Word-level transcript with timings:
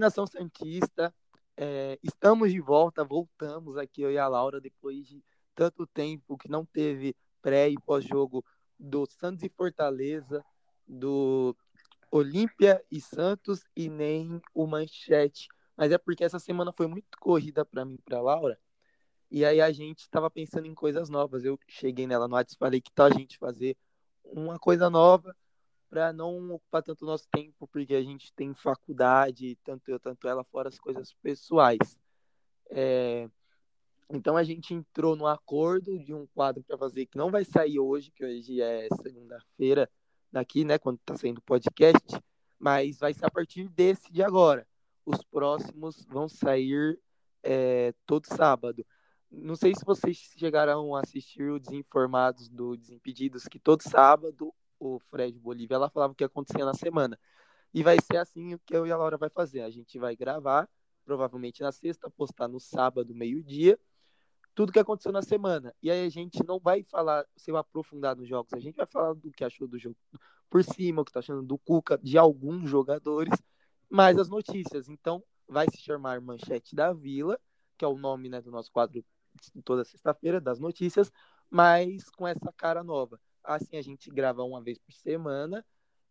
nação 0.00 0.26
Santista. 0.26 1.14
É, 1.56 1.98
estamos 2.02 2.50
de 2.50 2.60
volta, 2.60 3.04
voltamos 3.04 3.76
aqui, 3.76 4.02
eu 4.02 4.10
e 4.10 4.18
a 4.18 4.26
Laura, 4.26 4.60
depois 4.60 5.06
de 5.06 5.22
tanto 5.54 5.86
tempo 5.86 6.38
que 6.38 6.50
não 6.50 6.64
teve 6.64 7.14
pré 7.42 7.68
e 7.68 7.78
pós-jogo 7.86 8.44
do 8.78 9.06
Santos 9.06 9.42
e 9.42 9.48
Fortaleza, 9.50 10.44
do 10.88 11.54
Olímpia 12.10 12.82
e 12.90 13.00
Santos 13.00 13.62
e 13.76 13.88
nem 13.88 14.40
o 14.54 14.66
Manchete. 14.66 15.48
Mas 15.76 15.92
é 15.92 15.98
porque 15.98 16.24
essa 16.24 16.38
semana 16.38 16.72
foi 16.72 16.86
muito 16.86 17.18
corrida 17.20 17.64
para 17.64 17.84
mim 17.84 17.94
e 17.94 18.02
para 18.02 18.20
Laura. 18.20 18.58
E 19.30 19.44
aí 19.44 19.60
a 19.60 19.70
gente 19.70 20.00
estava 20.00 20.30
pensando 20.30 20.66
em 20.66 20.74
coisas 20.74 21.08
novas. 21.08 21.44
Eu 21.44 21.58
cheguei 21.68 22.06
nela 22.06 22.26
no 22.26 22.34
WhatsApp 22.34 22.58
falei 22.58 22.80
que 22.80 22.92
tal 22.92 23.06
a 23.06 23.10
gente 23.10 23.38
fazer 23.38 23.76
uma 24.24 24.58
coisa 24.58 24.90
nova 24.90 25.36
para 25.90 26.12
não 26.12 26.52
ocupar 26.52 26.84
tanto 26.84 27.04
nosso 27.04 27.28
tempo, 27.30 27.66
porque 27.66 27.94
a 27.94 28.02
gente 28.02 28.32
tem 28.32 28.54
faculdade, 28.54 29.58
tanto 29.64 29.90
eu, 29.90 29.98
tanto 29.98 30.28
ela, 30.28 30.44
fora 30.44 30.68
as 30.68 30.78
coisas 30.78 31.12
pessoais. 31.14 31.98
É... 32.70 33.28
Então 34.08 34.36
a 34.36 34.44
gente 34.44 34.72
entrou 34.72 35.16
no 35.16 35.26
acordo 35.26 35.98
de 35.98 36.14
um 36.14 36.26
quadro 36.28 36.62
para 36.62 36.78
fazer 36.78 37.06
que 37.06 37.18
não 37.18 37.30
vai 37.30 37.44
sair 37.44 37.80
hoje, 37.80 38.12
que 38.12 38.24
hoje 38.24 38.62
é 38.62 38.88
segunda-feira, 39.02 39.90
daqui, 40.32 40.64
né, 40.64 40.78
quando 40.78 40.98
está 40.98 41.16
saindo 41.16 41.38
o 41.38 41.42
podcast, 41.42 42.20
mas 42.58 42.98
vai 42.98 43.12
ser 43.12 43.26
a 43.26 43.30
partir 43.30 43.68
desse 43.68 44.12
de 44.12 44.22
agora. 44.22 44.66
Os 45.04 45.22
próximos 45.24 46.04
vão 46.06 46.28
sair 46.28 47.00
é, 47.42 47.92
todo 48.06 48.26
sábado. 48.26 48.86
Não 49.30 49.56
sei 49.56 49.74
se 49.74 49.84
vocês 49.84 50.16
chegaram 50.36 50.94
a 50.94 51.00
assistir 51.00 51.50
o 51.50 51.58
Desinformados 51.58 52.48
do 52.48 52.76
Desimpedidos, 52.76 53.44
que 53.44 53.58
todo 53.58 53.82
sábado 53.82 54.52
o 54.80 54.98
Fred 54.98 55.38
Bolívia 55.38 55.76
ela 55.76 55.90
falava 55.90 56.12
o 56.12 56.16
que 56.16 56.24
acontecia 56.24 56.64
na 56.64 56.74
semana. 56.74 57.18
E 57.72 57.82
vai 57.82 57.98
ser 58.00 58.16
assim 58.16 58.54
o 58.54 58.58
que 58.58 58.74
eu 58.74 58.86
e 58.86 58.90
a 58.90 58.96
Laura 58.96 59.16
vai 59.16 59.28
fazer. 59.28 59.60
A 59.60 59.70
gente 59.70 59.98
vai 59.98 60.16
gravar, 60.16 60.68
provavelmente 61.04 61.62
na 61.62 61.70
sexta, 61.70 62.10
postar 62.10 62.48
no 62.48 62.58
sábado, 62.58 63.14
meio-dia, 63.14 63.78
tudo 64.54 64.72
que 64.72 64.78
aconteceu 64.78 65.12
na 65.12 65.22
semana. 65.22 65.74
E 65.82 65.90
aí 65.90 66.04
a 66.04 66.08
gente 66.08 66.44
não 66.44 66.58
vai 66.58 66.82
falar, 66.82 67.24
se 67.36 67.50
aprofundar 67.52 68.16
nos 68.16 68.28
jogos, 68.28 68.52
a 68.52 68.58
gente 68.58 68.76
vai 68.76 68.86
falar 68.86 69.14
do 69.14 69.30
que 69.30 69.44
achou 69.44 69.68
do 69.68 69.78
jogo 69.78 69.96
por 70.48 70.64
cima, 70.64 71.02
o 71.02 71.04
que 71.04 71.12
tá 71.12 71.20
achando 71.20 71.42
do 71.42 71.56
Cuca, 71.58 71.96
de 71.98 72.18
alguns 72.18 72.68
jogadores, 72.68 73.32
mais 73.88 74.18
as 74.18 74.28
notícias. 74.28 74.88
Então, 74.88 75.22
vai 75.46 75.66
se 75.70 75.78
chamar 75.78 76.20
Manchete 76.20 76.74
da 76.74 76.92
Vila, 76.92 77.38
que 77.78 77.84
é 77.84 77.88
o 77.88 77.96
nome 77.96 78.28
né, 78.28 78.40
do 78.40 78.50
nosso 78.50 78.70
quadro 78.72 79.04
toda 79.64 79.84
sexta-feira, 79.84 80.40
das 80.40 80.58
notícias, 80.58 81.10
mas 81.48 82.10
com 82.10 82.26
essa 82.26 82.52
cara 82.52 82.82
nova. 82.82 83.20
Assim 83.54 83.76
a 83.76 83.82
gente 83.82 84.08
grava 84.10 84.42
uma 84.44 84.62
vez 84.62 84.78
por 84.78 84.92
semana 84.92 85.64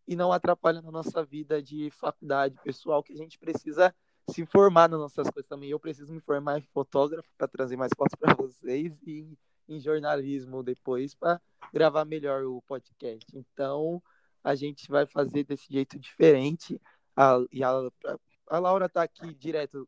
e 0.07 0.15
não 0.15 0.31
atrapalha 0.31 0.81
na 0.81 0.91
nossa 0.91 1.23
vida 1.23 1.61
de 1.61 1.89
faculdade 1.91 2.57
pessoal, 2.63 3.03
que 3.03 3.13
a 3.13 3.15
gente 3.15 3.37
precisa 3.37 3.95
se 4.29 4.41
informar 4.41 4.89
nas 4.89 4.99
nossas 4.99 5.29
coisas 5.29 5.47
também. 5.47 5.69
Eu 5.69 5.79
preciso 5.79 6.11
me 6.13 6.19
formar 6.19 6.59
em 6.59 6.63
fotógrafo 6.73 7.29
para 7.37 7.47
trazer 7.47 7.77
mais 7.77 7.91
fotos 7.95 8.15
para 8.19 8.33
vocês 8.35 8.93
e 9.05 9.37
em 9.69 9.79
jornalismo 9.79 10.63
depois 10.63 11.13
para 11.13 11.39
gravar 11.71 12.03
melhor 12.05 12.43
o 12.43 12.61
podcast. 12.63 13.25
Então, 13.33 14.01
a 14.43 14.55
gente 14.55 14.89
vai 14.89 15.05
fazer 15.05 15.43
desse 15.43 15.71
jeito 15.71 15.97
diferente. 15.97 16.81
A, 17.15 17.37
e 17.51 17.63
a, 17.63 17.71
a 18.47 18.59
Laura 18.59 18.87
está 18.87 19.03
aqui 19.03 19.33
direto. 19.33 19.87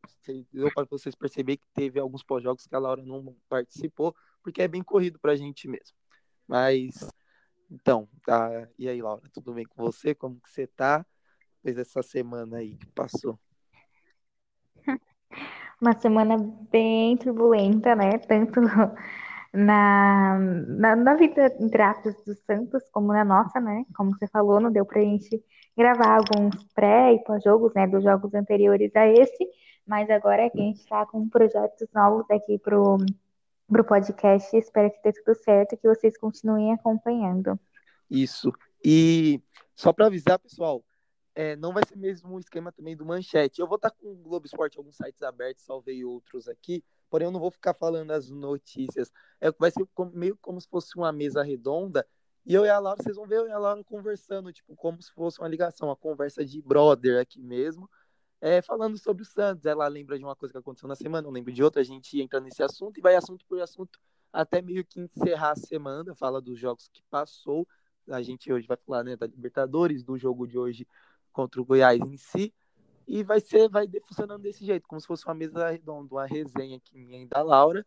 Deu 0.52 0.72
para 0.72 0.86
vocês 0.88 1.14
perceber 1.14 1.56
que 1.56 1.66
teve 1.74 1.98
alguns 1.98 2.22
pós-jogos 2.22 2.66
que 2.66 2.74
a 2.74 2.78
Laura 2.78 3.02
não 3.02 3.36
participou, 3.48 4.14
porque 4.42 4.62
é 4.62 4.68
bem 4.68 4.82
corrido 4.82 5.18
para 5.18 5.32
a 5.32 5.36
gente 5.36 5.66
mesmo. 5.68 5.96
Mas, 6.46 7.08
então, 7.72 8.06
tá. 8.26 8.68
E 8.78 8.86
aí, 8.86 9.00
Laura, 9.00 9.22
tudo 9.32 9.54
bem 9.54 9.64
com 9.64 9.82
você? 9.82 10.14
Como 10.14 10.38
que 10.40 10.50
você 10.50 10.66
tá? 10.66 11.04
Depois 11.56 11.76
dessa 11.76 12.02
semana 12.02 12.58
aí 12.58 12.76
que 12.76 12.86
passou. 12.90 13.38
Uma 15.80 15.98
semana 15.98 16.36
bem 16.70 17.16
turbulenta, 17.16 17.96
né? 17.96 18.18
Tanto 18.18 18.60
na, 19.52 20.38
na, 20.38 20.96
na 20.96 21.14
vida, 21.14 21.54
entre 21.58 21.82
aspas, 21.82 22.22
dos 22.24 22.38
Santos, 22.44 22.88
como 22.90 23.12
na 23.12 23.24
nossa, 23.24 23.58
né? 23.58 23.84
Como 23.96 24.10
você 24.10 24.26
falou, 24.26 24.60
não 24.60 24.70
deu 24.70 24.84
pra 24.84 25.00
gente 25.00 25.42
gravar 25.76 26.18
alguns 26.18 26.62
pré 26.74 27.14
e 27.14 27.24
pós-jogos, 27.24 27.72
né? 27.74 27.86
Dos 27.86 28.04
jogos 28.04 28.34
anteriores 28.34 28.94
a 28.94 29.06
esse, 29.06 29.48
mas 29.86 30.10
agora 30.10 30.50
que 30.50 30.60
a 30.60 30.64
gente 30.64 30.86
tá 30.86 31.06
com 31.06 31.28
projetos 31.28 31.88
novos 31.94 32.30
aqui 32.30 32.58
pro, 32.58 32.98
pro 33.72 33.84
podcast, 33.84 34.54
espero 34.54 34.90
que 34.90 35.02
dê 35.02 35.12
tudo 35.12 35.34
certo 35.34 35.72
e 35.72 35.76
que 35.78 35.88
vocês 35.88 36.16
continuem 36.18 36.72
acompanhando. 36.74 37.58
Isso. 38.10 38.52
E 38.84 39.40
só 39.74 39.92
para 39.92 40.06
avisar, 40.06 40.38
pessoal, 40.38 40.84
é, 41.34 41.56
não 41.56 41.72
vai 41.72 41.82
ser 41.88 41.96
mesmo 41.96 42.34
o 42.34 42.38
esquema 42.38 42.70
também 42.70 42.94
do 42.94 43.06
manchete. 43.06 43.60
Eu 43.60 43.66
vou 43.66 43.76
estar 43.76 43.90
tá 43.90 43.96
com 43.98 44.12
o 44.12 44.16
Globo 44.16 44.44
Esporte, 44.44 44.76
alguns 44.76 44.96
sites 44.96 45.22
abertos, 45.22 45.64
salvei 45.64 46.04
outros 46.04 46.46
aqui, 46.46 46.84
porém 47.08 47.26
eu 47.26 47.32
não 47.32 47.40
vou 47.40 47.50
ficar 47.50 47.72
falando 47.72 48.10
as 48.10 48.28
notícias. 48.28 49.10
É, 49.40 49.50
vai 49.52 49.70
ser 49.70 49.88
meio 50.12 50.36
como 50.42 50.60
se 50.60 50.68
fosse 50.68 50.94
uma 50.94 51.10
mesa 51.10 51.42
redonda, 51.42 52.06
e 52.44 52.54
eu 52.54 52.66
e 52.66 52.68
a 52.68 52.78
Laura, 52.78 53.00
vocês 53.00 53.16
vão 53.16 53.26
ver 53.26 53.38
eu 53.38 53.48
e 53.48 53.52
a 53.52 53.58
Laura 53.58 53.82
conversando, 53.84 54.52
tipo, 54.52 54.74
como 54.74 55.00
se 55.00 55.12
fosse 55.12 55.38
uma 55.40 55.48
ligação, 55.48 55.88
uma 55.88 55.96
conversa 55.96 56.44
de 56.44 56.60
brother 56.60 57.20
aqui 57.20 57.40
mesmo, 57.40 57.88
é, 58.42 58.60
falando 58.60 58.98
sobre 58.98 59.22
o 59.22 59.26
Santos. 59.26 59.64
Ela 59.64 59.86
lembra 59.86 60.18
de 60.18 60.24
uma 60.24 60.34
coisa 60.34 60.52
que 60.52 60.58
aconteceu 60.58 60.88
na 60.88 60.96
semana, 60.96 61.28
eu 61.28 61.30
lembro 61.30 61.52
de 61.52 61.62
outra, 61.62 61.80
a 61.80 61.84
gente 61.84 62.20
entra 62.20 62.40
nesse 62.40 62.62
assunto 62.62 62.98
e 62.98 63.00
vai 63.00 63.14
assunto 63.14 63.46
por 63.46 63.60
assunto 63.60 64.00
até 64.32 64.60
meio 64.60 64.84
que 64.84 65.00
encerrar 65.00 65.52
a 65.52 65.56
semana, 65.56 66.14
fala 66.14 66.40
dos 66.40 66.58
jogos 66.58 66.88
que 66.92 67.02
passou. 67.08 67.66
A 68.08 68.20
gente 68.20 68.52
hoje 68.52 68.66
vai 68.66 68.76
falar 68.76 69.04
né, 69.04 69.14
da 69.14 69.26
Libertadores, 69.26 70.02
do 70.02 70.18
jogo 70.18 70.46
de 70.48 70.58
hoje 70.58 70.88
contra 71.32 71.60
o 71.60 71.64
Goiás 71.64 72.00
em 72.00 72.16
si. 72.16 72.52
E 73.06 73.22
vai 73.22 73.40
ser, 73.40 73.68
vai 73.68 73.86
funcionando 74.06 74.42
desse 74.42 74.64
jeito, 74.64 74.88
como 74.88 75.00
se 75.00 75.06
fosse 75.06 75.24
uma 75.24 75.34
mesa 75.34 75.70
redonda, 75.70 76.14
uma 76.14 76.26
resenha 76.26 76.78
aqui 76.78 76.98
minha 76.98 77.22
e 77.22 77.26
da 77.26 77.42
Laura. 77.42 77.86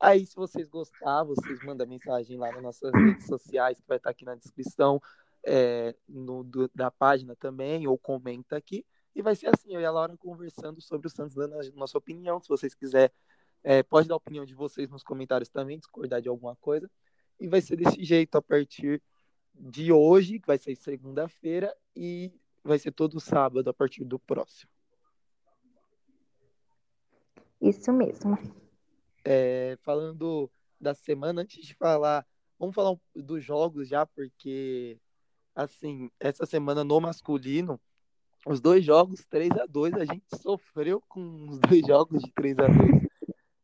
Aí, 0.00 0.26
se 0.26 0.34
vocês 0.34 0.68
gostar, 0.68 1.22
vocês 1.22 1.62
mandam 1.64 1.86
mensagem 1.86 2.36
lá 2.36 2.50
nas 2.50 2.62
nossas 2.62 2.92
redes 2.92 3.26
sociais, 3.26 3.80
que 3.80 3.86
vai 3.86 3.98
estar 3.98 4.10
aqui 4.10 4.24
na 4.24 4.34
descrição 4.34 5.00
é, 5.44 5.94
no, 6.08 6.42
do, 6.42 6.68
da 6.74 6.90
página 6.90 7.36
também, 7.36 7.86
ou 7.86 7.96
comenta 7.96 8.56
aqui. 8.56 8.84
E 9.14 9.22
vai 9.22 9.36
ser 9.36 9.46
assim, 9.48 9.74
eu 9.74 9.80
e 9.80 9.84
a 9.84 9.90
Laura 9.90 10.16
conversando 10.16 10.80
sobre 10.80 11.06
o 11.06 11.10
Santos, 11.10 11.34
dando 11.34 11.54
a 11.54 11.62
nossa 11.74 11.96
opinião. 11.96 12.40
Se 12.40 12.48
vocês 12.48 12.74
quiserem, 12.74 13.14
é, 13.62 13.82
pode 13.82 14.08
dar 14.08 14.14
a 14.14 14.16
opinião 14.16 14.44
de 14.44 14.54
vocês 14.54 14.90
nos 14.90 15.04
comentários 15.04 15.48
também, 15.48 15.78
discordar 15.78 16.20
de 16.20 16.28
alguma 16.28 16.56
coisa. 16.56 16.90
E 17.38 17.48
vai 17.48 17.60
ser 17.60 17.76
desse 17.76 18.02
jeito 18.04 18.36
a 18.36 18.42
partir 18.42 19.00
de 19.54 19.92
hoje, 19.92 20.40
que 20.40 20.46
vai 20.46 20.58
ser 20.58 20.74
segunda-feira, 20.74 21.74
e 21.94 22.32
vai 22.62 22.78
ser 22.78 22.90
todo 22.92 23.20
sábado 23.20 23.68
a 23.70 23.74
partir 23.74 24.04
do 24.04 24.18
próximo. 24.18 24.70
Isso 27.60 27.92
mesmo. 27.92 28.36
É, 29.24 29.78
falando 29.82 30.50
da 30.80 30.92
semana, 30.92 31.42
antes 31.42 31.64
de 31.64 31.74
falar, 31.74 32.26
vamos 32.58 32.74
falar 32.74 32.96
dos 33.14 33.42
jogos 33.42 33.88
já, 33.88 34.04
porque 34.04 34.98
assim, 35.54 36.10
essa 36.18 36.44
semana 36.44 36.82
no 36.82 37.00
masculino, 37.00 37.80
os 38.46 38.60
dois 38.60 38.84
jogos 38.84 39.24
3 39.26 39.50
a 39.52 39.66
2 39.66 39.94
a 39.94 40.04
gente 40.04 40.24
sofreu 40.40 41.02
com 41.08 41.48
os 41.48 41.58
dois 41.58 41.82
jogos 41.86 42.22
de 42.22 42.32
3 42.32 42.58
a 42.58 42.66
2 42.66 43.04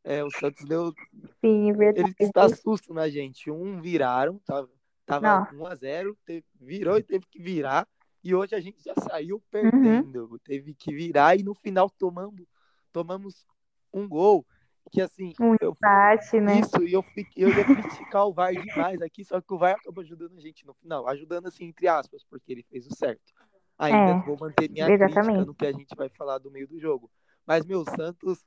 é, 0.02 0.24
o 0.24 0.30
Santos 0.30 0.64
deu. 0.64 0.92
Sim, 1.40 1.70
é 1.70 1.72
verdade. 1.72 2.14
Ele 2.18 2.28
está 2.28 2.48
susto 2.48 2.92
na 2.92 3.08
gente. 3.08 3.50
Um 3.50 3.80
viraram, 3.80 4.40
tava, 4.40 4.68
tava 5.06 5.54
1 5.54 5.66
a 5.66 5.74
0 5.74 6.18
virou 6.60 6.98
e 6.98 7.02
teve 7.02 7.26
que 7.30 7.40
virar. 7.40 7.86
E 8.22 8.34
hoje 8.34 8.54
a 8.54 8.60
gente 8.60 8.82
já 8.82 8.94
saiu 9.08 9.36
uhum. 9.36 9.42
perdendo, 9.50 10.30
uhum. 10.32 10.38
teve 10.44 10.74
que 10.74 10.92
virar 10.92 11.38
e 11.38 11.42
no 11.42 11.54
final 11.54 11.88
tomamos, 11.88 12.44
tomamos 12.92 13.46
um 13.92 14.08
gol. 14.08 14.44
Que 14.90 15.00
assim, 15.00 15.32
um 15.40 15.54
eu, 15.60 15.70
empate, 15.70 16.40
né? 16.40 16.60
Isso, 16.60 16.82
e 16.82 16.92
eu, 16.92 17.02
fiquei, 17.02 17.44
eu 17.44 17.48
ia 17.48 17.64
criticar 17.64 18.26
o 18.26 18.32
VAR 18.32 18.52
demais 18.52 19.00
aqui, 19.00 19.24
só 19.24 19.40
que 19.40 19.54
o 19.54 19.58
VAR 19.58 19.76
acabou 19.76 20.02
ajudando 20.02 20.36
a 20.36 20.40
gente 20.40 20.66
no 20.66 20.74
final, 20.74 21.06
ajudando 21.06 21.46
assim, 21.46 21.66
entre 21.66 21.86
aspas, 21.86 22.24
porque 22.24 22.50
ele 22.50 22.64
fez 22.64 22.86
o 22.86 22.96
certo. 22.96 23.32
Ainda 23.80 24.10
é, 24.10 24.20
vou 24.26 24.36
manter 24.38 24.70
minha 24.70 24.90
exatamente. 24.90 25.24
crítica 25.24 25.46
no 25.46 25.54
que 25.54 25.66
a 25.66 25.72
gente 25.72 25.96
vai 25.96 26.10
falar 26.10 26.36
do 26.36 26.50
meio 26.50 26.68
do 26.68 26.78
jogo. 26.78 27.10
Mas, 27.46 27.64
meu, 27.64 27.82
Santos 27.84 28.44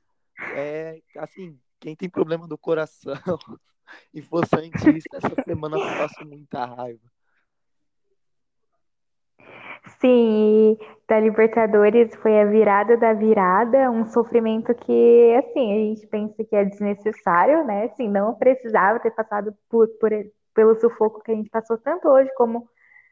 é 0.54 1.00
assim, 1.18 1.58
quem 1.80 1.96
tem 1.96 2.08
problema 2.08 2.46
do 2.46 2.56
coração 2.56 3.14
e 4.14 4.22
for 4.22 4.46
Santista, 4.46 5.16
essa 5.16 5.42
semana 5.42 5.76
eu 5.76 5.82
passo 5.98 6.24
muita 6.24 6.64
raiva. 6.64 7.02
Sim, 10.00 10.78
da 11.08 11.18
Libertadores 11.18 12.14
foi 12.16 12.40
a 12.40 12.46
virada 12.46 12.96
da 12.96 13.12
virada, 13.12 13.90
um 13.90 14.06
sofrimento 14.06 14.72
que, 14.72 15.34
assim, 15.34 15.72
a 15.72 15.76
gente 15.76 16.06
pensa 16.06 16.44
que 16.44 16.54
é 16.54 16.64
desnecessário, 16.64 17.64
né? 17.64 17.86
Assim, 17.86 18.08
não 18.08 18.34
precisava 18.34 19.00
ter 19.00 19.10
passado 19.10 19.52
por, 19.68 19.88
por 19.98 20.10
pelo 20.54 20.78
sufoco 20.80 21.22
que 21.22 21.32
a 21.32 21.34
gente 21.34 21.50
passou 21.50 21.76
tanto 21.76 22.08
hoje 22.08 22.30
como 22.36 22.68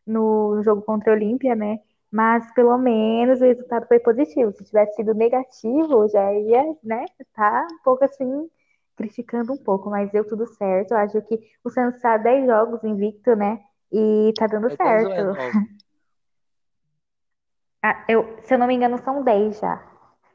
no 0.06 0.62
jogo 0.62 0.82
contra 0.82 1.12
a 1.12 1.16
Olímpia, 1.16 1.56
né? 1.56 1.78
Mas 2.12 2.52
pelo 2.52 2.76
menos 2.76 3.40
o 3.40 3.44
resultado 3.44 3.86
foi 3.88 3.98
positivo. 3.98 4.52
Se 4.52 4.64
tivesse 4.64 4.96
sido 4.96 5.14
negativo, 5.14 6.06
já 6.08 6.30
ia, 6.34 6.62
né, 6.84 7.06
tá 7.34 7.66
um 7.72 7.82
pouco 7.82 8.04
assim, 8.04 8.50
criticando 8.94 9.54
um 9.54 9.56
pouco, 9.56 9.88
mas 9.88 10.12
deu 10.12 10.26
tudo 10.26 10.46
certo. 10.46 10.92
Eu 10.92 10.98
acho 10.98 11.22
que 11.22 11.40
o 11.64 11.70
Santos 11.70 11.96
está 11.96 12.18
10 12.18 12.46
jogos 12.46 12.84
invicto, 12.84 13.34
né? 13.34 13.60
E 13.90 14.32
tá 14.36 14.46
dando 14.46 14.68
é 14.68 14.76
certo. 14.76 15.36
Ah, 17.84 18.04
eu, 18.08 18.38
se 18.44 18.54
eu 18.54 18.58
não 18.60 18.68
me 18.68 18.74
engano, 18.74 18.96
são 18.98 19.24
10 19.24 19.58
já. 19.58 19.82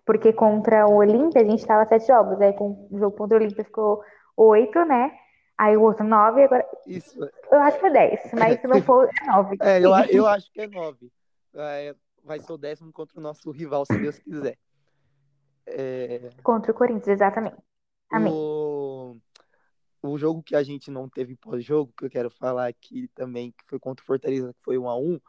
Porque 0.06 0.34
contra 0.34 0.86
o 0.86 0.96
Olímpia 0.96 1.42
a 1.42 1.46
gente 1.46 1.60
estava 1.60 1.86
sete 1.86 2.06
jogos. 2.08 2.42
Aí 2.42 2.52
com 2.52 2.90
o 2.92 3.00
jogo 3.00 3.16
contra 3.16 3.38
o 3.38 3.40
Olímpia 3.40 3.64
ficou 3.64 4.04
oito, 4.36 4.84
né? 4.84 5.18
Aí 5.58 5.78
o 5.78 5.82
outro 5.84 6.06
nove, 6.06 6.44
agora. 6.44 6.66
Isso. 6.86 7.18
Eu 7.50 7.60
acho 7.62 7.80
que 7.80 7.86
é 7.86 7.90
dez, 7.90 8.20
mas 8.34 8.60
se 8.60 8.68
não 8.68 8.82
for, 8.82 9.10
é 9.10 9.26
nove. 9.26 9.58
É, 9.62 9.80
eu, 9.80 9.92
eu 10.12 10.28
acho 10.28 10.52
que 10.52 10.60
é 10.60 10.68
nove. 10.68 11.10
É, 11.54 11.96
vai 12.24 12.40
ser 12.40 12.52
o 12.52 12.58
décimo 12.58 12.92
contra 12.92 13.20
o 13.20 13.24
nosso 13.24 13.50
rival, 13.52 13.86
se 13.86 13.98
Deus 13.98 14.20
quiser. 14.20 14.58
É... 15.66 16.30
Contra 16.44 16.72
o 16.72 16.76
Corinthians, 16.76 17.08
exatamente. 17.08 17.58
Amém. 18.10 18.32
O... 18.32 19.18
o 20.02 20.18
jogo 20.18 20.42
que 20.42 20.56
a 20.56 20.64
gente 20.64 20.90
não 20.90 21.10
teve 21.10 21.36
pós-jogo, 21.36 21.94
que 21.98 22.06
eu 22.06 22.10
quero 22.10 22.30
falar 22.30 22.68
aqui 22.68 23.10
também, 23.16 23.52
que 23.52 23.66
foi 23.68 23.80
contra 23.80 24.04
o 24.04 24.06
Fortaleza, 24.06 24.54
que 24.54 24.64
foi 24.64 24.78
um 24.78 24.90
a 24.90 24.98
um, 24.98 25.20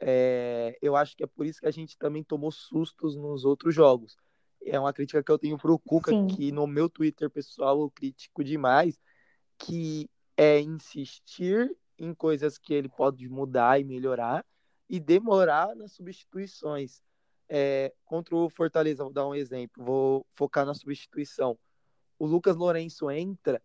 é, 0.00 0.78
eu 0.80 0.94
acho 0.96 1.16
que 1.16 1.24
é 1.24 1.26
por 1.26 1.44
isso 1.44 1.60
que 1.60 1.66
a 1.66 1.72
gente 1.72 1.98
também 1.98 2.22
tomou 2.22 2.50
sustos 2.52 3.16
nos 3.16 3.44
outros 3.44 3.74
jogos. 3.74 4.16
É 4.64 4.78
uma 4.78 4.92
crítica 4.92 5.22
que 5.22 5.30
eu 5.30 5.38
tenho 5.38 5.58
pro 5.58 5.78
Cuca, 5.78 6.10
Sim. 6.10 6.26
que 6.26 6.52
no 6.52 6.66
meu 6.66 6.88
Twitter 6.88 7.30
pessoal 7.30 7.80
eu 7.80 7.90
critico 7.90 8.44
demais, 8.44 8.98
que 9.56 10.08
é 10.36 10.60
insistir 10.60 11.76
em 11.98 12.14
coisas 12.14 12.58
que 12.58 12.72
ele 12.72 12.88
pode 12.88 13.28
mudar 13.28 13.80
e 13.80 13.84
melhorar 13.84 14.44
e 14.88 14.98
demorar 14.98 15.74
nas 15.74 15.92
substituições. 15.92 17.02
É, 17.50 17.94
contra 18.04 18.36
o 18.36 18.50
Fortaleza, 18.50 19.02
vou 19.02 19.12
dar 19.12 19.26
um 19.26 19.34
exemplo, 19.34 19.82
vou 19.82 20.26
focar 20.34 20.66
na 20.66 20.74
substituição. 20.74 21.58
O 22.18 22.26
Lucas 22.26 22.56
Lourenço 22.56 23.10
entra 23.10 23.62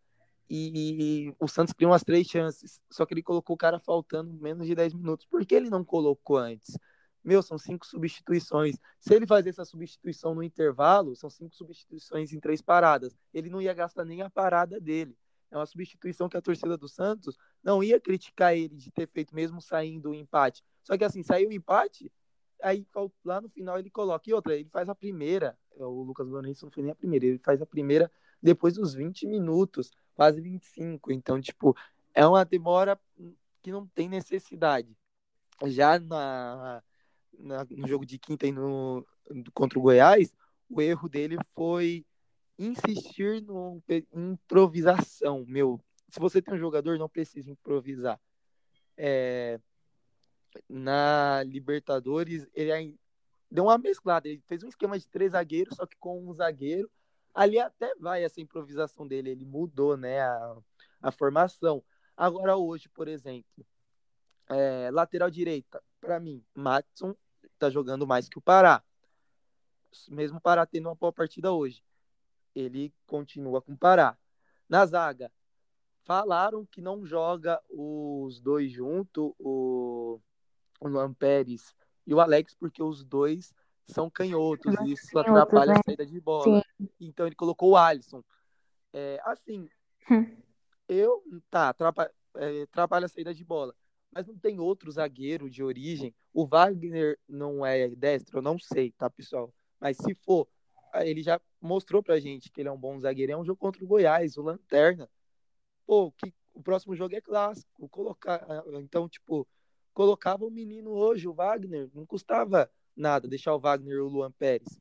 e 0.49 1.33
o 1.39 1.47
Santos 1.47 1.73
criou 1.73 1.91
umas 1.91 2.03
três 2.03 2.27
chances, 2.27 2.79
só 2.89 3.05
que 3.05 3.13
ele 3.13 3.23
colocou 3.23 3.55
o 3.55 3.57
cara 3.57 3.79
faltando 3.79 4.33
menos 4.33 4.67
de 4.67 4.75
10 4.75 4.93
minutos. 4.93 5.25
Por 5.25 5.45
que 5.45 5.55
ele 5.55 5.69
não 5.69 5.83
colocou 5.83 6.37
antes? 6.37 6.77
Meu, 7.23 7.41
são 7.41 7.57
cinco 7.57 7.85
substituições. 7.85 8.75
Se 8.99 9.13
ele 9.13 9.25
fazer 9.25 9.49
essa 9.49 9.63
substituição 9.63 10.35
no 10.35 10.43
intervalo, 10.43 11.15
são 11.15 11.29
cinco 11.29 11.55
substituições 11.55 12.33
em 12.33 12.39
três 12.39 12.61
paradas. 12.61 13.17
Ele 13.33 13.49
não 13.49 13.61
ia 13.61 13.73
gastar 13.73 14.03
nem 14.03 14.21
a 14.21 14.29
parada 14.29 14.79
dele. 14.79 15.17
É 15.53 15.57
uma 15.57 15.67
substituição 15.67 16.27
que 16.27 16.35
a 16.35 16.41
torcida 16.41 16.75
do 16.75 16.89
Santos 16.89 17.37
não 17.63 17.83
ia 17.83 17.99
criticar 17.99 18.55
ele 18.57 18.75
de 18.75 18.89
ter 18.89 19.07
feito 19.07 19.35
mesmo 19.35 19.61
saindo 19.61 20.09
o 20.09 20.15
empate. 20.15 20.63
Só 20.83 20.97
que 20.97 21.03
assim, 21.03 21.21
saiu 21.21 21.49
o 21.49 21.53
empate, 21.53 22.11
aí 22.59 22.83
lá 23.23 23.39
no 23.39 23.47
final 23.47 23.77
ele 23.77 23.91
coloca. 23.91 24.27
E 24.27 24.33
outra, 24.33 24.55
ele 24.55 24.67
faz 24.69 24.89
a 24.89 24.95
primeira. 24.95 25.55
O 25.75 26.01
Lucas 26.01 26.27
Lourenço 26.27 26.65
não 26.65 26.71
foi 26.71 26.81
nem 26.81 26.91
a 26.91 26.95
primeira, 26.95 27.27
ele 27.27 27.37
faz 27.37 27.61
a 27.61 27.67
primeira 27.67 28.11
depois 28.41 28.73
dos 28.73 28.95
20 28.95 29.27
minutos 29.27 29.91
quase 30.15 30.41
25. 30.41 31.11
Então, 31.11 31.39
tipo, 31.39 31.77
é 32.15 32.25
uma 32.25 32.43
demora 32.43 32.99
que 33.61 33.71
não 33.71 33.85
tem 33.85 34.09
necessidade. 34.09 34.97
Já 35.65 35.99
na, 35.99 36.81
na 37.37 37.63
no 37.69 37.87
jogo 37.87 38.07
de 38.07 38.17
quinta 38.17 38.47
e 38.47 38.51
no, 38.51 39.05
contra 39.53 39.77
o 39.77 39.83
Goiás, 39.83 40.33
o 40.67 40.81
erro 40.81 41.07
dele 41.07 41.37
foi 41.53 42.03
insistir 42.65 43.41
no 43.41 43.81
improvisação. 44.13 45.45
Meu, 45.47 45.79
se 46.09 46.19
você 46.19 46.41
tem 46.41 46.53
um 46.53 46.59
jogador, 46.59 46.97
não 46.97 47.09
precisa 47.09 47.51
improvisar. 47.51 48.19
É, 48.97 49.59
na 50.69 51.43
Libertadores, 51.43 52.47
ele 52.53 52.97
deu 53.49 53.65
uma 53.65 53.77
mesclada. 53.77 54.27
Ele 54.27 54.41
fez 54.47 54.63
um 54.63 54.69
esquema 54.69 54.97
de 54.97 55.07
três 55.07 55.31
zagueiros, 55.31 55.75
só 55.75 55.85
que 55.85 55.97
com 55.97 56.27
um 56.27 56.33
zagueiro 56.33 56.89
ali 57.33 57.59
até 57.59 57.95
vai 57.95 58.23
essa 58.23 58.39
improvisação 58.39 59.07
dele, 59.07 59.31
ele 59.31 59.45
mudou, 59.45 59.97
né, 59.97 60.21
a, 60.21 60.57
a 61.01 61.11
formação. 61.11 61.83
Agora 62.15 62.55
hoje, 62.55 62.87
por 62.89 63.07
exemplo, 63.07 63.65
é, 64.49 64.91
lateral 64.91 65.31
direita, 65.31 65.81
para 65.99 66.19
mim, 66.19 66.43
Matson 66.53 67.15
tá 67.57 67.69
jogando 67.69 68.05
mais 68.05 68.29
que 68.29 68.37
o 68.37 68.41
Pará. 68.41 68.83
Mesmo 70.09 70.37
o 70.37 70.41
Pará 70.41 70.65
tendo 70.65 70.89
uma 70.89 70.95
boa 70.95 71.11
partida 71.11 71.51
hoje, 71.51 71.83
ele 72.55 72.93
continua 73.05 73.61
com 73.61 73.73
o 73.73 73.77
Pará. 73.77 74.17
Na 74.69 74.85
zaga, 74.85 75.31
falaram 76.03 76.65
que 76.65 76.81
não 76.81 77.05
joga 77.05 77.61
os 77.69 78.39
dois 78.39 78.71
juntos, 78.71 79.33
o, 79.39 80.19
o 80.79 80.87
Luan 80.87 81.13
Pérez 81.13 81.73
e 82.05 82.13
o 82.13 82.19
Alex, 82.19 82.55
porque 82.55 82.81
os 82.81 83.03
dois 83.03 83.53
são 83.87 84.09
canhotos, 84.09 84.73
e 84.85 84.93
isso 84.93 85.17
atrapalha 85.17 85.73
né? 85.73 85.79
a 85.79 85.83
saída 85.83 86.05
de 86.05 86.19
bola. 86.19 86.61
Sim. 86.79 86.89
Então 86.99 87.25
ele 87.25 87.35
colocou 87.35 87.71
o 87.71 87.77
Alisson. 87.77 88.23
É, 88.93 89.19
assim, 89.25 89.67
hum. 90.09 90.25
eu. 90.87 91.23
Tá, 91.49 91.69
atrapalha, 91.69 92.13
é, 92.35 92.61
atrapalha 92.63 93.05
a 93.05 93.09
saída 93.09 93.33
de 93.33 93.43
bola. 93.43 93.75
Mas 94.11 94.27
não 94.27 94.37
tem 94.37 94.59
outro 94.59 94.91
zagueiro 94.91 95.49
de 95.49 95.63
origem. 95.63 96.13
O 96.31 96.45
Wagner 96.45 97.17
não 97.27 97.65
é 97.65 97.89
destro, 97.89 98.37
eu 98.37 98.41
não 98.41 98.59
sei, 98.59 98.91
tá, 98.91 99.09
pessoal? 99.09 99.53
Mas 99.79 99.97
se 99.97 100.13
for, 100.15 100.47
ele 101.01 101.23
já 101.23 101.39
mostrou 101.61 102.03
pra 102.03 102.19
gente 102.19 102.51
que 102.51 102.61
ele 102.61 102.69
é 102.69 102.71
um 102.71 102.77
bom 102.77 102.99
zagueiro. 102.99 103.31
É 103.31 103.37
um 103.37 103.45
jogo 103.45 103.59
contra 103.59 103.83
o 103.83 103.87
Goiás, 103.87 104.37
o 104.37 104.41
Lanterna. 104.41 105.09
Pô, 105.85 106.11
que 106.11 106.33
o 106.53 106.61
próximo 106.61 106.95
jogo 106.95 107.15
é 107.15 107.21
clássico. 107.21 107.89
Colocar, 107.89 108.45
então, 108.81 109.09
tipo, 109.09 109.47
colocava 109.93 110.45
o 110.45 110.51
menino 110.51 110.91
hoje, 110.91 111.27
o 111.27 111.33
Wagner, 111.33 111.89
não 111.93 112.05
custava 112.05 112.69
nada, 112.95 113.27
deixar 113.27 113.55
o 113.55 113.59
Wagner 113.59 113.95
e 113.95 113.99
o 113.99 114.07
Luan 114.07 114.31
Pérez. 114.31 114.79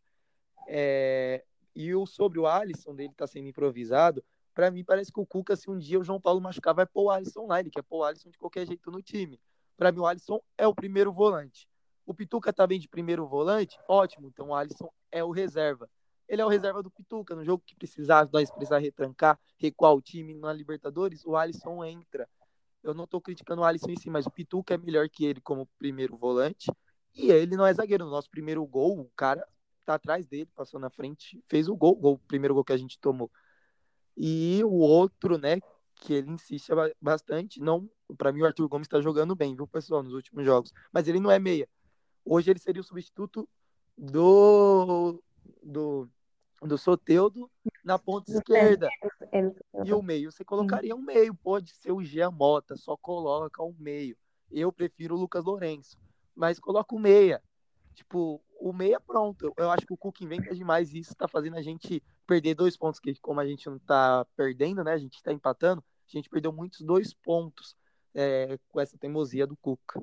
É, 0.69 1.45
e 1.75 1.95
o, 1.95 2.07
sobre 2.07 2.39
o 2.39 2.47
Alisson, 2.47 2.95
dele 2.95 3.13
tá 3.17 3.27
sendo 3.27 3.49
improvisado, 3.49 4.23
para 4.55 4.71
mim 4.71 4.85
parece 4.85 5.11
que 5.11 5.21
o 5.21 5.27
Cuca, 5.27 5.57
se 5.57 5.71
um 5.71 5.79
dia 5.79 5.99
o 5.99 6.05
João 6.05 6.21
Paulo 6.21 6.41
machucar, 6.41 6.75
vai 6.75 6.87
pôr 6.87 7.05
o 7.05 7.11
Alisson 7.11 7.47
lá, 7.47 7.61
ele 7.61 7.71
quer 7.71 7.83
pôr 7.83 7.99
o 7.99 8.05
Alisson 8.05 8.31
de 8.31 8.39
qualquer 8.39 8.67
jeito 8.67 8.91
no 8.91 9.03
time. 9.03 9.41
Para 9.77 9.91
mim, 9.91 10.01
o 10.01 10.07
Alisson 10.07 10.41
é 10.59 10.67
o 10.67 10.75
primeiro 10.75 11.13
volante. 11.13 11.67
O 12.05 12.13
Pituca 12.13 12.53
tá 12.53 12.67
bem 12.67 12.79
de 12.79 12.89
primeiro 12.89 13.27
volante? 13.27 13.79
Ótimo, 13.89 14.29
então 14.29 14.49
o 14.49 14.55
Alisson 14.55 14.93
é 15.11 15.25
o 15.25 15.31
reserva. 15.31 15.89
Ele 16.33 16.41
é 16.41 16.47
o 16.47 16.49
reserva 16.49 16.83
do 16.83 16.91
Pituca. 16.91 17.37
No 17.37 17.45
jogo 17.45 17.63
que 17.67 17.77
precisar, 17.77 18.27
nós 18.33 18.51
precisar 18.51 18.79
retrancar, 18.79 19.39
recuar 19.59 19.93
o 19.93 20.01
time 20.01 20.33
na 20.33 20.51
Libertadores, 20.51 21.27
o 21.27 21.37
Alisson 21.37 21.85
entra. 21.85 22.27
Eu 22.83 22.95
não 22.95 23.07
tô 23.07 23.21
criticando 23.21 23.61
o 23.61 23.65
Alisson 23.65 23.91
em 23.91 23.97
si, 23.97 24.09
mas 24.09 24.25
o 24.25 24.31
Pituca 24.31 24.73
é 24.73 24.79
melhor 24.79 25.07
que 25.11 25.27
ele 25.27 25.43
como 25.43 25.69
primeiro 25.79 26.17
volante. 26.17 26.73
E 27.15 27.31
ele 27.31 27.55
não 27.55 27.67
é 27.67 27.75
zagueiro. 27.75 28.07
No 28.07 28.11
nosso 28.11 28.31
primeiro 28.31 28.65
gol, 28.67 28.99
o 28.99 29.11
cara 29.15 29.47
tá 29.85 29.97
atrás 29.97 30.27
dele, 30.27 30.49
passou 30.57 30.81
na 30.81 30.89
frente, 30.89 31.39
fez 31.51 31.69
o 31.69 31.77
gol, 31.77 31.95
gol 31.97 32.15
o 32.15 32.19
primeiro 32.19 32.55
gol 32.55 32.65
que 32.65 32.73
a 32.73 32.79
gente 32.79 32.99
tomou. 32.99 33.31
E 34.17 34.63
o 34.65 34.79
outro, 34.79 35.37
né, 35.37 35.61
que 35.97 36.15
ele 36.15 36.31
insiste 36.31 36.71
bastante, 36.99 37.61
não, 37.61 37.91
para 38.17 38.33
mim 38.33 38.41
o 38.41 38.47
Arthur 38.47 38.69
Gomes 38.69 38.89
tá 38.89 39.03
jogando 39.03 39.37
bem, 39.37 39.55
viu, 39.55 39.67
pessoal, 39.67 40.03
nos 40.03 40.15
últimos 40.15 40.47
jogos, 40.47 40.73
mas 40.91 41.07
ele 41.09 41.21
não 41.21 41.31
é 41.31 41.39
meia. 41.39 41.69
Hoje 42.25 42.51
ele 42.51 42.59
seria 42.59 42.81
o 42.81 42.85
substituto 42.85 43.47
do 43.99 45.23
do 45.63 46.09
do 46.67 46.79
Soteudo 46.79 47.51
na 47.85 47.99
ponta 47.99 48.33
esquerda. 48.33 48.89
E 49.85 49.93
o 49.93 50.03
meio, 50.03 50.31
você 50.31 50.45
colocaria 50.45 50.95
um 50.95 51.03
meio, 51.03 51.35
pode 51.35 51.75
ser 51.75 51.93
o 51.93 52.03
Gia 52.03 52.31
Mota, 52.31 52.77
só 52.77 52.97
coloca 52.97 53.63
um 53.63 53.75
meio. 53.79 54.17
Eu 54.51 54.73
prefiro 54.73 55.15
o 55.15 55.19
Lucas 55.19 55.45
Lourenço 55.45 55.99
mas 56.35 56.59
coloca 56.59 56.95
o 56.95 56.99
meia. 56.99 57.43
Tipo, 57.95 58.43
o 58.59 58.73
meia 58.73 58.99
pronto. 58.99 59.53
Eu 59.57 59.71
acho 59.71 59.87
que 59.87 59.93
o 59.93 59.97
Cook 59.97 60.21
inventa 60.23 60.55
demais 60.55 60.93
e 60.93 61.01
isso 61.01 61.15
tá 61.15 61.29
fazendo 61.29 61.57
a 61.57 61.63
gente 61.63 62.03
perder 62.27 62.55
dois 62.55 62.77
pontos, 62.77 62.99
que 62.99 63.15
como 63.21 63.41
a 63.41 63.47
gente 63.47 63.69
não 63.69 63.79
tá 63.79 64.27
perdendo, 64.37 64.83
né? 64.83 64.93
A 64.93 64.99
gente 64.99 65.23
tá 65.23 65.33
empatando, 65.33 65.83
a 66.09 66.11
gente 66.17 66.29
perdeu 66.29 66.53
muitos 66.53 66.81
dois 66.81 67.13
pontos 67.13 67.77
é, 68.15 68.59
com 68.69 68.81
essa 68.81 68.97
teimosia 68.97 69.47
do 69.47 69.57
Cuca. 69.57 70.01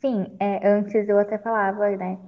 Sim, 0.00 0.36
é, 0.38 0.68
antes 0.68 1.08
eu 1.08 1.18
até 1.18 1.38
falava, 1.38 1.88
né? 1.96 2.18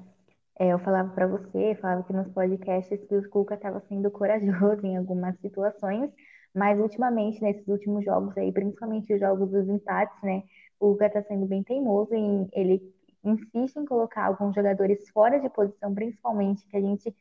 É, 0.60 0.68
eu 0.72 0.78
falava 0.80 1.10
para 1.14 1.26
você, 1.26 1.74
falava 1.80 2.02
que 2.04 2.12
nos 2.12 2.28
podcasts 2.32 3.02
que 3.08 3.16
o 3.16 3.30
Cuca 3.30 3.54
estava 3.54 3.80
sendo 3.88 4.10
corajoso 4.10 4.84
em 4.86 4.96
algumas 4.96 5.36
situações, 5.40 6.10
mas 6.54 6.78
ultimamente, 6.78 7.40
nesses 7.42 7.66
últimos 7.68 8.04
jogos 8.04 8.36
aí, 8.36 8.52
principalmente 8.52 9.12
os 9.14 9.20
jogos 9.20 9.50
dos 9.50 9.68
empates, 9.68 10.22
né? 10.22 10.42
o 10.78 10.92
Guga 10.92 11.06
está 11.06 11.22
sendo 11.24 11.46
bem 11.46 11.62
teimoso 11.62 12.14
em 12.14 12.48
ele 12.52 12.82
insiste 13.24 13.76
em 13.78 13.84
colocar 13.86 14.26
alguns 14.26 14.54
jogadores 14.54 15.08
fora 15.10 15.40
de 15.40 15.48
posição, 15.50 15.94
principalmente 15.94 16.66
que 16.68 16.76
a 16.76 16.80
gente, 16.80 17.14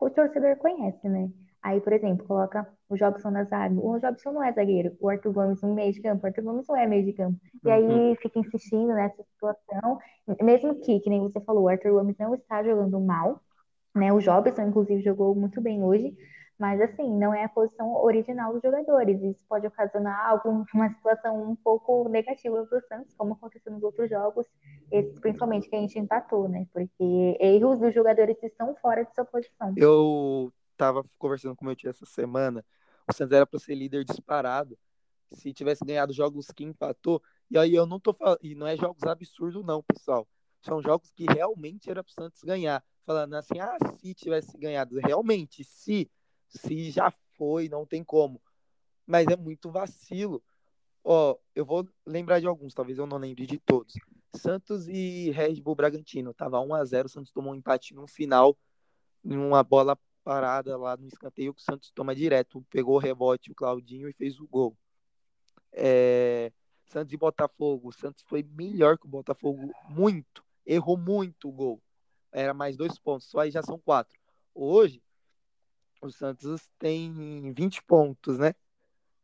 o 0.00 0.10
torcedor 0.10 0.56
conhece, 0.58 1.08
né? 1.08 1.30
Aí, 1.62 1.80
por 1.80 1.92
exemplo, 1.92 2.26
coloca 2.26 2.66
o 2.88 2.96
Jobson 2.96 3.30
na 3.30 3.44
zaga. 3.44 3.74
O 3.78 3.98
Jobson 3.98 4.32
não 4.32 4.42
é 4.42 4.52
zagueiro, 4.52 4.96
o 5.00 5.08
Arthur 5.08 5.32
Gomes 5.32 5.62
no 5.62 5.74
meio 5.74 5.92
de 5.92 6.02
campo, 6.02 6.24
o 6.24 6.26
Arthur 6.26 6.42
Gomes 6.42 6.66
não 6.66 6.76
é 6.76 6.86
meio 6.86 7.04
de 7.04 7.12
campo. 7.12 7.38
E 7.64 7.70
aí 7.70 7.84
uhum. 7.84 8.16
fica 8.16 8.38
insistindo 8.40 8.88
nessa 8.88 9.22
situação, 9.22 9.98
mesmo 10.40 10.74
que, 10.80 10.98
que 10.98 11.08
nem 11.08 11.20
você 11.20 11.40
falou, 11.40 11.64
o 11.64 11.68
Arthur 11.68 11.92
Gomes 11.92 12.16
não 12.18 12.34
está 12.34 12.64
jogando 12.64 13.00
mal, 13.00 13.40
né? 13.94 14.12
O 14.12 14.20
Jobson, 14.20 14.62
inclusive, 14.62 15.02
jogou 15.02 15.34
muito 15.36 15.60
bem 15.60 15.84
hoje, 15.84 16.16
mas, 16.58 16.80
assim, 16.80 17.08
não 17.16 17.32
é 17.32 17.44
a 17.44 17.48
posição 17.48 17.94
original 18.02 18.52
dos 18.52 18.62
jogadores. 18.62 19.20
Isso 19.22 19.44
pode 19.48 19.66
ocasionar 19.66 20.30
alguma 20.30 20.88
situação 20.94 21.42
um 21.42 21.56
pouco 21.56 22.08
negativa 22.08 22.64
para 22.66 22.78
o 22.78 22.82
Santos, 22.82 23.14
como 23.16 23.34
aconteceu 23.34 23.72
nos 23.72 23.82
outros 23.82 24.08
jogos, 24.08 24.46
esses 24.90 25.18
principalmente 25.18 25.68
que 25.68 25.76
a 25.76 25.80
gente 25.80 25.98
empatou, 25.98 26.48
né? 26.48 26.66
Porque 26.72 27.36
erros 27.40 27.78
dos 27.78 27.94
jogadores 27.94 28.36
estão 28.42 28.74
fora 28.76 29.04
de 29.04 29.14
sua 29.14 29.24
posição. 29.24 29.72
Eu 29.76 30.52
estava 30.72 31.04
conversando 31.18 31.56
com 31.56 31.64
meu 31.64 31.76
tio 31.76 31.90
essa 31.90 32.04
semana. 32.06 32.64
O 33.08 33.12
Santos 33.12 33.32
era 33.32 33.46
para 33.46 33.58
ser 33.58 33.74
líder 33.74 34.04
disparado. 34.04 34.78
Se 35.32 35.52
tivesse 35.52 35.84
ganhado 35.84 36.12
jogos 36.12 36.48
que 36.48 36.64
empatou. 36.64 37.22
E 37.50 37.56
aí 37.56 37.74
eu 37.74 37.86
não 37.86 37.98
tô 37.98 38.12
falando. 38.12 38.38
E 38.42 38.54
não 38.54 38.66
é 38.66 38.76
jogos 38.76 39.02
absurdos, 39.04 39.64
não, 39.64 39.82
pessoal. 39.82 40.28
São 40.60 40.82
jogos 40.82 41.10
que 41.10 41.24
realmente 41.24 41.90
era 41.90 42.02
pro 42.02 42.12
Santos 42.12 42.42
ganhar. 42.42 42.84
Falando 43.04 43.34
assim, 43.34 43.58
ah, 43.58 43.76
se 43.98 44.14
tivesse 44.14 44.56
ganhado. 44.58 44.98
Realmente, 44.98 45.64
se, 45.64 46.10
se 46.48 46.90
já 46.90 47.10
foi, 47.36 47.68
não 47.68 47.86
tem 47.86 48.04
como. 48.04 48.40
Mas 49.06 49.26
é 49.26 49.36
muito 49.36 49.70
vacilo. 49.70 50.42
Ó, 51.04 51.36
eu 51.54 51.64
vou 51.64 51.88
lembrar 52.06 52.38
de 52.40 52.46
alguns, 52.46 52.74
talvez 52.74 52.98
eu 52.98 53.06
não 53.06 53.18
lembre 53.18 53.44
de 53.44 53.58
todos. 53.58 53.94
Santos 54.36 54.86
e 54.88 55.30
Red 55.30 55.60
Bull 55.60 55.74
Bragantino. 55.74 56.32
Tava 56.32 56.60
1 56.60 56.74
a 56.74 56.84
0 56.84 57.06
o 57.06 57.08
Santos 57.08 57.32
tomou 57.32 57.52
um 57.52 57.56
empate 57.56 57.94
no 57.94 58.06
final, 58.06 58.56
numa 59.22 59.62
bola 59.62 59.98
parada 60.22 60.76
lá 60.76 60.96
no 60.96 61.06
escanteio 61.06 61.54
que 61.54 61.60
o 61.60 61.64
Santos 61.64 61.90
toma 61.90 62.14
direto. 62.14 62.64
Pegou 62.70 62.96
o 62.96 62.98
rebote 62.98 63.50
o 63.50 63.54
Claudinho 63.54 64.08
e 64.08 64.12
fez 64.12 64.38
o 64.40 64.46
gol. 64.46 64.76
É... 65.72 66.52
Santos 66.86 67.12
e 67.12 67.16
Botafogo. 67.16 67.88
O 67.88 67.92
Santos 67.92 68.22
foi 68.26 68.42
melhor 68.42 68.98
que 68.98 69.06
o 69.06 69.08
Botafogo, 69.08 69.72
muito. 69.88 70.44
Errou 70.66 70.96
muito 70.96 71.48
o 71.48 71.52
gol. 71.52 71.82
Era 72.30 72.54
mais 72.54 72.76
dois 72.76 72.98
pontos, 72.98 73.28
só 73.28 73.40
aí 73.40 73.50
já 73.50 73.62
são 73.62 73.78
quatro. 73.78 74.18
Hoje, 74.54 75.02
o 76.00 76.10
Santos 76.10 76.68
tem 76.78 77.52
20 77.52 77.82
pontos, 77.82 78.38
né? 78.38 78.54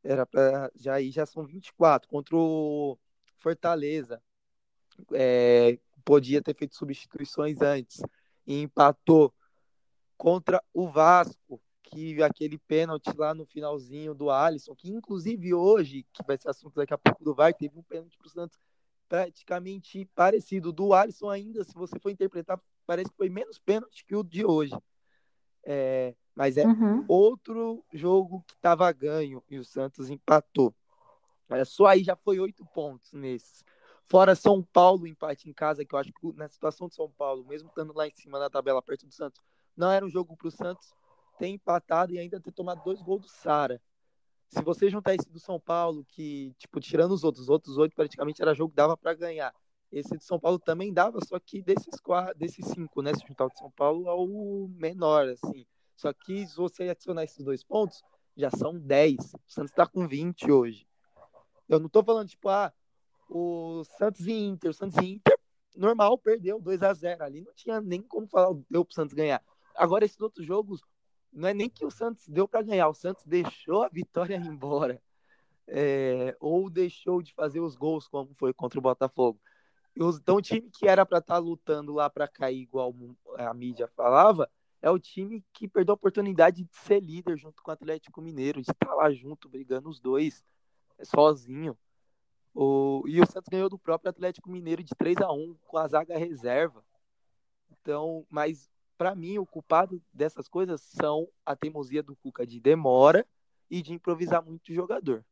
Era 0.03 0.25
para 0.27 0.71
já 0.77 0.95
aí 0.95 1.11
já 1.11 1.27
são 1.27 1.45
24 1.45 2.09
contra 2.09 2.37
o 2.37 2.99
Fortaleza. 3.39 4.23
É, 5.13 5.79
podia 6.05 6.43
ter 6.43 6.55
feito 6.55 6.77
substituições 6.77 7.61
antes 7.61 8.01
e 8.47 8.63
empatou 8.63 9.33
contra 10.19 10.63
o 10.75 10.89
Vasco, 10.89 11.63
que 11.85 12.23
aquele 12.23 12.59
pênalti 12.59 13.17
lá 13.17 13.33
no 13.33 13.47
finalzinho 13.47 14.15
do 14.15 14.31
Alisson, 14.31 14.75
que 14.75 14.91
inclusive 14.91 15.55
hoje, 15.55 16.05
que 16.13 16.23
vai 16.27 16.37
ser 16.37 16.51
assunto 16.51 16.75
daqui 16.75 16.93
a 16.93 16.99
pouco 16.99 17.25
do 17.25 17.35
VAR, 17.35 17.55
teve 17.55 17.79
um 17.79 17.83
pênalti 17.83 18.19
para 18.19 18.27
o 18.27 18.31
Santos 18.31 18.59
praticamente 19.09 20.05
parecido. 20.15 20.71
Do 20.71 20.93
Alisson 20.93 21.31
ainda, 21.31 21.65
se 21.65 21.73
você 21.73 21.99
for 21.99 22.11
interpretar, 22.11 22.61
parece 22.87 23.11
que 23.11 23.17
foi 23.17 23.31
menos 23.31 23.59
pênalti 23.59 24.05
que 24.05 24.15
o 24.15 24.23
de 24.23 24.45
hoje. 24.45 24.77
É, 25.65 26.15
mas 26.35 26.57
é 26.57 26.67
uhum. 26.67 27.05
outro 27.09 27.85
jogo 27.93 28.45
que 28.47 28.55
estava 28.55 28.91
ganho 28.93 29.43
e 29.49 29.59
o 29.59 29.65
Santos 29.65 30.11
empatou. 30.11 30.75
É, 31.49 31.65
só 31.65 31.87
aí 31.87 32.05
já 32.05 32.17
foi 32.17 32.39
oito 32.39 32.67
pontos 32.67 33.13
nesses. 33.13 33.65
Fora 34.07 34.35
São 34.35 34.63
Paulo, 34.63 35.07
empate 35.07 35.49
em 35.49 35.53
casa, 35.53 35.85
que 35.85 35.95
eu 35.95 35.99
acho 35.99 36.13
que 36.13 36.33
na 36.35 36.49
situação 36.49 36.89
de 36.89 36.95
São 36.95 37.11
Paulo, 37.11 37.45
mesmo 37.47 37.69
estando 37.69 37.95
lá 37.95 38.07
em 38.07 38.15
cima 38.15 38.39
da 38.39 38.49
tabela, 38.49 38.83
perto 38.83 39.07
do 39.07 39.13
Santos, 39.13 39.41
não 39.79 39.91
era 39.91 40.05
um 40.05 40.11
jogo 40.11 40.37
para 40.37 40.49
o 40.49 40.51
Santos 40.51 40.93
ter 41.39 41.47
empatado 41.49 42.13
e 42.13 42.19
ainda 42.19 42.41
ter 42.41 42.53
tomado 42.53 42.83
dois 42.85 43.01
gols 43.01 43.23
do 43.23 43.29
Sara. 43.29 43.81
Se 44.49 44.63
você 44.63 44.91
juntar 44.91 45.15
esse 45.15 45.31
do 45.31 45.39
São 45.39 45.61
Paulo, 45.61 46.05
que, 46.05 46.55
tipo, 46.59 46.81
tirando 46.81 47.13
os 47.13 47.23
outros, 47.23 47.45
os 47.45 47.49
outros 47.49 47.77
oito 47.79 47.95
praticamente 47.95 48.43
era 48.43 48.55
jogo 48.55 48.71
que 48.71 48.77
dava 48.77 48.97
para 48.97 49.15
ganhar. 49.15 49.55
Esse 49.93 50.17
de 50.17 50.25
São 50.25 50.39
Paulo 50.41 50.59
também 50.59 50.93
dava, 50.93 51.19
só 51.25 51.39
que 51.39 51.63
desses 51.63 52.01
quatro, 52.01 52.37
desses 52.37 52.67
cinco, 52.67 53.01
né? 53.01 53.15
Se 53.15 53.27
juntar 53.27 53.47
o 53.47 53.51
de 53.51 53.59
São 53.59 53.71
Paulo 53.71 54.09
é 54.09 54.13
o 54.13 54.69
menor, 54.75 55.29
assim. 55.29 55.67
Só 55.97 56.13
que 56.13 56.47
se 56.47 56.57
você 56.57 56.89
adicionar 56.89 57.25
esses 57.25 57.45
dois 57.45 57.63
pontos, 57.63 58.03
já 58.37 58.51
são 58.51 58.79
10. 58.79 59.17
O 59.35 59.41
Santos 59.47 59.71
está 59.71 59.87
com 59.87 60.07
20 60.07 60.51
hoje. 60.51 60.87
Eu 61.69 61.79
não 61.79 61.89
tô 61.89 62.03
falando, 62.03 62.29
tipo, 62.29 62.49
ah, 62.49 62.73
o 63.29 63.83
Santos 63.99 64.27
e 64.27 64.33
Inter. 64.33 64.71
O 64.71 64.75
Santos 64.75 64.97
e 64.99 65.15
Inter, 65.15 65.39
normal, 65.77 66.17
perdeu 66.19 66.61
2 66.61 66.83
a 66.83 66.95
0 66.95 67.25
Ali 67.25 67.43
não 67.43 67.53
tinha 67.53 67.81
nem 67.81 68.01
como 68.01 68.27
falar, 68.27 68.55
deu 68.71 68.85
pro 68.85 68.95
Santos 68.95 69.15
ganhar. 69.15 69.43
Agora, 69.79 70.05
esses 70.05 70.21
outros 70.21 70.45
jogos, 70.45 70.83
não 71.33 71.49
é 71.49 71.55
nem 71.55 71.71
que 71.71 71.85
o 71.85 71.91
Santos 71.91 72.27
deu 72.29 72.49
para 72.49 72.63
ganhar, 72.63 72.89
o 72.89 72.95
Santos 72.95 73.25
deixou 73.25 73.85
a 73.85 73.89
vitória 73.89 74.37
embora. 74.45 75.01
É, 75.67 76.37
ou 76.41 76.69
deixou 76.69 77.23
de 77.23 77.33
fazer 77.35 77.61
os 77.61 77.77
gols, 77.77 78.09
como 78.09 78.35
foi 78.35 78.53
contra 78.53 78.79
o 78.79 78.83
Botafogo. 78.83 79.41
Então, 79.95 80.37
o 80.37 80.43
time 80.43 80.71
que 80.71 80.89
era 80.89 81.05
para 81.05 81.19
estar 81.19 81.35
tá 81.35 81.39
lutando 81.39 81.93
lá 81.93 82.09
para 82.09 82.27
cair, 82.27 82.63
igual 82.63 82.95
a 83.37 83.53
mídia 83.53 83.89
falava, 83.89 84.51
é 84.81 84.91
o 84.91 84.99
time 84.99 85.45
que 85.53 85.69
perdeu 85.69 85.93
a 85.93 85.97
oportunidade 85.97 86.65
de 86.65 86.77
ser 86.77 87.01
líder 87.01 87.37
junto 87.37 87.63
com 87.63 87.71
o 87.71 87.75
Atlético 87.75 88.23
Mineiro, 88.23 88.63
de 88.63 88.71
estar 88.71 88.95
lá 88.95 89.11
junto, 89.13 89.49
brigando 89.49 89.89
os 89.89 90.01
dois, 90.01 90.45
é, 90.99 91.05
sozinho. 91.05 91.77
O, 92.55 93.05
e 93.07 93.21
o 93.21 93.27
Santos 93.27 93.49
ganhou 93.51 93.69
do 93.69 93.79
próprio 93.79 94.11
Atlético 94.11 94.51
Mineiro 94.51 94.83
de 94.83 94.95
3 94.97 95.19
a 95.19 95.33
1 95.33 95.57
com 95.67 95.79
a 95.79 95.87
zaga 95.87 96.17
reserva. 96.17 96.85
Então, 97.71 98.27
mas 98.31 98.71
para 98.99 99.15
mim, 99.15 99.39
o 99.39 99.47
culpado 99.47 100.03
dessas 100.13 100.49
coisas 100.49 100.83
são 100.83 101.29
a 101.47 101.57
teimosia 101.57 102.03
do 102.03 102.17
Cuca 102.17 102.47
de 102.47 102.61
demora 102.61 103.25
e 103.71 103.81
de 103.81 103.95
improvisar 103.95 104.45
muito 104.45 104.69
o 104.69 104.75
jogador. 104.75 105.25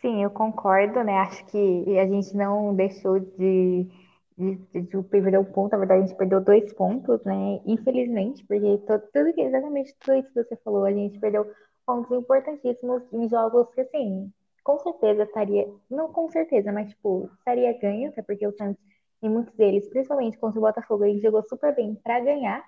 Sim, 0.00 0.22
eu 0.22 0.30
concordo, 0.30 1.04
né? 1.04 1.18
Acho 1.18 1.44
que 1.46 1.98
a 1.98 2.06
gente 2.08 2.34
não 2.34 2.74
deixou 2.74 3.20
de 3.20 3.88
de, 4.36 4.56
de 4.72 5.02
perder 5.04 5.38
um 5.38 5.44
ponto, 5.44 5.72
na 5.72 5.78
verdade 5.78 6.02
a 6.02 6.06
gente 6.06 6.16
perdeu 6.16 6.40
dois 6.40 6.72
pontos, 6.72 7.22
né? 7.24 7.60
Infelizmente, 7.66 8.44
porque 8.46 8.78
todo, 8.86 9.02
tudo 9.12 9.32
exatamente 9.36 9.94
tudo 10.00 10.16
isso 10.16 10.28
que 10.28 10.42
você 10.42 10.56
falou, 10.56 10.84
a 10.84 10.92
gente 10.92 11.18
perdeu 11.18 11.46
pontos 11.86 12.16
importantíssimos 12.16 13.02
em 13.12 13.28
jogos 13.28 13.68
que, 13.74 13.82
assim, 13.82 14.32
com 14.64 14.78
certeza 14.78 15.24
estaria, 15.24 15.68
não 15.90 16.12
com 16.12 16.30
certeza, 16.30 16.72
mas, 16.72 16.88
tipo, 16.90 17.28
estaria 17.38 17.78
ganho, 17.78 18.08
até 18.10 18.22
porque 18.22 18.46
o 18.46 18.56
Santos, 18.56 18.82
em 19.22 19.30
muitos 19.30 19.54
deles, 19.54 19.88
principalmente 19.88 20.38
contra 20.38 20.58
o 20.58 20.62
Botafogo, 20.62 21.04
ele 21.04 21.20
jogou 21.20 21.42
super 21.48 21.74
bem 21.74 21.94
para 21.94 22.20
ganhar, 22.20 22.64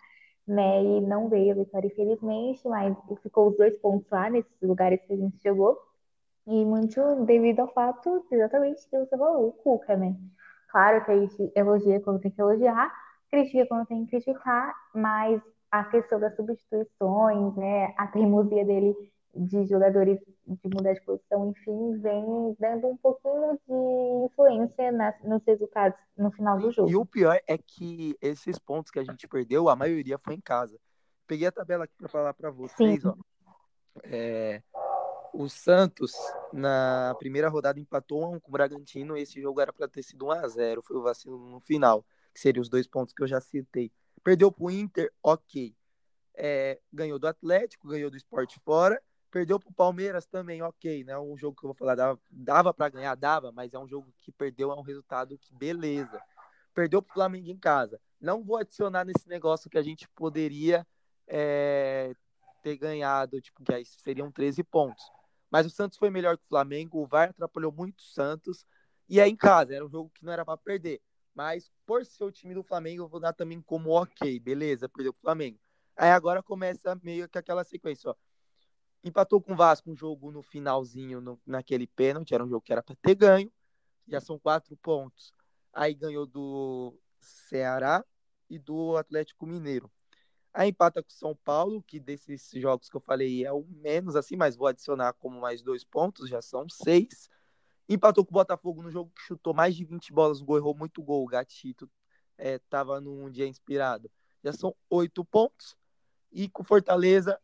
né? 0.46 0.82
E 0.82 1.00
não 1.00 1.28
veio 1.28 1.52
a 1.52 1.56
vitória, 1.56 1.88
infelizmente, 1.88 2.66
mas 2.68 2.96
ficou 3.22 3.48
os 3.50 3.56
dois 3.56 3.76
pontos 3.78 4.08
lá 4.10 4.30
nesses 4.30 4.52
lugares 4.62 5.00
que 5.06 5.12
a 5.12 5.16
gente 5.16 5.42
jogou. 5.42 5.78
E 6.46 6.64
muito 6.64 7.00
devido 7.24 7.60
ao 7.60 7.72
fato, 7.72 8.24
exatamente, 8.30 8.88
que 8.88 8.98
você 8.98 9.16
falou, 9.16 9.48
o 9.48 9.52
Cuca, 9.52 9.96
né? 9.96 10.14
Claro 10.70 11.04
que 11.04 11.10
a 11.10 11.18
gente 11.18 11.52
elogia 11.54 12.00
quando 12.00 12.20
tem 12.20 12.30
que 12.30 12.40
elogiar, 12.40 12.92
critica 13.30 13.66
quando 13.66 13.86
tem 13.86 14.04
que 14.04 14.10
criticar, 14.10 14.74
mas 14.94 15.40
a 15.70 15.84
questão 15.84 16.20
das 16.20 16.36
substituições, 16.36 17.56
né, 17.56 17.94
a 17.96 18.06
teimosia 18.06 18.64
dele 18.64 18.94
de 19.34 19.66
jogadores 19.66 20.18
de 20.46 20.68
mudar 20.68 20.92
de 20.92 21.00
posição, 21.02 21.50
enfim, 21.50 21.98
vem 21.98 22.56
dando 22.58 22.88
um 22.88 22.96
pouquinho 22.96 23.58
de 23.66 24.26
influência 24.26 24.92
nas, 24.92 25.20
nos 25.22 25.42
resultados 25.44 25.98
no 26.16 26.30
final 26.30 26.58
do 26.58 26.70
jogo. 26.70 26.90
E 26.90 26.96
o 26.96 27.04
pior 27.04 27.40
é 27.46 27.58
que 27.58 28.16
esses 28.20 28.58
pontos 28.58 28.90
que 28.90 28.98
a 28.98 29.04
gente 29.04 29.26
perdeu, 29.26 29.68
a 29.68 29.76
maioria 29.76 30.18
foi 30.18 30.34
em 30.34 30.40
casa. 30.40 30.78
Peguei 31.26 31.46
a 31.46 31.52
tabela 31.52 31.84
aqui 31.84 31.94
para 31.96 32.08
falar 32.08 32.34
para 32.34 32.50
vocês, 32.50 33.02
Sim. 33.02 33.08
ó. 33.08 33.14
É, 34.04 34.62
o 35.32 35.48
Santos, 35.48 36.12
na 36.52 37.14
primeira 37.18 37.48
rodada, 37.48 37.80
empatou 37.80 38.34
um 38.34 38.38
com 38.38 38.48
o 38.48 38.52
Bragantino. 38.52 39.16
Esse 39.16 39.40
jogo 39.40 39.60
era 39.60 39.72
para 39.72 39.88
ter 39.88 40.02
sido 40.02 40.26
1 40.26 40.30
a 40.30 40.48
0 40.48 40.82
Foi 40.82 40.96
o 40.96 41.02
vacilo 41.02 41.38
no 41.38 41.60
final, 41.60 42.04
que 42.32 42.40
seriam 42.40 42.62
os 42.62 42.68
dois 42.68 42.86
pontos 42.86 43.12
que 43.12 43.22
eu 43.22 43.26
já 43.26 43.40
citei. 43.40 43.90
Perdeu 44.22 44.52
para 44.52 44.64
o 44.64 44.70
Inter, 44.70 45.12
ok. 45.22 45.74
É, 46.36 46.80
ganhou 46.92 47.18
do 47.18 47.26
Atlético, 47.26 47.88
ganhou 47.88 48.10
do 48.10 48.16
Esporte 48.16 48.60
fora. 48.60 49.00
Perdeu 49.34 49.58
para 49.58 49.68
o 49.68 49.74
Palmeiras 49.74 50.26
também, 50.26 50.62
ok. 50.62 51.02
Não 51.02 51.12
é 51.12 51.18
um 51.18 51.36
jogo 51.36 51.58
que 51.58 51.66
eu 51.66 51.70
vou 51.70 51.74
falar, 51.74 51.96
dava, 51.96 52.20
dava 52.30 52.72
para 52.72 52.88
ganhar, 52.88 53.16
dava, 53.16 53.50
mas 53.50 53.74
é 53.74 53.78
um 53.80 53.88
jogo 53.88 54.14
que 54.20 54.30
perdeu, 54.30 54.70
é 54.70 54.76
um 54.76 54.80
resultado 54.80 55.36
que 55.36 55.52
beleza. 55.52 56.22
Perdeu 56.72 57.02
para 57.02 57.10
o 57.10 57.14
Flamengo 57.14 57.50
em 57.50 57.58
casa. 57.58 58.00
Não 58.20 58.44
vou 58.44 58.58
adicionar 58.58 59.04
nesse 59.04 59.28
negócio 59.28 59.68
que 59.68 59.76
a 59.76 59.82
gente 59.82 60.08
poderia 60.10 60.86
é, 61.26 62.14
ter 62.62 62.76
ganhado, 62.76 63.40
tipo, 63.40 63.64
que 63.64 63.74
aí 63.74 63.84
seriam 63.84 64.30
13 64.30 64.62
pontos. 64.62 65.02
Mas 65.50 65.66
o 65.66 65.70
Santos 65.70 65.98
foi 65.98 66.10
melhor 66.10 66.38
que 66.38 66.44
o 66.44 66.48
Flamengo, 66.48 67.02
o 67.02 67.06
VAR 67.06 67.30
atrapalhou 67.30 67.72
muito 67.72 67.98
o 67.98 68.04
Santos. 68.04 68.64
E 69.08 69.18
é 69.18 69.26
em 69.26 69.34
casa, 69.34 69.74
era 69.74 69.84
um 69.84 69.90
jogo 69.90 70.12
que 70.14 70.24
não 70.24 70.32
era 70.32 70.44
para 70.44 70.56
perder. 70.56 71.02
Mas 71.34 71.72
por 71.84 72.06
ser 72.06 72.22
o 72.22 72.30
time 72.30 72.54
do 72.54 72.62
Flamengo, 72.62 73.02
eu 73.02 73.08
vou 73.08 73.18
dar 73.18 73.32
também 73.32 73.60
como 73.60 74.00
ok, 74.00 74.38
beleza, 74.38 74.88
perdeu 74.88 75.10
o 75.10 75.20
Flamengo. 75.20 75.58
Aí 75.96 76.10
agora 76.10 76.40
começa 76.40 76.94
meio 77.02 77.28
que 77.28 77.36
aquela 77.36 77.64
sequência, 77.64 78.10
ó. 78.10 78.14
Empatou 79.04 79.38
com 79.38 79.52
o 79.52 79.56
Vasco 79.56 79.90
um 79.90 79.94
jogo 79.94 80.32
no 80.32 80.42
finalzinho, 80.42 81.20
no, 81.20 81.38
naquele 81.46 81.86
pênalti, 81.86 82.34
era 82.34 82.42
um 82.42 82.48
jogo 82.48 82.62
que 82.62 82.72
era 82.72 82.82
para 82.82 82.96
ter 82.96 83.14
ganho. 83.14 83.52
Já 84.08 84.18
são 84.18 84.38
quatro 84.38 84.74
pontos. 84.78 85.30
Aí 85.74 85.92
ganhou 85.92 86.24
do 86.24 86.98
Ceará 87.20 88.02
e 88.48 88.58
do 88.58 88.96
Atlético 88.96 89.46
Mineiro. 89.46 89.90
Aí 90.54 90.70
empata 90.70 91.02
com 91.02 91.10
São 91.10 91.36
Paulo, 91.36 91.82
que 91.82 92.00
desses 92.00 92.50
jogos 92.54 92.88
que 92.88 92.96
eu 92.96 93.00
falei 93.00 93.44
é 93.44 93.52
o 93.52 93.64
menos 93.64 94.16
assim, 94.16 94.36
mas 94.36 94.56
vou 94.56 94.68
adicionar 94.68 95.12
como 95.14 95.38
mais 95.38 95.62
dois 95.62 95.84
pontos, 95.84 96.30
já 96.30 96.40
são 96.40 96.66
seis. 96.68 97.28
Empatou 97.86 98.24
com 98.24 98.30
o 98.30 98.34
Botafogo 98.34 98.82
no 98.82 98.90
jogo 98.90 99.12
que 99.14 99.20
chutou 99.20 99.52
mais 99.52 99.76
de 99.76 99.84
20 99.84 100.12
bolas 100.14 100.40
gol, 100.40 100.56
errou 100.56 100.74
muito 100.74 101.02
gol. 101.02 101.24
O 101.24 101.28
Gatito 101.28 101.90
é, 102.38 102.58
tava 102.70 103.00
num 103.02 103.30
dia 103.30 103.46
inspirado. 103.46 104.10
Já 104.42 104.52
são 104.52 104.74
oito 104.88 105.22
pontos. 105.24 105.76
E 106.32 106.48
com 106.48 106.64
Fortaleza, 106.64 107.38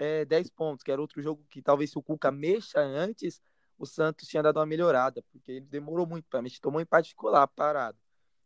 é, 0.00 0.24
10 0.24 0.50
pontos, 0.50 0.82
que 0.82 0.90
era 0.90 1.00
outro 1.00 1.20
jogo 1.22 1.44
que 1.50 1.60
talvez 1.60 1.90
se 1.90 1.98
o 1.98 2.02
Cuca 2.02 2.30
mexa 2.30 2.80
antes, 2.80 3.40
o 3.78 3.84
Santos 3.84 4.26
tinha 4.26 4.42
dado 4.42 4.58
uma 4.58 4.66
melhorada, 4.66 5.22
porque 5.30 5.52
ele 5.52 5.66
demorou 5.66 6.06
muito 6.06 6.26
para 6.28 6.40
mexer. 6.40 6.58
Tomou 6.60 6.78
um 6.78 6.82
empate 6.82 7.10
ficou 7.10 7.30
lá, 7.30 7.46
parado. 7.46 7.98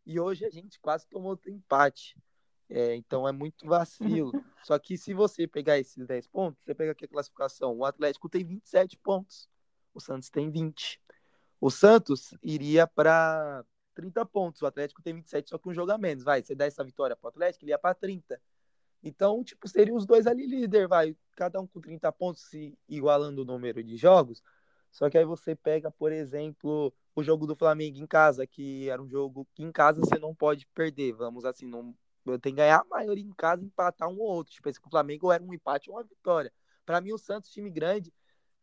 E 0.04 0.18
hoje 0.18 0.44
a 0.44 0.50
gente 0.50 0.80
quase 0.80 1.08
tomou 1.08 1.30
outro 1.30 1.50
empate. 1.50 2.16
É, 2.68 2.96
então 2.96 3.26
é 3.26 3.32
muito 3.32 3.66
vacilo. 3.66 4.32
Só 4.64 4.78
que 4.78 4.98
se 4.98 5.14
você 5.14 5.46
pegar 5.46 5.78
esses 5.78 6.04
10 6.04 6.26
pontos, 6.26 6.60
você 6.64 6.74
pega 6.74 6.92
aqui 6.92 7.04
a 7.04 7.08
classificação. 7.08 7.76
O 7.78 7.84
Atlético 7.84 8.28
tem 8.28 8.44
27 8.44 8.96
pontos, 8.98 9.48
o 9.94 10.00
Santos 10.00 10.30
tem 10.30 10.50
20. 10.50 11.00
O 11.60 11.70
Santos 11.70 12.34
iria 12.42 12.86
para 12.86 13.64
30 13.94 14.26
pontos. 14.26 14.60
O 14.62 14.66
Atlético 14.66 15.02
tem 15.02 15.14
27, 15.14 15.50
só 15.50 15.58
que 15.58 15.68
um 15.68 15.74
jogo 15.74 15.92
a 15.92 15.98
menos. 15.98 16.24
Vai, 16.24 16.42
você 16.42 16.54
dá 16.54 16.64
essa 16.66 16.82
vitória 16.82 17.14
para 17.14 17.26
o 17.26 17.30
Atlético, 17.30 17.64
ele 17.64 17.70
ia 17.70 17.78
para 17.78 17.94
30. 17.94 18.40
Então, 19.04 19.44
tipo, 19.44 19.68
seriam 19.68 19.96
os 19.96 20.06
dois 20.06 20.26
ali 20.26 20.46
líder, 20.46 20.88
vai. 20.88 21.14
Cada 21.36 21.60
um 21.60 21.66
com 21.66 21.78
30 21.78 22.10
pontos, 22.10 22.42
se 22.44 22.76
igualando 22.88 23.42
o 23.42 23.44
número 23.44 23.84
de 23.84 23.98
jogos. 23.98 24.42
Só 24.90 25.10
que 25.10 25.18
aí 25.18 25.26
você 25.26 25.54
pega, 25.54 25.90
por 25.90 26.10
exemplo, 26.10 26.90
o 27.14 27.22
jogo 27.22 27.46
do 27.46 27.54
Flamengo 27.54 27.98
em 27.98 28.06
casa, 28.06 28.46
que 28.46 28.88
era 28.88 29.02
um 29.02 29.08
jogo 29.08 29.46
que 29.54 29.62
em 29.62 29.70
casa 29.70 30.00
você 30.00 30.18
não 30.18 30.34
pode 30.34 30.66
perder. 30.68 31.12
Vamos 31.12 31.44
assim, 31.44 31.66
não 31.66 31.94
tem 32.38 32.52
que 32.54 32.56
ganhar 32.56 32.80
a 32.80 32.84
maioria 32.84 33.22
em 33.22 33.32
casa 33.32 33.62
empatar 33.62 34.08
um 34.08 34.18
ou 34.18 34.26
outro. 34.26 34.54
Tipo, 34.54 34.70
esse 34.70 34.80
com 34.80 34.88
o 34.88 34.90
Flamengo 34.90 35.30
era 35.30 35.42
um 35.42 35.52
empate 35.52 35.90
ou 35.90 35.96
uma 35.96 36.02
vitória. 36.02 36.50
Para 36.86 37.00
mim, 37.00 37.12
o 37.12 37.18
Santos, 37.18 37.50
time 37.50 37.68
grande, 37.68 38.10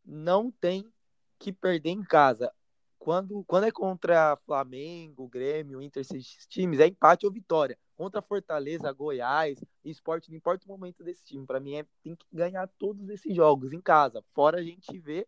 não 0.03 0.50
tem 0.50 0.91
que 1.38 1.51
perder 1.53 1.91
em 1.91 2.03
casa. 2.03 2.51
Quando, 2.98 3.43
quando 3.45 3.65
é 3.65 3.71
contra 3.71 4.38
Flamengo, 4.45 5.27
Grêmio, 5.27 5.81
Inter, 5.81 6.01
esses 6.01 6.48
times, 6.48 6.79
é 6.79 6.88
empate 6.88 7.25
ou 7.27 7.31
vitória. 7.31 7.77
Contra 8.01 8.20
Fortaleza, 8.20 8.91
Goiás, 8.91 9.63
Esporte, 9.86 10.31
não 10.31 10.36
importa 10.36 10.65
o 10.65 10.67
momento 10.67 11.03
desse 11.03 11.24
time. 11.24 11.46
Para 11.46 11.60
mim, 11.60 11.75
é, 11.75 11.86
tem 12.01 12.15
que 12.15 12.25
ganhar 12.34 12.67
todos 12.79 13.08
esses 13.10 13.36
jogos 13.36 13.74
em 13.74 13.79
casa. 13.79 14.24
Fora 14.34 14.58
a 14.58 14.63
gente 14.63 14.98
ver, 14.98 15.27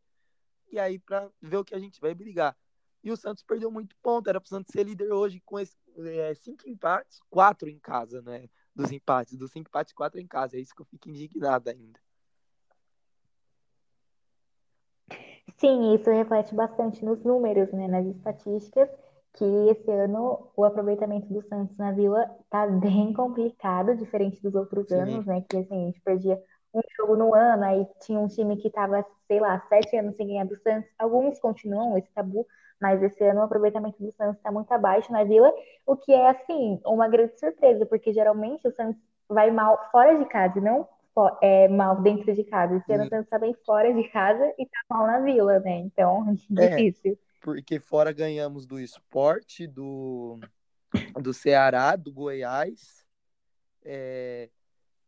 e 0.72 0.80
aí 0.80 0.98
para 0.98 1.30
ver 1.40 1.58
o 1.58 1.64
que 1.64 1.76
a 1.76 1.80
gente 1.80 2.02
vai 2.02 2.16
brigar. 2.16 2.58
E 3.04 3.12
o 3.12 3.16
Santos 3.16 3.44
perdeu 3.44 3.70
muito 3.70 3.96
ponto. 4.02 4.28
Era 4.28 4.42
para 4.42 4.48
o 4.48 4.50
Santos 4.50 4.72
ser 4.72 4.88
líder 4.88 5.12
hoje 5.12 5.40
com 5.46 5.60
esse, 5.60 5.78
é, 6.00 6.34
cinco 6.34 6.68
empates, 6.68 7.20
quatro 7.30 7.70
em 7.70 7.78
casa, 7.78 8.24
né? 8.24 8.50
Dos 8.76 8.92
empates. 8.92 9.38
Dos 9.38 9.52
cinco 9.52 9.70
empates, 9.70 9.94
quatro 9.94 10.20
em 10.20 10.26
casa. 10.26 10.58
É 10.58 10.60
isso 10.60 10.74
que 10.74 10.82
eu 10.82 10.88
fico 10.88 11.08
indignado 11.10 11.70
ainda. 11.70 12.00
Sim, 15.58 15.94
isso 15.94 16.10
reflete 16.10 16.56
bastante 16.56 17.06
nos 17.06 17.24
números, 17.24 17.72
né, 17.72 17.88
nas 17.88 18.08
estatísticas, 18.08 18.90
que 19.34 19.46
esse 19.70 19.90
ano 19.92 20.52
o 20.56 20.64
aproveitamento 20.64 21.28
do 21.34 21.42
Santos 21.48 21.76
na 21.78 21.92
Vila 21.92 22.30
tá 22.50 22.68
bem 22.68 23.14
complicado, 23.14 23.96
diferente 23.96 24.42
dos 24.42 24.56
outros 24.56 24.88
Sim. 24.88 24.96
anos, 24.96 25.26
né, 25.26 25.44
que 25.50 25.58
assim, 25.58 25.84
a 25.84 25.86
gente 25.88 26.02
perdia 26.02 26.42
um 26.74 26.82
jogo 26.98 27.16
no 27.16 27.36
ano, 27.36 27.64
aí 27.64 27.88
tinha 28.02 28.20
um 28.20 28.28
time 28.28 28.58
que 28.58 28.70
tava, 28.70 29.06
sei 29.28 29.40
lá, 29.40 29.60
sete 29.70 29.96
anos 29.96 30.16
sem 30.16 30.28
ganhar 30.28 30.46
do 30.46 30.58
Santos, 30.58 30.90
alguns 30.98 31.40
continuam 31.40 31.98
esse 31.98 32.12
tabu, 32.14 32.48
mas 32.82 33.02
esse 33.02 33.24
ano 33.24 33.42
o 33.42 33.44
aproveitamento 33.44 34.02
do 34.04 34.12
Santos 34.12 34.38
está 34.38 34.52
muito 34.52 34.72
abaixo 34.72 35.12
na 35.12 35.24
Vila, 35.24 35.54
o 35.86 35.96
que 35.96 36.12
é, 36.12 36.30
assim, 36.30 36.80
uma 36.86 37.08
grande 37.08 37.40
surpresa, 37.40 37.86
porque 37.86 38.12
geralmente 38.12 38.68
o 38.68 38.72
Santos 38.72 39.02
vai 39.30 39.52
mal 39.52 39.80
fora 39.92 40.18
de 40.18 40.26
casa, 40.26 40.60
não 40.60 40.88
é, 41.42 41.68
mal 41.68 42.02
dentro 42.02 42.34
de 42.34 42.44
casa. 42.44 42.76
Esse 42.76 42.92
ano 42.94 43.08
você 43.08 43.24
tá 43.26 43.38
bem 43.38 43.56
fora 43.66 43.94
de 43.94 44.04
casa 44.10 44.52
e 44.58 44.66
tá 44.66 44.80
mal 44.90 45.06
na 45.08 45.20
vila, 45.20 45.60
né? 45.60 45.78
Então, 45.78 46.26
é, 46.58 46.68
difícil. 46.68 47.18
Porque 47.44 47.78
fora 47.78 48.14
ganhamos 48.14 48.66
do 48.66 48.80
esporte, 48.80 49.68
do, 49.68 50.40
do 51.22 51.34
Ceará, 51.34 51.98
do 51.98 52.10
Goiás, 52.10 53.06
é, 53.84 54.50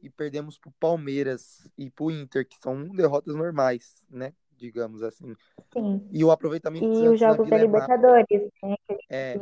e 0.02 0.10
perdemos 0.10 0.60
pro 0.60 0.70
Palmeiras 0.78 1.66
e 1.78 1.90
pro 1.90 2.12
Inter, 2.12 2.46
que 2.46 2.58
são 2.62 2.90
derrotas 2.90 3.34
normais, 3.34 4.04
né? 4.10 4.34
Digamos 4.52 5.02
assim. 5.02 5.34
Sim. 5.72 6.06
E 6.12 6.24
o 6.26 6.32
aproveitamento 6.32 6.86
E 6.86 7.08
os 7.08 7.18
jogos 7.18 7.50
da 7.50 7.58
Libertadores, 7.58 8.50
né? 8.62 8.76
Que 8.86 8.98
é, 9.10 9.36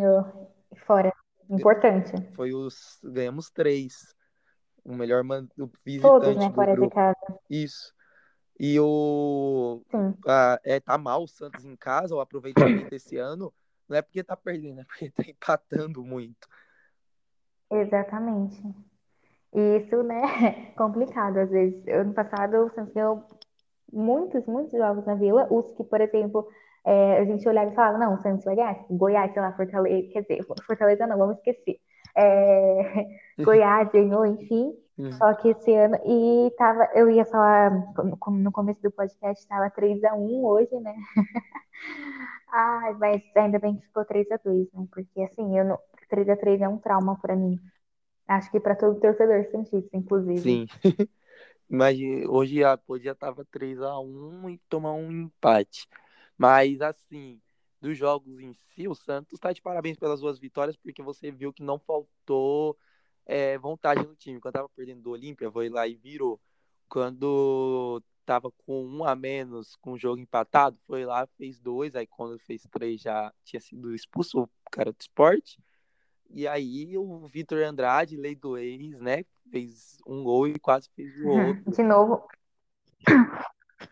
fora. 0.86 1.12
Importante. 1.50 2.14
Foi 2.36 2.54
os. 2.54 3.00
Ganhamos 3.04 3.50
três 3.50 4.16
o 4.86 4.94
melhor 4.94 5.24
man... 5.24 5.48
o 5.58 5.70
visitante 5.84 6.02
Todos, 6.02 6.36
né, 6.36 6.50
do 6.50 6.54
fora 6.54 6.72
grupo. 6.74 6.90
de 6.90 6.96
casa. 6.96 7.40
Isso. 7.50 7.94
E 8.60 8.80
o 8.80 9.82
a, 10.28 10.60
é, 10.64 10.80
tá 10.80 10.98
mal 10.98 11.24
o 11.24 11.28
Santos 11.28 11.66
em 11.66 11.76
casa, 11.76 12.16
o 12.16 12.20
aproveitamento 12.20 12.94
esse 12.94 13.18
ano, 13.18 13.54
não 13.90 13.98
é 13.98 14.02
porque 14.02 14.24
tá 14.24 14.36
perdendo, 14.38 14.82
é 14.82 14.84
porque 14.84 15.10
tá 15.10 15.24
empatando 15.28 16.04
muito. 16.04 16.48
Exatamente. 17.72 18.62
E 19.54 19.78
isso, 19.78 20.04
né, 20.04 20.22
é 20.46 20.72
complicado 20.78 21.38
às 21.38 21.50
vezes. 21.50 21.88
Ano 21.88 22.14
passado 22.14 22.66
o 22.66 22.70
Santos 22.70 22.94
ganhou 22.94 23.24
muitos, 23.92 24.46
muitos 24.46 24.78
jogos 24.78 25.06
na 25.06 25.16
Vila, 25.16 25.48
os 25.52 25.72
que, 25.74 25.84
por 25.84 26.02
exemplo, 26.02 26.48
é, 26.86 27.20
a 27.20 27.26
gente 27.26 27.48
olhava 27.48 27.72
e 27.72 27.76
falava, 27.76 27.98
não, 27.98 28.16
o 28.16 28.22
Santos 28.22 28.46
vai 28.46 28.56
ganhar, 28.56 28.86
Goiás, 28.90 29.34
sei 29.34 29.42
lá, 29.42 29.52
Fortaleza, 29.54 30.10
quer 30.12 30.22
dizer, 30.22 30.44
Fortaleza 30.66 31.08
não, 31.08 31.18
vamos 31.18 31.38
esquecer 31.38 31.80
é, 32.16 33.06
Goiás 33.40 33.90
ganhou, 33.92 34.26
enfim. 34.26 34.74
Uhum. 34.98 35.12
Só 35.14 35.34
que 35.34 35.50
esse 35.50 35.74
ano, 35.74 35.98
e 36.06 36.52
tava, 36.58 36.88
eu 36.94 37.10
ia 37.10 37.26
falar 37.26 37.72
no 38.04 38.52
começo 38.52 38.82
do 38.82 38.92
podcast, 38.92 39.42
estava 39.42 39.70
3x1 39.72 40.44
hoje, 40.44 40.76
né? 40.80 40.96
Ai, 42.52 42.94
mas 42.94 43.22
ainda 43.36 43.58
bem 43.58 43.76
que 43.76 43.88
ficou 43.88 44.06
3x2, 44.06 44.68
né? 44.72 44.88
Porque 44.92 45.22
assim, 45.22 45.58
eu 45.58 45.66
não, 45.66 45.80
3x3 46.10 46.62
é 46.62 46.70
um 46.70 46.78
trauma 46.78 47.18
para 47.20 47.36
mim. 47.36 47.60
Acho 48.28 48.52
que 48.52 48.60
para 48.60 48.76
todo 48.76 49.00
torcedor 49.00 49.46
cientista, 49.50 49.98
inclusive. 49.98 50.40
Sim. 50.40 50.68
Imagina, 51.70 52.30
hoje 52.30 52.60
podia 52.86 53.16
tava 53.16 53.44
3x1 53.46 54.50
e 54.52 54.58
tomar 54.70 54.94
um 54.94 55.12
empate. 55.12 55.88
Mas 56.38 56.82
assim, 56.82 57.42
dos 57.82 57.98
jogos 57.98 58.40
em 58.40 58.54
si, 58.54 58.88
o 58.88 58.94
Santos 58.94 59.34
está 59.34 59.52
de 59.52 59.62
parabéns 59.62 59.98
pelas 59.98 60.22
duas 60.22 60.38
vitórias, 60.38 60.78
porque 60.78 61.02
você 61.02 61.32
viu 61.32 61.52
que 61.52 61.64
não 61.64 61.80
faltou 61.80 62.78
é, 63.26 63.58
vontade 63.58 64.06
no 64.06 64.16
time. 64.16 64.40
Quando 64.40 64.54
tava 64.54 64.70
perdendo 64.70 65.02
do 65.02 65.12
Olímpia, 65.12 65.52
foi 65.52 65.70
lá 65.70 65.88
e 65.88 65.96
virou. 65.96 66.40
Quando 66.88 68.02
tava 68.26 68.52
com 68.66 68.86
um 68.86 69.04
a 69.04 69.16
menos, 69.16 69.76
com 69.78 69.94
o 69.94 69.98
jogo 69.98 70.20
empatado, 70.20 70.78
foi 70.88 71.06
lá, 71.06 71.28
fez 71.38 71.60
dois, 71.60 71.96
aí 71.96 72.08
quando 72.08 72.40
fez 72.40 72.66
três 72.72 73.02
já 73.02 73.34
tinha 73.44 73.60
sido 73.60 73.94
expulso 73.94 74.44
o 74.44 74.50
cara 74.72 74.92
do 74.92 75.00
esporte. 75.00 75.60
E 76.30 76.48
aí 76.48 76.98
o 76.98 77.28
Vitor 77.28 77.62
Andrade, 77.64 78.18
lei 78.18 78.36
do 78.36 78.58
ex, 78.58 79.00
né? 79.00 79.24
Fez 79.52 79.98
um 80.08 80.24
gol 80.24 80.48
e 80.48 80.58
quase 80.58 80.90
fez 80.96 81.16
o 81.20 81.28
outro. 81.30 81.72
De 81.72 81.84
novo. 81.84 82.28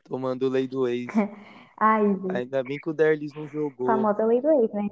Tomando 0.05 0.49
lei 0.49 0.67
do 0.67 0.87
ex. 0.87 1.07
Ai, 1.77 2.03
Ainda 2.35 2.63
bem 2.63 2.77
que 2.77 2.89
o 2.89 2.93
Derlis 2.93 3.33
não 3.33 3.47
jogou. 3.47 3.87
Famosa 3.87 4.23
lei 4.25 4.39
do 4.39 4.51
ex, 4.51 4.71
né? 4.71 4.87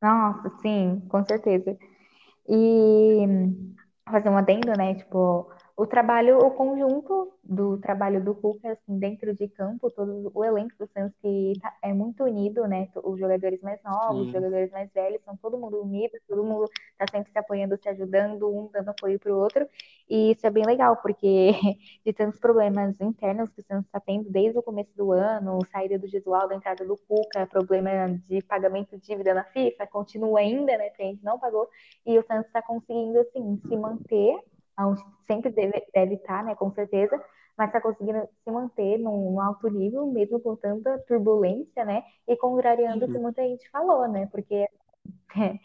Nossa, 0.00 0.50
sim, 0.60 1.00
com 1.08 1.24
certeza. 1.24 1.78
E 2.48 3.26
fazer 4.10 4.28
um 4.28 4.36
adendo, 4.38 4.72
né? 4.76 4.94
Tipo, 4.94 5.50
o 5.76 5.86
trabalho, 5.86 6.38
o 6.38 6.50
conjunto 6.50 7.32
do 7.42 7.78
trabalho 7.78 8.22
do 8.22 8.34
Cuca, 8.34 8.72
assim, 8.72 8.98
dentro 8.98 9.34
de 9.34 9.48
campo, 9.48 9.90
todo 9.90 10.30
o 10.34 10.44
elenco 10.44 10.74
do 10.78 10.86
Santos 10.92 11.16
que 11.20 11.54
tá, 11.60 11.74
é 11.82 11.92
muito 11.92 12.24
unido, 12.24 12.66
né? 12.66 12.88
Os 13.02 13.18
jogadores 13.18 13.60
mais 13.62 13.82
novos, 13.82 14.22
Sim. 14.22 14.26
os 14.26 14.32
jogadores 14.32 14.70
mais 14.70 14.92
velhos, 14.92 15.22
são 15.24 15.36
todo 15.36 15.58
mundo 15.58 15.82
unido, 15.82 16.12
todo 16.28 16.44
mundo 16.44 16.68
tá 16.98 17.06
sempre 17.10 17.32
se 17.32 17.38
apoiando, 17.38 17.78
se 17.80 17.88
ajudando, 17.88 18.48
um 18.48 18.68
dando 18.70 18.90
apoio 18.90 19.18
pro 19.18 19.36
outro. 19.36 19.66
E 20.08 20.32
isso 20.32 20.46
é 20.46 20.50
bem 20.50 20.64
legal, 20.64 20.96
porque 20.96 21.52
de 22.04 22.12
tantos 22.12 22.38
problemas 22.38 23.00
internos 23.00 23.50
que 23.50 23.60
o 23.60 23.64
Santos 23.64 23.86
está 23.86 23.98
tendo 23.98 24.28
desde 24.30 24.58
o 24.58 24.62
começo 24.62 24.90
do 24.94 25.10
ano, 25.10 25.58
saída 25.72 25.98
do 25.98 26.06
Gesualdo, 26.06 26.52
entrada 26.52 26.84
do 26.84 26.96
Cuca, 27.08 27.46
problema 27.46 28.08
de 28.28 28.42
pagamento 28.42 28.98
de 28.98 29.06
dívida 29.06 29.32
na 29.32 29.44
FIFA, 29.44 29.86
continua 29.86 30.40
ainda, 30.40 30.76
né? 30.76 30.90
Que 30.90 31.02
a 31.02 31.06
gente 31.06 31.24
não 31.24 31.38
pagou, 31.38 31.68
e 32.04 32.18
o 32.18 32.22
Santos 32.26 32.46
está 32.46 32.60
conseguindo, 32.60 33.18
assim, 33.20 33.60
se 33.66 33.76
manter 33.76 34.38
onde 34.78 35.02
sempre 35.26 35.50
deve, 35.50 35.82
deve 35.94 36.14
estar, 36.14 36.44
né, 36.44 36.54
com 36.54 36.70
certeza, 36.72 37.22
mas 37.56 37.68
está 37.68 37.80
conseguindo 37.80 38.26
se 38.44 38.50
manter 38.50 38.98
num, 38.98 39.32
num, 39.32 39.40
alto 39.40 39.68
nível, 39.68 40.06
mesmo 40.06 40.40
com 40.40 40.56
tanta 40.56 40.98
turbulência, 41.06 41.84
né, 41.84 42.02
e 42.26 42.36
contrariando 42.36 43.04
o 43.04 43.08
que 43.08 43.16
uhum. 43.16 43.22
muita 43.22 43.42
gente 43.42 43.68
falou, 43.70 44.08
né, 44.08 44.26
porque 44.30 44.66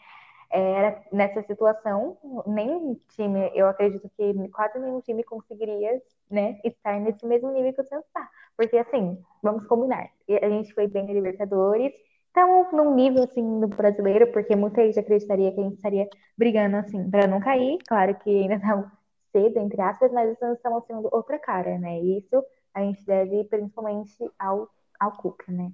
é, 0.50 0.72
era 0.72 1.04
nessa 1.12 1.42
situação, 1.42 2.18
nenhum 2.46 2.98
time, 3.10 3.50
eu 3.54 3.68
acredito 3.68 4.08
que 4.16 4.48
quase 4.50 4.78
nenhum 4.78 5.00
time 5.00 5.22
conseguiria, 5.24 6.00
né, 6.30 6.58
estar 6.64 7.00
nesse 7.00 7.26
mesmo 7.26 7.50
nível 7.52 7.72
que 7.72 7.80
o 7.80 7.84
Santos 7.84 8.06
está, 8.06 8.28
porque 8.56 8.76
assim, 8.76 9.18
vamos 9.42 9.66
combinar, 9.66 10.08
a 10.28 10.48
gente 10.48 10.74
foi 10.74 10.86
bem 10.86 11.06
na 11.06 11.12
Libertadores, 11.12 11.92
estamos 12.38 12.72
num 12.72 12.94
nível 12.94 13.24
assim 13.24 13.60
do 13.60 13.66
brasileiro, 13.66 14.30
porque 14.32 14.54
muita 14.54 14.84
gente 14.84 14.98
acreditaria 15.00 15.52
que 15.52 15.60
a 15.60 15.64
gente 15.64 15.76
estaria 15.76 16.08
brigando 16.36 16.76
assim 16.76 17.10
para 17.10 17.26
não 17.26 17.40
cair. 17.40 17.78
Claro 17.88 18.14
que 18.20 18.30
ainda 18.30 18.58
não 18.64 18.97
cedo, 19.32 19.58
entre 19.58 19.80
aspas, 19.80 20.12
mas 20.12 20.30
estamos 20.32 20.56
está 20.56 20.70
mostrando 20.70 21.08
outra 21.12 21.38
cara, 21.38 21.78
né? 21.78 22.00
E 22.00 22.18
isso 22.18 22.44
a 22.74 22.82
gente 22.82 23.04
deve 23.04 23.44
principalmente 23.44 24.16
ao, 24.38 24.68
ao 24.98 25.12
Cuca, 25.12 25.50
né? 25.50 25.72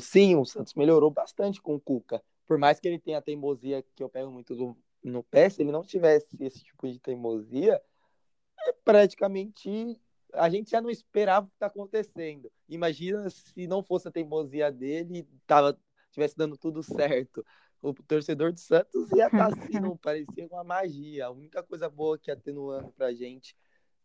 Sim, 0.00 0.36
o 0.36 0.44
Santos 0.44 0.74
melhorou 0.74 1.10
bastante 1.10 1.60
com 1.60 1.74
o 1.74 1.80
Cuca. 1.80 2.22
Por 2.46 2.58
mais 2.58 2.78
que 2.78 2.86
ele 2.86 2.98
tenha 2.98 3.18
a 3.18 3.22
teimosia 3.22 3.84
que 3.94 4.02
eu 4.02 4.08
pego 4.08 4.30
muito 4.30 4.54
do, 4.54 4.76
no 5.02 5.22
pé, 5.22 5.48
se 5.48 5.62
ele 5.62 5.72
não 5.72 5.82
tivesse 5.82 6.28
esse 6.40 6.62
tipo 6.62 6.86
de 6.86 6.98
teimosia, 6.98 7.80
é 8.66 8.72
praticamente 8.84 10.00
a 10.32 10.48
gente 10.48 10.70
já 10.70 10.80
não 10.80 10.90
esperava 10.90 11.46
o 11.46 11.48
que 11.48 11.56
está 11.56 11.66
acontecendo. 11.66 12.50
Imagina 12.68 13.28
se 13.30 13.66
não 13.66 13.82
fosse 13.82 14.06
a 14.06 14.12
teimosia 14.12 14.70
dele, 14.70 15.26
tava, 15.46 15.78
tivesse 16.10 16.36
dando 16.36 16.56
tudo 16.56 16.82
certo 16.82 17.44
o 17.90 17.94
torcedor 17.94 18.52
do 18.52 18.58
Santos 18.58 19.10
ia 19.12 19.26
estar 19.26 19.38
tá 19.38 19.46
assim, 19.46 19.78
não 19.80 19.96
parecia 19.96 20.46
uma 20.50 20.64
magia. 20.64 21.26
A 21.26 21.30
única 21.30 21.62
coisa 21.62 21.88
boa 21.88 22.18
que 22.18 22.30
ia 22.30 22.36
ter 22.36 22.52
no 22.52 22.70
ano 22.70 22.92
pra 22.92 23.12
gente, 23.12 23.56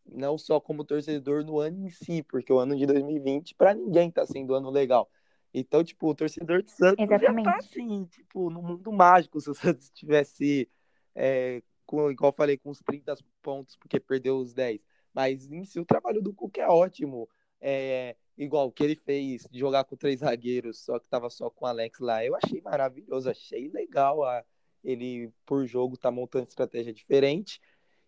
não 0.06 0.38
só 0.38 0.60
como 0.60 0.84
torcedor 0.84 1.44
no 1.44 1.58
ano 1.58 1.86
em 1.86 1.90
si, 1.90 2.22
porque 2.22 2.52
o 2.52 2.58
ano 2.58 2.76
de 2.76 2.86
2020 2.86 3.54
para 3.54 3.74
ninguém 3.74 4.10
tá 4.10 4.24
sendo 4.26 4.52
um 4.52 4.56
ano 4.56 4.70
legal. 4.70 5.10
Então, 5.52 5.84
tipo, 5.84 6.08
o 6.08 6.14
torcedor 6.14 6.62
do 6.62 6.70
Santos 6.70 7.04
Exatamente. 7.04 7.44
já 7.44 7.52
tá 7.52 7.58
assim, 7.58 8.04
tipo, 8.06 8.48
no 8.48 8.62
mundo 8.62 8.90
mágico, 8.90 9.40
se 9.40 9.50
o 9.50 9.54
Santos 9.54 9.90
tivesse, 9.92 10.68
é, 11.14 11.62
com, 11.84 12.10
igual 12.10 12.30
eu 12.30 12.36
falei, 12.36 12.56
com 12.56 12.70
os 12.70 12.78
30 12.80 13.14
pontos, 13.42 13.76
porque 13.76 14.00
perdeu 14.00 14.38
os 14.38 14.54
10. 14.54 14.80
Mas 15.12 15.50
em 15.50 15.64
si 15.64 15.78
o 15.78 15.84
trabalho 15.84 16.22
do 16.22 16.32
Cuca 16.32 16.62
é 16.62 16.68
ótimo. 16.68 17.28
É, 17.60 18.16
igual 18.36 18.68
o 18.68 18.72
que 18.72 18.82
ele 18.82 18.96
fez 18.96 19.46
de 19.50 19.58
jogar 19.58 19.84
com 19.84 19.96
três 19.96 20.20
zagueiros, 20.20 20.78
só 20.78 20.98
que 20.98 21.08
tava 21.08 21.28
só 21.30 21.50
com 21.50 21.64
o 21.64 21.68
Alex 21.68 22.00
lá. 22.00 22.24
Eu 22.24 22.34
achei 22.36 22.60
maravilhoso, 22.60 23.30
achei 23.30 23.68
legal 23.68 24.24
a, 24.24 24.44
ele, 24.82 25.32
por 25.46 25.66
jogo, 25.66 25.96
tá 25.96 26.10
montando 26.10 26.48
estratégia 26.48 26.92
diferente. 26.92 27.60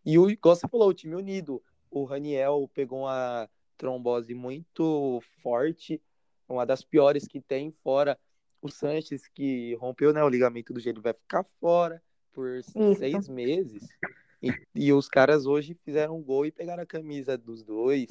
E 0.04 0.18
o, 0.18 0.28
igual 0.28 0.56
você 0.56 0.68
falou, 0.68 0.88
o 0.88 0.94
time 0.94 1.14
unido. 1.14 1.62
O 1.90 2.04
Raniel 2.04 2.68
pegou 2.74 3.00
uma 3.00 3.48
trombose 3.76 4.34
muito 4.34 5.22
forte, 5.42 6.02
uma 6.48 6.66
das 6.66 6.84
piores 6.84 7.26
que 7.26 7.40
tem, 7.40 7.72
fora 7.82 8.18
o 8.64 8.70
Sanches, 8.70 9.28
que 9.28 9.74
rompeu 9.74 10.12
né, 10.12 10.24
o 10.24 10.28
ligamento 10.28 10.72
do 10.72 10.80
gelo, 10.80 11.02
vai 11.02 11.12
ficar 11.12 11.44
fora 11.60 12.02
por 12.32 12.56
Isso. 12.56 12.94
seis 12.94 13.28
meses. 13.28 13.86
E, 14.42 14.50
e, 14.74 14.92
os 14.92 15.06
caras 15.06 15.44
hoje 15.44 15.76
fizeram 15.84 16.16
um 16.16 16.22
gol 16.22 16.46
e 16.46 16.50
pegaram 16.50 16.82
a 16.82 16.86
camisa 16.86 17.36
dos 17.36 17.62
dois. 17.62 18.06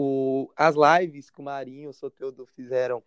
O, 0.00 0.48
as 0.54 0.76
lives 0.76 1.28
que 1.28 1.40
o 1.40 1.42
Marinho 1.42 1.82
e 1.82 1.86
o 1.88 1.92
Soteldo 1.92 2.46
fizeram 2.46 3.02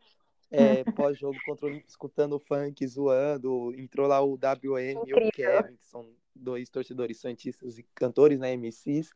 é, 0.51 0.83
pós-jogo 0.91 1.37
contra 1.45 1.65
o 1.65 1.69
Olímpico, 1.69 1.89
escutando 1.89 2.37
funk, 2.37 2.85
zoando. 2.85 3.73
Entrou 3.77 4.07
lá 4.07 4.21
o 4.21 4.33
WM 4.33 5.07
e 5.07 5.13
o 5.13 5.31
Kevin, 5.31 5.77
que 5.77 5.87
são 5.87 6.05
dois 6.35 6.69
torcedores 6.69 7.17
santistas 7.17 7.77
e 7.77 7.83
cantores, 7.95 8.37
né, 8.37 8.51
MCs, 8.57 9.09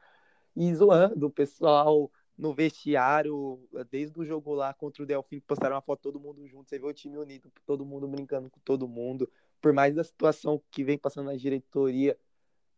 e 0.55 0.73
zoando 0.73 1.27
o 1.27 1.29
pessoal 1.29 2.09
no 2.37 2.53
vestiário, 2.53 3.59
desde 3.91 4.17
o 4.17 4.23
jogo 4.23 4.53
lá 4.53 4.73
contra 4.73 5.03
o 5.03 5.05
Delfim, 5.05 5.41
que 5.41 5.45
postaram 5.45 5.75
uma 5.75 5.81
foto 5.81 6.03
todo 6.03 6.17
mundo 6.17 6.47
junto, 6.47 6.69
você 6.69 6.79
vê 6.79 6.85
o 6.85 6.93
time 6.93 7.17
unido, 7.17 7.51
todo 7.65 7.85
mundo 7.85 8.07
brincando 8.07 8.49
com 8.49 8.61
todo 8.61 8.87
mundo, 8.87 9.29
por 9.61 9.73
mais 9.73 9.93
da 9.93 10.03
situação 10.03 10.63
que 10.71 10.81
vem 10.81 10.97
passando 10.97 11.25
na 11.25 11.35
diretoria, 11.35 12.17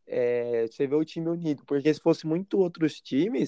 é, 0.07 0.65
você 0.65 0.87
vê 0.87 0.95
o 0.95 1.05
time 1.05 1.29
unido, 1.29 1.63
porque 1.67 1.93
se 1.93 1.99
fosse 1.99 2.25
muito 2.25 2.57
outros 2.57 2.99
times, 2.99 3.47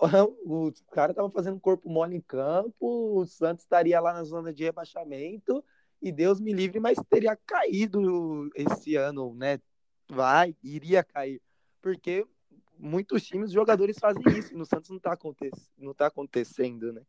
o 0.44 0.72
cara 0.90 1.14
tava 1.14 1.30
fazendo 1.30 1.60
corpo 1.60 1.88
mole 1.88 2.16
em 2.16 2.20
campo, 2.20 3.18
o 3.18 3.26
Santos 3.26 3.64
estaria 3.64 4.00
lá 4.00 4.12
na 4.12 4.24
zona 4.24 4.52
de 4.52 4.64
rebaixamento, 4.64 5.64
e 6.00 6.10
Deus 6.10 6.40
me 6.40 6.52
livre, 6.52 6.80
mas 6.80 6.98
teria 7.08 7.36
caído 7.36 8.50
esse 8.54 8.96
ano, 8.96 9.34
né? 9.34 9.60
Vai, 10.08 10.56
iria 10.62 11.04
cair, 11.04 11.40
porque 11.82 12.26
muitos 12.80 13.22
times, 13.24 13.52
jogadores 13.52 13.98
fazem 13.98 14.22
isso. 14.38 14.56
No 14.56 14.64
Santos 14.64 14.90
não 14.90 14.96
está 14.96 15.16
não 15.76 15.94
tá 15.94 16.06
acontecendo, 16.06 16.92
né? 16.92 17.02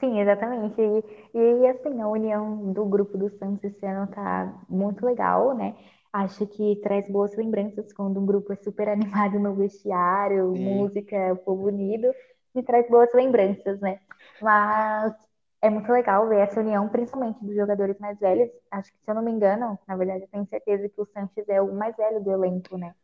Sim, 0.00 0.20
exatamente. 0.20 0.80
E, 0.80 1.38
e 1.38 1.66
assim, 1.66 2.00
a 2.00 2.08
união 2.08 2.72
do 2.72 2.84
grupo 2.84 3.16
do 3.16 3.30
Santos 3.38 3.64
esse 3.64 3.84
ano 3.86 4.06
tá 4.08 4.64
muito 4.68 5.04
legal, 5.04 5.54
né? 5.56 5.76
Acho 6.12 6.46
que 6.46 6.76
traz 6.82 7.08
boas 7.10 7.36
lembranças 7.36 7.92
quando 7.92 8.18
um 8.20 8.26
grupo 8.26 8.52
é 8.52 8.56
super 8.56 8.88
animado 8.88 9.38
no 9.38 9.54
vestiário, 9.54 10.54
Sim. 10.54 10.64
música, 10.64 11.36
povo 11.44 11.66
unido, 11.66 12.12
me 12.54 12.62
traz 12.62 12.88
boas 12.88 13.12
lembranças, 13.12 13.80
né? 13.80 14.00
Mas 14.40 15.14
é 15.60 15.68
muito 15.70 15.90
legal 15.90 16.28
ver 16.28 16.40
essa 16.40 16.60
união, 16.60 16.88
principalmente 16.88 17.44
dos 17.44 17.54
jogadores 17.54 17.98
mais 17.98 18.18
velhos. 18.18 18.50
Acho 18.70 18.92
que, 18.92 18.98
se 19.04 19.10
eu 19.10 19.14
não 19.14 19.22
me 19.22 19.30
engano, 19.30 19.78
na 19.86 19.96
verdade, 19.96 20.22
eu 20.22 20.28
tenho 20.28 20.46
certeza 20.46 20.88
que 20.88 21.00
o 21.00 21.06
Sanches 21.06 21.48
é 21.48 21.60
o 21.60 21.74
mais 21.74 21.96
velho 21.96 22.22
do 22.22 22.30
elenco, 22.30 22.78
né? 22.78 22.94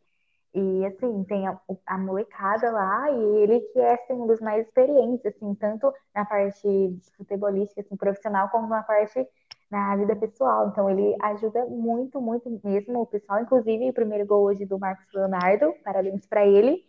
E 0.53 0.85
assim, 0.85 1.23
tem 1.25 1.45
a, 1.47 1.59
a, 1.85 1.97
molecada 1.97 2.71
lá 2.71 3.11
e 3.11 3.21
ele 3.43 3.59
que 3.59 3.79
é 3.79 3.95
assim, 3.95 4.13
um 4.13 4.25
dos 4.25 4.39
mais 4.39 4.65
experientes, 4.65 5.25
assim, 5.25 5.53
tanto 5.55 5.93
na 6.13 6.23
parte 6.23 6.97
futebolística, 7.17 7.81
assim, 7.81 7.97
profissional, 7.97 8.47
como 8.49 8.67
na 8.69 8.81
parte 8.81 9.27
na 9.69 9.95
vida 9.95 10.15
pessoal. 10.15 10.69
Então 10.69 10.89
ele 10.89 11.15
ajuda 11.21 11.65
muito, 11.65 12.21
muito 12.21 12.61
mesmo 12.63 13.01
o 13.01 13.05
pessoal. 13.05 13.41
Inclusive, 13.41 13.89
o 13.89 13.93
primeiro 13.93 14.25
gol 14.25 14.43
hoje 14.43 14.65
do 14.65 14.79
Marcos 14.79 15.05
Leonardo, 15.13 15.73
parabéns 15.83 16.25
para 16.25 16.45
ele, 16.45 16.83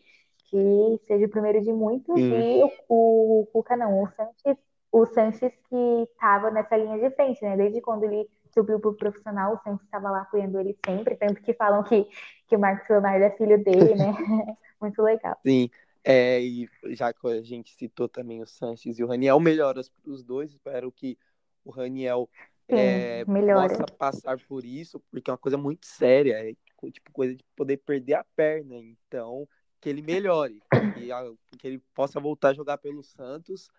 que 0.51 1.01
seja 1.07 1.27
o 1.27 1.31
primeiro 1.31 1.61
de 1.63 1.73
muitos. 1.73 2.15
Hum. 2.15 2.41
E 2.41 2.63
o, 2.89 3.41
o 3.41 3.47
Cuca 3.53 3.77
não, 3.77 4.03
o 4.03 4.09
Sanches, 4.09 4.57
o 4.93 5.07
Sanches 5.07 5.53
que 5.69 6.03
estava 6.11 6.51
nessa 6.51 6.77
linha 6.77 6.99
de 6.99 7.15
frente, 7.15 7.43
né? 7.43 7.57
Desde 7.57 7.81
quando 7.81 8.05
ele 8.05 8.29
subiu 8.53 8.81
pro 8.81 8.95
profissional, 8.95 9.55
o 9.55 9.59
Santos 9.59 9.85
estava 9.85 10.11
lá 10.11 10.23
apoiando 10.23 10.59
ele 10.59 10.77
sempre, 10.85 11.17
tanto 11.17 11.43
que 11.43 11.53
falam 11.53 11.83
que, 11.83 12.07
que 12.49 12.57
o 12.57 12.59
Marcos 12.59 12.89
Leonardo 12.89 13.25
é 13.25 13.31
filho 13.31 13.63
dele, 13.63 13.95
né? 13.95 14.07
Muito 14.81 15.03
legal. 15.03 15.37
Sim, 15.45 15.69
é, 16.03 16.41
e 16.41 16.69
já 16.91 17.13
que 17.13 17.27
a 17.27 17.43
gente 17.43 17.75
citou 17.75 18.09
também 18.09 18.41
o 18.41 18.47
Sanches 18.47 18.99
e 18.99 19.05
o 19.05 19.09
Raniel, 19.09 19.41
melhoras 19.41 19.89
para 19.89 20.11
os 20.11 20.23
dois, 20.23 20.53
espero 20.53 20.93
que 20.93 21.19
o 21.65 21.71
Raniel 21.71 22.31
É, 22.69 23.25
possa 23.25 23.85
passar 23.97 24.39
por 24.49 24.65
isso, 24.65 25.01
porque 25.11 25.31
é 25.31 25.33
uma 25.33 25.39
coisa 25.39 25.57
muito 25.57 25.87
séria, 25.87 26.51
é 26.51 26.55
tipo 26.91 27.13
coisa 27.13 27.35
de 27.35 27.45
poder 27.55 27.77
perder 27.79 28.15
a 28.15 28.25
perna, 28.37 28.77
então 28.77 29.49
que 29.81 29.89
ele 29.89 30.03
melhore, 30.03 30.61
que, 30.95 31.57
que 31.59 31.67
ele 31.67 31.79
possa 31.95 32.19
voltar 32.19 32.49
a 32.49 32.55
jogar 32.55 32.79
pelo 32.79 33.03
Santos 33.03 33.71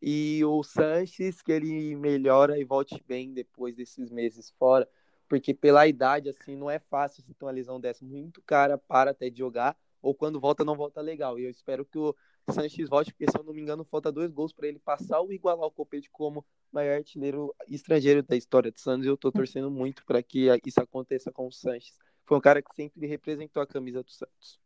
e 0.00 0.44
o 0.44 0.62
Sanches, 0.62 1.42
que 1.42 1.50
ele 1.50 1.96
melhora 1.96 2.58
e 2.58 2.64
volte 2.64 3.02
bem 3.06 3.32
depois 3.32 3.74
desses 3.74 4.10
meses 4.10 4.50
fora, 4.58 4.88
porque 5.28 5.52
pela 5.52 5.86
idade, 5.86 6.28
assim, 6.28 6.56
não 6.56 6.70
é 6.70 6.78
fácil 6.78 7.22
se 7.22 7.34
ter 7.34 7.44
uma 7.44 7.50
lesão 7.50 7.80
dessa. 7.80 8.04
Muito 8.04 8.40
cara 8.42 8.78
para 8.78 9.10
até 9.10 9.28
de 9.28 9.38
jogar, 9.38 9.76
ou 10.00 10.14
quando 10.14 10.40
volta, 10.40 10.64
não 10.64 10.74
volta 10.74 11.00
legal. 11.00 11.38
E 11.38 11.44
eu 11.44 11.50
espero 11.50 11.84
que 11.84 11.98
o 11.98 12.14
Sanches 12.52 12.88
volte, 12.88 13.12
porque 13.12 13.30
se 13.30 13.38
eu 13.38 13.44
não 13.44 13.52
me 13.52 13.60
engano, 13.60 13.84
falta 13.84 14.12
dois 14.12 14.30
gols 14.30 14.52
para 14.52 14.66
ele 14.66 14.78
passar 14.78 15.20
ou 15.20 15.32
igualar 15.32 15.66
o 15.66 15.70
Copete 15.70 16.10
como 16.10 16.44
maior 16.72 16.96
artilheiro 16.96 17.54
estrangeiro 17.68 18.22
da 18.22 18.36
história 18.36 18.70
do 18.70 18.78
Santos. 18.78 19.06
E 19.06 19.08
eu 19.08 19.16
tô 19.16 19.30
torcendo 19.32 19.70
muito 19.70 20.04
para 20.04 20.22
que 20.22 20.48
isso 20.64 20.80
aconteça 20.80 21.30
com 21.32 21.46
o 21.46 21.52
Sanches. 21.52 21.98
Foi 22.24 22.36
um 22.36 22.40
cara 22.40 22.62
que 22.62 22.74
sempre 22.74 23.06
representou 23.06 23.62
a 23.62 23.66
camisa 23.66 24.02
do 24.02 24.10
Santos. 24.10 24.60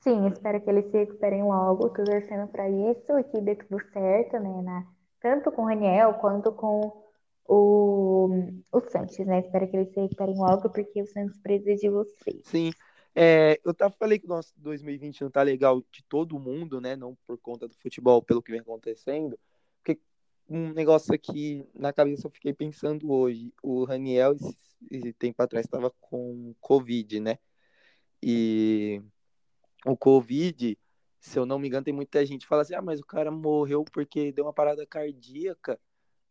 Sim, 0.00 0.28
espero 0.28 0.60
que 0.60 0.70
eles 0.70 0.90
se 0.90 0.98
recuperem 0.98 1.42
logo, 1.42 1.90
tô 1.90 2.04
torcendo 2.04 2.46
para 2.48 2.68
isso 2.68 3.18
e 3.18 3.24
que 3.24 3.40
dê 3.40 3.56
tudo 3.56 3.82
certo, 3.92 4.38
né? 4.38 4.62
Na, 4.62 4.86
tanto 5.20 5.50
com 5.50 5.62
o 5.62 5.66
Raniel 5.66 6.14
quanto 6.14 6.52
com 6.52 7.04
o, 7.48 8.28
o 8.70 8.80
Santos, 8.90 9.18
né? 9.18 9.40
Espero 9.40 9.68
que 9.68 9.76
eles 9.76 9.92
se 9.92 10.00
recuperem 10.00 10.36
logo, 10.36 10.70
porque 10.70 11.02
o 11.02 11.06
Santos 11.06 11.38
precisa 11.38 11.74
de 11.74 11.88
vocês. 11.88 12.42
Sim. 12.44 12.70
É, 13.20 13.60
eu 13.64 13.74
tava 13.74 13.92
falei 13.98 14.16
que 14.16 14.26
o 14.26 14.28
nosso 14.28 14.52
2020 14.58 15.22
não 15.22 15.30
tá 15.30 15.42
legal 15.42 15.82
de 15.90 16.04
todo 16.04 16.38
mundo, 16.38 16.80
né? 16.80 16.94
Não 16.94 17.16
por 17.26 17.36
conta 17.36 17.66
do 17.66 17.74
futebol, 17.74 18.22
pelo 18.22 18.40
que 18.40 18.52
vem 18.52 18.60
acontecendo. 18.60 19.36
Porque 19.82 20.00
um 20.48 20.72
negócio 20.72 21.12
aqui 21.12 21.66
na 21.74 21.92
cabeça 21.92 22.28
eu 22.28 22.30
fiquei 22.30 22.52
pensando 22.54 23.10
hoje. 23.10 23.52
O 23.60 23.82
Raniel, 23.82 24.36
esse 24.88 25.12
tempo 25.14 25.42
atrás, 25.42 25.66
estava 25.66 25.90
com 26.00 26.54
Covid, 26.60 27.18
né? 27.18 27.40
E 28.22 29.02
o 29.84 29.96
Covid, 29.96 30.78
se 31.18 31.38
eu 31.40 31.44
não 31.44 31.58
me 31.58 31.66
engano, 31.66 31.84
tem 31.84 31.94
muita 31.94 32.24
gente 32.24 32.42
que 32.42 32.48
fala 32.48 32.62
assim, 32.62 32.76
ah, 32.76 32.82
mas 32.82 33.00
o 33.00 33.06
cara 33.06 33.32
morreu 33.32 33.84
porque 33.84 34.30
deu 34.30 34.44
uma 34.44 34.52
parada 34.52 34.86
cardíaca 34.86 35.80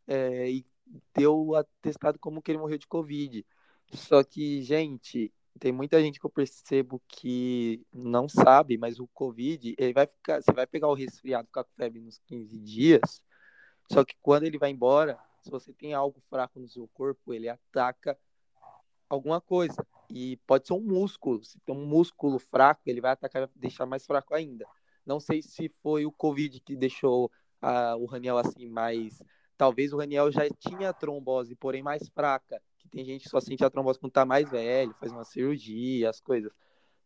é, 0.08 0.50
e 0.50 0.65
deu 1.13 1.54
atestado 1.54 2.17
como 2.17 2.41
que 2.41 2.52
ele 2.52 2.60
morreu 2.60 2.78
de 2.78 2.88
Covid. 2.88 3.45
Só 3.91 4.23
que, 4.23 4.62
gente, 4.62 5.34
tem 5.58 5.72
muita 5.72 6.02
gente 6.02 6.20
que 6.20 6.26
eu 6.26 6.30
percebo 6.30 7.02
que 7.08 7.86
não 7.93 8.30
sabe, 8.30 8.78
mas 8.78 9.00
o 9.00 9.08
Covid, 9.08 9.76
ele 9.78 9.93
vai 9.93 10.08
ficar, 10.08 10.41
você 10.41 10.52
vai 10.54 10.67
pegar 10.67 10.88
o 10.88 10.93
resfriado, 10.93 11.48
ficar 11.48 11.63
com 11.63 11.74
febre 11.76 12.00
nos 12.00 12.20
15 12.26 12.60
dias, 12.60 13.24
só 13.91 14.04
que 14.04 14.15
quando 14.22 14.43
ele 14.43 14.58
vai 14.58 14.70
embora, 14.70 15.20
se 15.41 15.50
você 15.50 15.74
tem 15.74 15.93
algo 15.93 16.22
fraco 16.30 16.60
no 16.60 16.67
seu 16.67 16.88
corpo, 16.89 17.34
ele 17.34 17.48
ataca 17.48 18.17
alguma 19.10 19.39
coisa. 19.39 19.86
E 20.10 20.38
pode 20.48 20.67
ser 20.67 20.74
um 20.74 20.82
músculo. 20.82 21.43
Se 21.43 21.60
tem 21.60 21.76
um 21.76 21.86
músculo 21.86 22.39
fraco, 22.39 22.82
ele 22.86 23.02
vai 23.02 23.12
atacar 23.12 23.50
deixar 23.56 23.86
mais 23.86 24.06
fraco 24.06 24.34
ainda. 24.34 24.65
Não 25.06 25.20
sei 25.20 25.41
se 25.41 25.70
foi 25.82 26.06
o 26.06 26.12
Covid 26.12 26.60
que 26.60 26.76
deixou 26.76 27.32
a, 27.62 27.96
o 27.96 28.06
Raniel 28.06 28.38
assim, 28.38 28.67
mas 28.67 29.22
talvez 29.58 29.93
o 29.93 29.98
Raniel 29.98 30.32
já 30.32 30.48
tinha 30.60 30.93
trombose, 30.93 31.56
porém 31.56 31.82
mais 31.82 32.08
fraca. 32.10 32.62
Que 32.88 32.97
tem 32.97 33.06
gente 33.06 33.23
que 33.23 33.30
só 33.30 33.39
sente 33.39 33.63
a 33.63 33.69
trombose 33.69 34.00
quando 34.00 34.12
tá 34.12 34.26
mais 34.26 34.50
velho, 34.50 34.95
faz 35.00 35.12
uma 35.12 35.23
cirurgia, 35.23 36.10
as 36.10 36.19
coisas. 36.19 36.52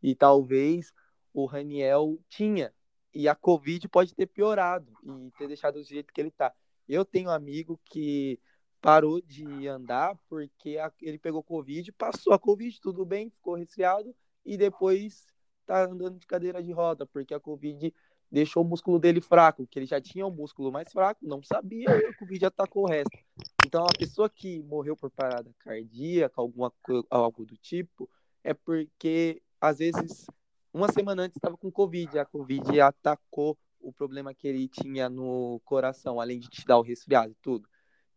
E 0.02 0.16
talvez 0.16 0.94
o 1.34 1.46
Raniel 1.46 2.20
tinha. 2.30 2.74
E 3.14 3.28
a 3.28 3.36
Covid 3.36 3.88
pode 3.90 4.16
ter 4.16 4.28
piorado 4.28 4.92
e 5.04 5.32
ter 5.38 5.48
deixado 5.48 5.76
do 5.76 5.84
jeito 5.84 6.14
que 6.14 6.22
ele 6.22 6.32
tá. 6.32 6.54
Eu 6.88 7.04
tenho 7.04 7.30
um 7.30 7.34
amigo 7.34 7.80
que 7.86 8.40
parou 8.82 9.22
de 9.22 9.68
andar 9.68 10.18
porque 10.28 10.78
a, 10.78 10.92
ele 11.02 11.20
pegou 11.20 11.44
Covid, 11.44 11.92
passou 11.92 12.34
a 12.34 12.40
Covid, 12.40 12.80
tudo 12.82 13.06
bem, 13.06 13.30
ficou 13.30 13.56
resfriado 13.56 14.16
e 14.46 14.58
depois 14.58 15.26
tá 15.66 15.86
andando 15.86 16.18
de 16.18 16.26
cadeira 16.26 16.62
de 16.64 16.72
roda, 16.72 17.06
porque 17.06 17.34
a 17.34 17.40
Covid 17.40 17.94
deixou 18.32 18.64
o 18.64 18.68
músculo 18.68 18.98
dele 18.98 19.22
fraco, 19.22 19.68
que 19.68 19.78
ele 19.78 19.86
já 19.86 20.02
tinha 20.02 20.26
um 20.26 20.32
músculo 20.32 20.72
mais 20.72 20.92
fraco, 20.92 21.20
não 21.22 21.44
sabia, 21.44 21.90
e 21.90 22.06
a 22.06 22.18
Covid 22.18 22.46
atacou 22.46 22.84
o 22.84 22.88
resto. 22.88 23.18
Então, 23.66 23.86
a 23.86 23.98
pessoa 23.98 24.30
que 24.30 24.62
morreu 24.64 24.96
por 24.96 25.10
parada 25.10 25.50
cardíaca, 25.60 26.42
alguma, 26.42 26.74
algo 27.10 27.46
do 27.46 27.56
tipo, 27.58 28.10
é 28.44 28.54
porque, 28.54 29.42
às 29.60 29.80
vezes, 29.80 30.26
uma 30.74 30.92
semana 30.92 31.24
antes 31.24 31.38
estava 31.38 31.58
com 31.58 31.72
Covid, 31.72 32.18
a 32.18 32.26
Covid 32.26 32.80
atacou 32.82 33.58
o 33.80 33.92
problema 33.92 34.34
que 34.34 34.48
ele 34.48 34.68
tinha 34.68 35.10
no 35.10 35.60
coração, 35.66 36.20
além 36.20 36.40
de 36.40 36.50
te 36.50 36.66
dar 36.66 36.78
o 36.78 36.82
resfriado 36.82 37.32
e 37.32 37.38
tudo. 37.42 37.68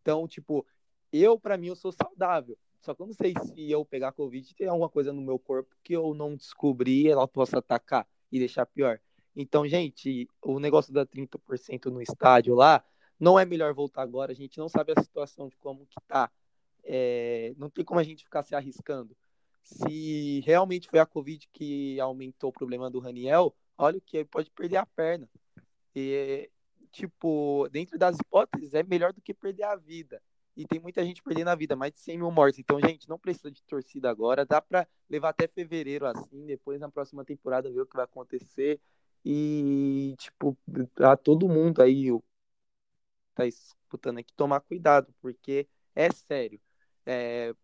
Então, 0.00 0.26
tipo, 0.28 0.66
eu, 1.12 1.38
para 1.38 1.57
mim, 1.57 1.68
eu 1.68 1.76
sou 1.76 1.92
saudável. 1.92 2.59
Só 2.80 2.94
que 2.94 3.00
eu 3.00 3.07
não 3.07 3.14
sei 3.14 3.33
se 3.42 3.70
eu 3.70 3.83
pegar 3.85 4.12
Covid 4.12 4.54
tem 4.54 4.68
alguma 4.68 4.90
coisa 4.90 5.11
no 5.11 5.22
meu 5.22 5.38
corpo 5.38 5.74
que 5.83 5.94
eu 5.94 6.12
não 6.12 6.37
descobri 6.37 7.09
ela 7.09 7.26
possa 7.26 7.59
atacar 7.59 8.07
e 8.30 8.38
deixar 8.38 8.66
pior. 8.66 9.00
Então, 9.35 9.66
gente, 9.66 10.28
o 10.42 10.61
negócio 10.61 10.92
da 10.92 11.07
30% 11.07 11.87
no 11.87 12.02
estádio 12.02 12.54
lá, 12.54 12.85
não 13.18 13.38
é 13.38 13.44
melhor 13.44 13.72
voltar 13.72 14.03
agora. 14.03 14.33
A 14.33 14.35
gente 14.35 14.59
não 14.59 14.68
sabe 14.68 14.92
a 14.96 15.03
situação 15.03 15.48
de 15.48 15.57
como 15.57 15.87
que 15.87 15.96
tá. 16.07 16.31
É, 16.83 17.55
não 17.57 17.70
tem 17.70 17.85
como 17.85 18.00
a 18.00 18.05
gente 18.05 18.24
ficar 18.24 18.42
se 18.42 18.55
arriscando. 18.55 19.16
Se 19.62 20.40
realmente 20.40 20.88
foi 20.88 20.98
a 20.98 21.07
Covid 21.07 21.48
que 21.53 21.98
aumentou 21.98 22.50
o 22.50 22.53
problema 22.53 22.90
do 22.90 23.00
Raniel, 23.00 23.55
olha 23.79 23.98
o 23.98 24.00
que 24.00 24.18
ele 24.18 24.27
pode 24.27 24.50
perder 24.50 24.77
a 24.77 24.87
perna. 24.87 25.29
E, 25.96 26.50
tipo, 26.92 27.66
dentro 27.70 27.98
das 27.98 28.16
hipóteses, 28.18 28.74
é 28.74 28.83
melhor 28.83 29.12
do 29.12 29.22
que 29.22 29.33
perder 29.33 29.64
a 29.64 29.77
vida. 29.77 30.20
E 30.57 30.66
tem 30.66 30.79
muita 30.79 31.05
gente 31.05 31.22
perdendo 31.22 31.48
a 31.48 31.55
vida, 31.55 31.74
mais 31.74 31.92
de 31.92 32.00
100 32.00 32.18
mil 32.18 32.31
mortes. 32.31 32.61
Então, 32.61 32.79
gente, 32.81 33.09
não 33.09 33.18
precisa 33.18 33.50
de 33.50 33.62
torcida 33.64 34.09
agora. 34.09 34.44
Dá 34.44 34.61
para 34.61 34.87
levar 35.11 35.31
até 35.31 35.48
fevereiro 35.48 36.07
assim. 36.07 36.46
Depois, 36.46 36.81
na 36.81 36.88
próxima 36.88 37.24
temporada, 37.24 37.72
ver 37.72 37.81
o 37.81 37.87
que 37.87 37.96
vai 37.96 38.05
acontecer. 38.05 38.81
E, 39.24 40.14
tipo, 40.18 40.57
a 40.98 41.16
todo 41.16 41.48
mundo 41.48 41.83
aí, 41.83 42.11
tá 43.35 43.47
escutando 43.47 44.18
aqui, 44.18 44.33
tomar 44.35 44.61
cuidado, 44.61 45.14
porque 45.20 45.68
é 45.94 46.11
sério. 46.11 46.61
É, 47.07 47.55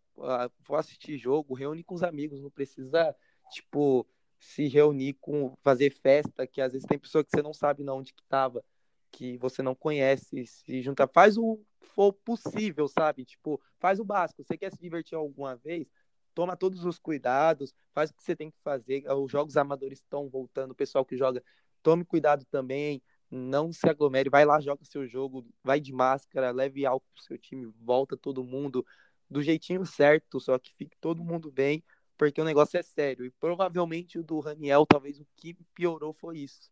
vou 0.67 0.77
assistir 0.77 1.17
jogo, 1.17 1.55
reúne 1.55 1.83
com 1.83 1.95
os 1.95 2.03
amigos, 2.03 2.41
não 2.41 2.51
precisa, 2.51 3.15
tipo, 3.51 4.07
se 4.39 4.69
reunir 4.69 5.15
com, 5.15 5.55
fazer 5.63 5.91
festa, 5.91 6.47
que 6.47 6.61
às 6.61 6.73
vezes 6.73 6.87
tem 6.87 6.99
pessoa 6.99 7.25
que 7.25 7.31
você 7.31 7.43
não 7.43 7.55
sabe 7.55 7.83
não 7.83 7.99
onde 7.99 8.13
que 8.13 8.23
tava, 8.29 8.65
que 9.11 9.37
você 9.39 9.63
não 9.63 9.75
conhece, 9.75 10.47
se 10.47 10.83
juntar, 10.83 11.09
faz 11.09 11.37
o 11.37 11.61
for 11.95 12.13
possível, 12.13 12.87
sabe? 12.89 13.25
Tipo, 13.25 13.61
faz 13.79 13.99
o 13.99 14.05
básico. 14.05 14.43
Você 14.43 14.57
quer 14.57 14.73
se 14.73 14.79
divertir 14.79 15.17
alguma 15.17 15.57
vez? 15.57 15.89
Toma 16.35 16.57
todos 16.57 16.85
os 16.85 16.99
cuidados, 16.99 17.75
faz 17.93 18.11
o 18.11 18.15
que 18.15 18.23
você 18.23 18.37
tem 18.37 18.51
que 18.51 18.59
fazer. 18.63 19.05
Os 19.13 19.31
jogos 19.31 19.57
amadores 19.57 19.99
estão 19.99 20.29
voltando, 20.29 20.71
o 20.71 20.75
pessoal 20.75 21.05
que 21.05 21.17
joga, 21.17 21.43
tome 21.83 22.05
cuidado 22.05 22.45
também 22.51 23.03
não 23.31 23.73
se 23.73 23.89
aglomere, 23.89 24.29
vai 24.29 24.45
lá, 24.45 24.61
joga 24.61 24.85
seu 24.85 25.07
jogo, 25.07 25.47
vai 25.63 25.81
de 25.81 25.93
máscara, 25.93 26.51
leve 26.51 26.85
álcool 26.85 27.07
pro 27.15 27.23
seu 27.23 27.39
time, 27.39 27.73
volta 27.81 28.17
todo 28.17 28.45
mundo 28.45 28.85
do 29.29 29.41
jeitinho 29.43 29.87
certo, 29.87 30.41
só 30.41 30.59
que 30.59 30.75
fique 30.75 30.97
todo 31.01 31.23
mundo 31.23 31.51
bem, 31.51 31.85
porque 32.19 32.41
o 32.41 32.45
negócio 32.45 32.79
é 32.79 32.83
sério. 32.83 33.25
E 33.25 33.31
provavelmente 33.31 34.19
o 34.19 34.25
do 34.25 34.41
Raniel, 34.41 34.85
talvez 34.85 35.21
o 35.21 35.27
que 35.37 35.55
piorou 35.75 36.13
foi 36.13 36.39
isso. 36.39 36.69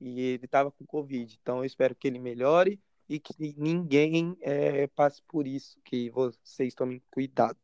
E 0.00 0.20
ele 0.20 0.48
tava 0.48 0.72
com 0.72 0.84
Covid. 0.84 1.38
Então 1.40 1.58
eu 1.58 1.64
espero 1.64 1.94
que 1.94 2.08
ele 2.08 2.18
melhore 2.18 2.80
e 3.08 3.20
que 3.20 3.54
ninguém 3.56 4.36
é, 4.40 4.86
passe 4.88 5.22
por 5.22 5.46
isso, 5.46 5.80
que 5.84 6.10
vocês 6.10 6.74
tomem 6.74 7.00
cuidado. 7.10 7.58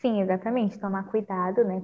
Sim, 0.00 0.20
exatamente, 0.22 0.78
tomar 0.78 1.10
cuidado, 1.10 1.62
né? 1.64 1.80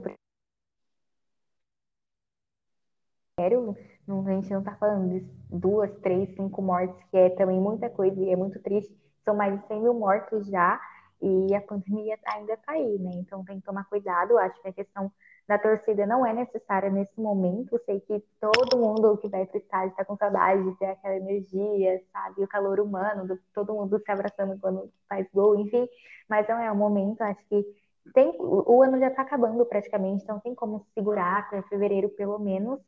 Sério, 3.39 3.77
não, 4.07 4.27
a 4.27 4.31
gente 4.31 4.51
não 4.51 4.61
está 4.61 4.75
falando 4.77 5.11
de 5.11 5.21
duas, 5.51 5.91
três, 6.01 6.35
cinco 6.35 6.63
mortes, 6.63 6.97
que 7.11 7.17
é 7.19 7.29
também 7.31 7.61
muita 7.61 7.91
coisa 7.91 8.19
e 8.19 8.31
é 8.31 8.37
muito 8.37 8.59
triste. 8.63 8.97
São 9.25 9.37
mais 9.37 9.61
de 9.61 9.67
100 9.67 9.83
mil 9.83 9.95
mortos 9.95 10.47
já 10.47 10.81
e 11.21 11.55
a 11.55 11.61
pandemia 11.61 12.19
ainda 12.27 12.55
está 12.55 12.73
aí, 12.73 12.99
né? 12.99 13.11
Então 13.17 13.45
tem 13.45 13.61
que 13.61 13.67
tomar 13.67 13.85
cuidado. 13.91 14.39
Acho 14.39 14.61
que 14.63 14.69
a 14.69 14.73
questão 14.73 15.13
da 15.47 15.59
torcida 15.59 16.07
não 16.07 16.25
é 16.25 16.33
necessária 16.33 16.89
nesse 16.89 17.21
momento. 17.21 17.79
Sei 17.85 18.01
que 18.01 18.25
todo 18.41 18.79
mundo 18.79 19.19
que 19.19 19.29
vai 19.29 19.45
para 19.45 19.59
estádio 19.59 19.91
está 19.91 20.05
com 20.05 20.17
saudade 20.17 20.65
de 20.65 20.79
ter 20.79 20.87
aquela 20.87 21.17
energia, 21.17 22.01
sabe? 22.13 22.43
O 22.43 22.49
calor 22.49 22.81
humano, 22.81 23.27
do, 23.27 23.39
todo 23.53 23.75
mundo 23.75 23.99
se 23.99 24.11
abraçando 24.11 24.59
quando 24.59 24.91
faz 25.09 25.27
gol, 25.31 25.61
enfim. 25.61 25.87
Mas 26.27 26.49
não 26.49 26.59
é 26.59 26.73
o 26.73 26.77
momento. 26.77 27.21
Acho 27.21 27.45
que 27.49 27.67
tem, 28.15 28.35
o 28.39 28.83
ano 28.83 28.99
já 28.99 29.09
está 29.09 29.23
acabando 29.23 29.67
praticamente, 29.67 30.23
então 30.23 30.41
tem 30.41 30.55
como 30.55 30.87
segurar 30.95 31.41
até 31.41 31.61
fevereiro 31.63 32.09
pelo 32.11 32.39
menos 32.39 32.81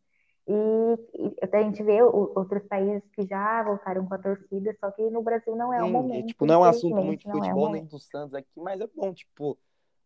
e, 0.48 1.28
e 1.28 1.36
a 1.40 1.62
gente 1.62 1.82
vê 1.82 2.02
o, 2.02 2.32
outros 2.34 2.66
países 2.66 3.02
que 3.12 3.26
já 3.26 3.62
voltaram 3.62 4.06
com 4.06 4.14
a 4.14 4.18
torcida, 4.18 4.74
só 4.80 4.90
que 4.90 5.02
no 5.10 5.22
Brasil 5.22 5.54
não 5.54 5.74
é 5.74 5.82
o 5.82 5.90
momento. 5.90 6.28
tipo, 6.28 6.46
não 6.46 6.54
é 6.54 6.58
um 6.58 6.64
assunto 6.64 7.02
muito 7.02 7.26
de 7.26 7.30
futebol 7.30 7.68
é 7.68 7.72
nem 7.72 7.84
do 7.84 7.98
Santos 7.98 8.34
aqui, 8.34 8.48
mas 8.56 8.80
é 8.80 8.86
bom, 8.86 9.12
tipo, 9.12 9.58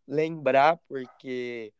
lembrar, 0.05 0.77
porque 0.85 1.71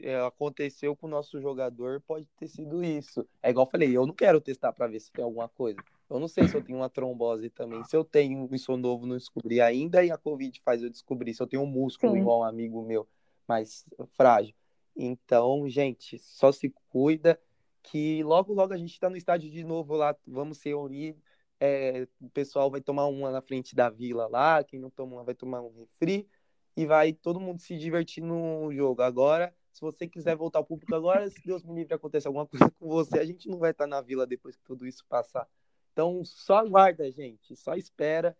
é, 0.00 0.20
aconteceu 0.22 0.96
com 0.96 1.06
o 1.06 1.10
nosso 1.10 1.40
jogador, 1.40 2.00
pode 2.00 2.26
ter 2.36 2.48
sido 2.48 2.82
isso. 2.82 3.24
É 3.40 3.50
igual 3.50 3.64
eu 3.64 3.70
falei, 3.70 3.96
eu 3.96 4.04
não 4.04 4.14
quero 4.14 4.40
testar 4.40 4.72
para 4.72 4.88
ver 4.88 4.98
se 4.98 5.12
tem 5.12 5.24
alguma 5.24 5.48
coisa. 5.48 5.78
Eu 6.10 6.18
não 6.18 6.26
sei 6.26 6.48
se 6.48 6.56
eu 6.56 6.62
tenho 6.62 6.78
uma 6.78 6.90
trombose 6.90 7.48
também. 7.48 7.82
Se 7.84 7.96
eu 7.96 8.04
tenho 8.04 8.48
e 8.52 8.58
sou 8.58 8.76
novo, 8.76 9.06
não 9.06 9.16
descobri 9.16 9.60
ainda, 9.60 10.04
e 10.04 10.10
a 10.10 10.18
Covid 10.18 10.60
faz 10.64 10.82
eu 10.82 10.90
descobrir. 10.90 11.32
Se 11.32 11.42
eu 11.42 11.46
tenho 11.46 11.62
um 11.62 11.66
músculo 11.66 12.12
Sim. 12.12 12.18
igual 12.18 12.40
um 12.40 12.44
amigo 12.44 12.82
meu, 12.82 13.06
mais 13.46 13.86
frágil. 14.16 14.54
Então, 14.96 15.68
gente, 15.68 16.18
só 16.18 16.50
se 16.50 16.74
cuida 16.90 17.38
que 17.84 18.22
logo, 18.22 18.52
logo 18.52 18.72
a 18.72 18.76
gente 18.76 18.92
está 18.92 19.08
no 19.10 19.16
estádio 19.16 19.50
de 19.50 19.62
novo 19.62 19.94
lá, 19.94 20.16
vamos 20.26 20.58
se 20.58 20.70
reunir, 20.70 21.16
é, 21.60 22.08
o 22.20 22.28
pessoal 22.30 22.70
vai 22.70 22.80
tomar 22.80 23.06
uma 23.06 23.30
na 23.30 23.42
frente 23.42 23.76
da 23.76 23.90
vila 23.90 24.26
lá, 24.26 24.64
quem 24.64 24.80
não 24.80 24.90
toma 24.90 25.16
uma 25.16 25.24
vai 25.24 25.34
tomar 25.34 25.60
um 25.60 25.70
refri, 25.70 26.26
e 26.76 26.86
vai 26.86 27.12
todo 27.12 27.38
mundo 27.38 27.60
se 27.60 27.76
divertir 27.76 28.22
no 28.22 28.72
jogo. 28.72 29.02
Agora, 29.02 29.54
se 29.70 29.80
você 29.80 30.08
quiser 30.08 30.34
voltar 30.34 30.60
ao 30.60 30.64
público 30.64 30.94
agora, 30.94 31.28
se 31.30 31.40
Deus 31.44 31.62
me 31.62 31.74
livre 31.74 31.94
acontecer 31.94 32.26
alguma 32.26 32.46
coisa 32.46 32.70
com 32.70 32.88
você, 32.88 33.18
a 33.18 33.24
gente 33.24 33.48
não 33.48 33.58
vai 33.58 33.70
estar 33.70 33.86
na 33.86 34.00
vila 34.00 34.26
depois 34.26 34.56
que 34.56 34.64
tudo 34.64 34.86
isso 34.86 35.04
passar. 35.06 35.46
Então, 35.92 36.24
só 36.24 36.56
aguarda, 36.56 37.08
gente, 37.12 37.54
só 37.54 37.74
espera 37.74 38.36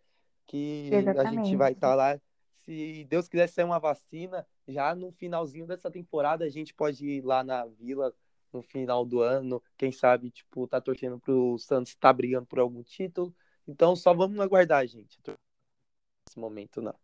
que 0.47 0.89
Exatamente. 0.91 1.39
a 1.39 1.43
gente 1.43 1.55
vai 1.55 1.71
estar 1.71 1.95
lá. 1.95 2.19
Se 2.63 3.05
Deus 3.05 3.29
quiser 3.29 3.47
ser 3.47 3.63
uma 3.63 3.79
vacina, 3.79 4.45
já 4.67 4.93
no 4.95 5.11
finalzinho 5.11 5.67
dessa 5.67 5.89
temporada 5.91 6.43
a 6.43 6.49
gente 6.49 6.73
pode 6.73 7.05
ir 7.05 7.21
lá 7.23 7.43
na 7.43 7.65
vila 7.65 8.13
no 8.55 8.63
final 8.63 9.05
do 9.05 9.21
ano, 9.21 9.61
quem 9.77 9.91
sabe, 9.91 10.31
tipo, 10.31 10.67
tá 10.67 10.79
torcendo 10.79 11.19
pro 11.19 11.57
Santos 11.59 11.95
tá 11.95 12.11
brigando 12.11 12.45
por 12.45 12.59
algum 12.59 12.81
título. 12.81 13.35
Então 13.67 13.95
só 13.95 14.13
vamos 14.13 14.39
aguardar, 14.39 14.87
gente. 14.87 15.19
Nesse 15.25 16.39
momento 16.39 16.81
não. 16.81 16.95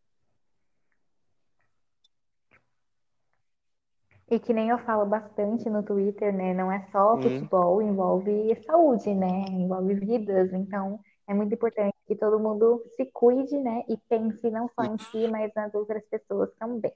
E 4.29 4.39
que 4.39 4.53
nem 4.53 4.69
eu 4.69 4.79
falo 4.79 5.05
bastante 5.05 5.69
no 5.69 5.83
Twitter, 5.83 6.33
né? 6.33 6.53
Não 6.53 6.71
é 6.71 6.87
só 6.89 7.15
hum. 7.15 7.21
futebol, 7.21 7.81
envolve 7.81 8.55
saúde, 8.65 9.13
né? 9.13 9.43
Envolve 9.49 9.93
vidas. 9.95 10.53
Então, 10.53 11.01
é 11.27 11.33
muito 11.33 11.53
importante 11.53 11.93
que 12.07 12.15
todo 12.15 12.39
mundo 12.39 12.81
se 12.95 13.05
cuide, 13.07 13.57
né? 13.57 13.83
E 13.89 13.97
pense 14.07 14.49
não 14.49 14.69
só 14.69 14.85
em 14.85 14.97
si, 14.97 15.27
mas 15.29 15.51
nas 15.53 15.75
outras 15.75 16.05
pessoas 16.05 16.49
também. 16.57 16.93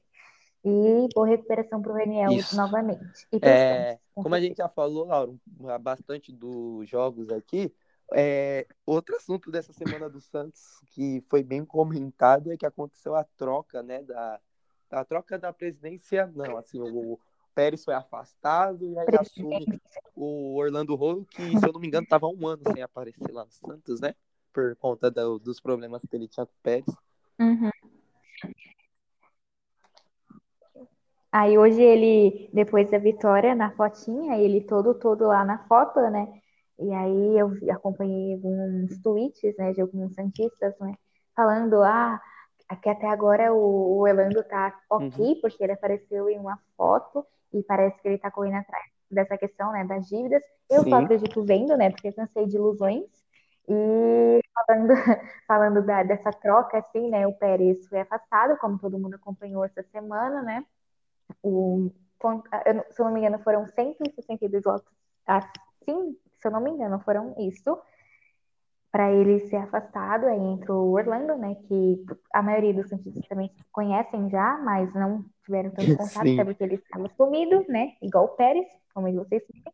E 0.66 1.08
boa 1.14 1.28
recuperação 1.28 1.80
para 1.80 1.92
o 1.92 1.96
Reniel 1.96 2.32
Isso. 2.32 2.58
novamente. 2.58 3.28
É, 3.40 4.00
como 4.16 4.34
a 4.34 4.42
gente 4.42 4.58
já 4.58 4.68
falou, 4.68 5.06
Laura, 5.06 5.32
bastante 5.80 6.32
dos 6.32 6.90
jogos 6.90 7.30
aqui, 7.30 7.72
é, 8.12 8.66
outro 8.84 9.16
assunto 9.16 9.52
dessa 9.52 9.72
semana 9.74 10.10
do 10.10 10.20
Santos 10.20 10.82
que 10.88 11.24
foi 11.30 11.44
bem 11.44 11.64
comentado 11.64 12.52
é 12.52 12.58
que 12.58 12.66
aconteceu 12.66 13.16
a 13.16 13.24
troca, 13.24 13.84
né, 13.84 14.02
da 14.02 14.40
a 14.92 15.04
troca 15.04 15.38
da 15.38 15.52
presidência, 15.52 16.32
não, 16.36 16.58
assim, 16.58 16.80
o 16.80 17.20
Pérez 17.54 17.84
foi 17.84 17.94
afastado 17.94 18.86
e 18.86 18.98
aí 18.98 19.08
assume 19.20 19.66
o 20.16 20.56
Orlando 20.56 20.96
Rolo, 20.96 21.26
que, 21.26 21.60
se 21.60 21.68
eu 21.68 21.74
não 21.74 21.80
me 21.80 21.88
engano, 21.88 22.04
estava 22.04 22.28
um 22.28 22.48
ano 22.48 22.62
sem 22.72 22.82
aparecer 22.82 23.32
lá 23.32 23.44
no 23.44 23.52
Santos, 23.52 24.00
né, 24.00 24.16
por 24.54 24.76
conta 24.78 25.12
do, 25.12 25.38
dos 25.38 25.60
problemas 25.60 26.02
que 26.10 26.16
ele 26.16 26.28
tinha 26.28 26.46
com 26.46 26.54
o 26.54 26.64
Pérez. 26.64 26.86
Uhum. 27.40 27.70
Aí 31.36 31.58
hoje 31.58 31.82
ele, 31.82 32.50
depois 32.54 32.90
da 32.90 32.98
vitória, 32.98 33.54
na 33.54 33.70
fotinha, 33.72 34.38
ele 34.38 34.62
todo, 34.62 34.94
todo 34.94 35.28
lá 35.28 35.44
na 35.44 35.58
foto, 35.68 36.00
né? 36.10 36.26
E 36.80 36.94
aí 36.94 37.38
eu 37.38 37.52
acompanhei 37.74 38.36
alguns 38.36 38.98
tweets, 39.02 39.54
né, 39.58 39.74
de 39.74 39.82
alguns 39.82 40.14
santistas, 40.14 40.74
né? 40.80 40.94
Falando, 41.36 41.84
ah, 41.84 42.22
aqui 42.70 42.88
até 42.88 43.10
agora 43.10 43.54
o, 43.54 43.98
o 44.00 44.08
Elando 44.08 44.42
tá 44.46 44.80
ok, 44.90 45.12
uhum. 45.20 45.42
porque 45.42 45.62
ele 45.62 45.74
apareceu 45.74 46.30
em 46.30 46.40
uma 46.40 46.58
foto 46.78 47.26
e 47.54 47.62
parece 47.64 48.02
que 48.02 48.08
ele 48.08 48.18
tá 48.18 48.32
correndo 48.32 48.60
atrás 48.60 48.86
dessa 49.12 49.38
questão, 49.38 49.74
né, 49.74 49.84
das 49.84 50.08
dívidas. 50.08 50.42
Eu 50.70 50.84
Sim. 50.84 50.90
só 50.90 50.96
acredito 51.02 51.44
vendo, 51.44 51.76
né, 51.76 51.90
porque 51.90 52.14
cansei 52.14 52.48
de 52.48 52.56
ilusões. 52.56 53.04
E 53.68 54.40
falando, 54.54 54.94
falando 55.46 55.86
da, 55.86 56.02
dessa 56.02 56.32
troca, 56.32 56.78
assim, 56.78 57.10
né, 57.10 57.28
o 57.28 57.34
Pérez 57.34 57.86
foi 57.90 58.00
afastado, 58.00 58.58
como 58.58 58.80
todo 58.80 58.98
mundo 58.98 59.16
acompanhou 59.16 59.66
essa 59.66 59.84
semana, 59.84 60.42
né? 60.42 60.64
O, 61.46 61.92
se 62.92 63.02
eu 63.02 63.06
não 63.06 63.14
me 63.14 63.20
engano, 63.20 63.40
foram 63.40 63.68
162 63.68 64.64
votos 64.64 64.92
assim, 65.28 66.18
se 66.38 66.48
eu 66.48 66.52
não 66.52 66.62
me 66.62 66.72
engano, 66.72 67.00
foram 67.00 67.36
isso, 67.38 67.78
para 68.92 69.12
ele 69.12 69.40
ser 69.48 69.58
afastado. 69.58 70.26
Aí 70.26 70.40
entrou 70.40 70.88
o 70.88 70.94
Orlando, 70.94 71.36
né, 71.38 71.56
que 71.68 72.04
a 72.34 72.42
maioria 72.42 72.74
dos 72.74 72.88
cientistas 72.88 73.28
também 73.28 73.52
conhecem 73.72 74.30
já, 74.30 74.58
mas 74.58 74.94
não 74.94 75.26
tiveram 75.44 75.72
tanto 75.72 75.96
contato, 75.98 76.34
até 76.34 76.46
porque 76.46 76.64
ele 76.64 76.76
estava 76.76 77.10
sumido, 77.10 77.66
né, 77.68 77.94
igual 78.02 78.26
o 78.26 78.36
Pérez, 78.36 78.66
como 78.94 79.12
vocês 79.14 79.44
sabem. 79.46 79.74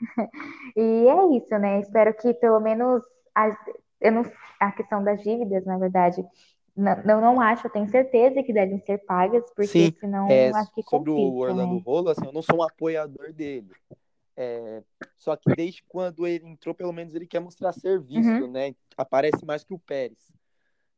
e 0.76 1.06
é 1.06 1.36
isso, 1.36 1.56
né? 1.58 1.80
Espero 1.80 2.12
que 2.14 2.34
pelo 2.34 2.58
menos 2.58 3.02
as, 3.34 3.54
eu 4.00 4.10
não, 4.10 4.22
a 4.58 4.72
questão 4.72 5.04
das 5.04 5.22
dívidas, 5.22 5.64
na 5.64 5.78
verdade, 5.78 6.24
não, 6.74 7.02
não, 7.04 7.20
não 7.20 7.40
acho, 7.40 7.66
eu 7.66 7.70
tenho 7.70 7.88
certeza 7.88 8.42
que 8.42 8.52
devem 8.52 8.78
ser 8.80 8.98
pagas, 8.98 9.44
porque 9.54 9.66
Sim, 9.66 9.94
senão 10.00 10.28
é, 10.30 10.50
acho 10.50 10.72
que 10.74 10.82
sobre 10.82 11.10
complica, 11.10 11.20
o 11.20 11.36
Orlando 11.36 11.74
né? 11.74 11.82
Rolo, 11.84 12.08
assim, 12.08 12.24
eu 12.24 12.32
não 12.32 12.42
sou 12.42 12.58
um 12.58 12.62
apoiador 12.62 13.32
dele. 13.32 13.70
É, 14.34 14.82
só 15.18 15.36
que 15.36 15.54
desde 15.54 15.82
quando 15.86 16.26
ele 16.26 16.46
entrou, 16.46 16.74
pelo 16.74 16.92
menos 16.92 17.14
ele 17.14 17.26
quer 17.26 17.40
mostrar 17.40 17.72
serviço, 17.72 18.30
uhum. 18.30 18.50
né? 18.50 18.74
Aparece 18.96 19.44
mais 19.44 19.62
que 19.62 19.74
o 19.74 19.78
Pérez. 19.78 20.32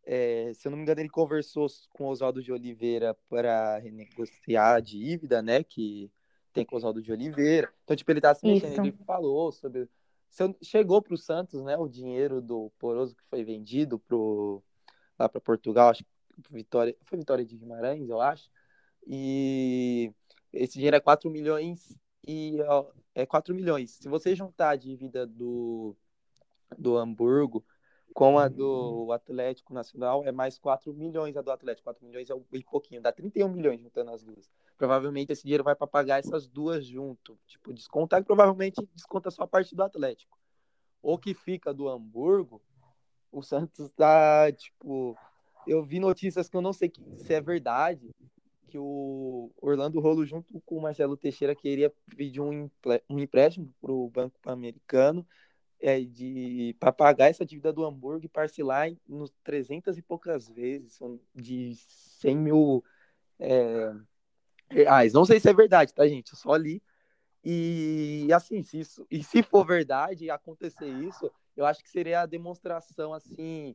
É, 0.07 0.53
se 0.55 0.69
eu 0.69 0.71
não 0.71 0.77
me 0.77 0.83
engano, 0.83 1.01
ele 1.01 1.09
conversou 1.09 1.67
com 1.91 2.05
o 2.05 2.09
Oswaldo 2.09 2.43
de 2.43 2.53
Oliveira 2.53 3.17
para 3.29 3.79
renegociar 3.79 4.77
a 4.77 4.81
dívida, 4.81 5.43
né? 5.43 5.65
Que 5.65 6.11
tem 6.53 6.65
com 6.65 6.77
o 6.77 6.79
Oswaldo 6.79 7.03
de 7.03 7.11
Oliveira. 7.11 7.69
Então, 7.83 7.97
tipo, 7.97 8.11
ele 8.13 8.21
tá 8.21 8.33
se 8.35 8.47
mexendo. 8.47 8.73
Isso. 8.73 8.81
Ele 8.81 8.93
falou 9.05 9.51
sobre. 9.51 9.89
Chegou 10.63 11.03
para 11.03 11.15
o 11.15 11.19
Santos, 11.19 11.63
né? 11.63 11.77
O 11.77 11.89
dinheiro 11.89 12.41
do 12.41 12.71
Poroso 12.79 13.17
que 13.17 13.23
foi 13.29 13.43
vendido 13.43 13.99
pro, 13.99 14.63
lá 15.25 15.29
para 15.29 15.41
Portugal, 15.41 15.91
acho 15.91 16.05
que 16.05 16.11
Vitória, 16.51 16.97
foi 17.05 17.19
Vitória 17.19 17.45
de 17.45 17.57
Guimarães, 17.57 18.09
eu 18.09 18.21
acho. 18.21 18.51
E 19.07 20.13
esse 20.53 20.75
dinheiro 20.75 20.97
é 20.97 21.01
4 21.01 21.31
milhões 21.31 21.97
e 22.27 22.57
é 23.15 23.27
4 23.27 23.55
milhões. 23.55 23.91
Se 23.93 24.09
você 24.09 24.35
juntar 24.35 24.71
a 24.71 24.77
dívida 24.77 25.27
do, 25.27 25.97
do 26.77 26.97
Hamburgo 26.97 27.65
com 28.13 28.39
a 28.39 28.49
do 28.49 29.11
Atlético 29.13 29.75
Nacional, 29.75 30.25
é 30.25 30.31
mais 30.31 30.59
4 30.59 30.93
milhões 30.95 31.37
a 31.37 31.43
do 31.43 31.51
Atlético. 31.51 31.85
4 31.85 32.07
milhões 32.07 32.31
é 32.31 32.35
um 32.35 32.45
pouquinho, 32.71 33.03
dá 33.03 33.13
31 33.13 33.49
milhões 33.49 33.81
juntando 33.81 34.13
as 34.13 34.23
duas. 34.23 34.51
Provavelmente 34.77 35.33
esse 35.33 35.43
dinheiro 35.43 35.65
vai 35.65 35.75
para 35.75 35.87
pagar 35.87 36.19
essas 36.19 36.47
duas 36.47 36.87
junto. 36.87 37.39
Tipo, 37.47 37.73
descontar 37.73 38.21
e 38.21 38.25
provavelmente 38.25 38.87
desconta 38.95 39.31
só 39.31 39.43
a 39.43 39.49
parte 39.49 39.75
do 39.75 39.83
Atlético. 39.83 40.39
O 41.03 41.19
que 41.19 41.35
fica 41.35 41.75
do 41.75 41.89
Hamburgo, 41.89 42.63
o 43.35 43.43
Santos 43.43 43.91
tá, 43.91 44.51
tipo. 44.53 45.17
Eu 45.67 45.83
vi 45.83 45.99
notícias 45.99 46.49
que 46.49 46.57
eu 46.57 46.61
não 46.61 46.73
sei 46.73 46.93
se 47.17 47.33
é 47.33 47.41
verdade, 47.41 48.11
que 48.69 48.79
o 48.79 49.51
Orlando 49.61 49.99
Rolo, 49.99 50.27
junto 50.27 50.61
com 50.61 50.77
o 50.77 50.83
Marcelo 50.83 51.17
Teixeira, 51.17 51.55
queria 51.55 51.93
pedir 52.17 52.41
um, 52.41 52.71
um 53.09 53.19
empréstimo 53.19 53.75
para 53.81 53.91
o 53.91 54.11
Banco 54.11 54.39
Americano 54.45 55.27
é, 55.81 56.01
de 56.01 56.77
para 56.79 56.93
pagar 56.93 57.29
essa 57.29 57.45
dívida 57.45 57.73
do 57.73 57.85
Hamburgo 57.85 58.25
e 58.25 58.29
parcelar 58.29 58.89
em, 58.89 58.99
nos 59.09 59.31
300 59.43 59.97
e 59.97 60.03
poucas 60.03 60.49
vezes, 60.49 60.99
de 61.35 61.75
100 62.21 62.37
mil 62.37 62.85
é, 63.39 63.95
reais. 64.71 65.13
Não 65.13 65.25
sei 65.25 65.41
se 65.41 65.49
é 65.49 65.55
verdade, 65.55 65.95
tá, 65.95 66.07
gente? 66.07 66.33
Eu 66.33 66.39
só 66.39 66.55
li. 66.57 66.83
E 67.45 68.29
assim, 68.33 68.63
se 68.63 68.81
isso, 68.81 69.07
e 69.11 69.23
se 69.23 69.43
for 69.43 69.67
verdade 69.67 70.31
acontecer 70.31 70.89
isso, 70.89 71.31
eu 71.57 71.67
acho 71.67 71.83
que 71.83 71.91
seria 71.91 72.23
a 72.23 72.27
demonstração 72.27 73.13
assim 73.13 73.75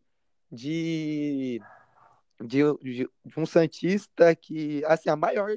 de 0.51 1.61
de, 2.41 2.61
de, 2.81 3.09
de, 3.25 3.37
um 3.37 3.45
Santista 3.45 4.33
que, 4.35 4.83
assim, 4.85 5.09
a 5.09 5.15
maior 5.15 5.51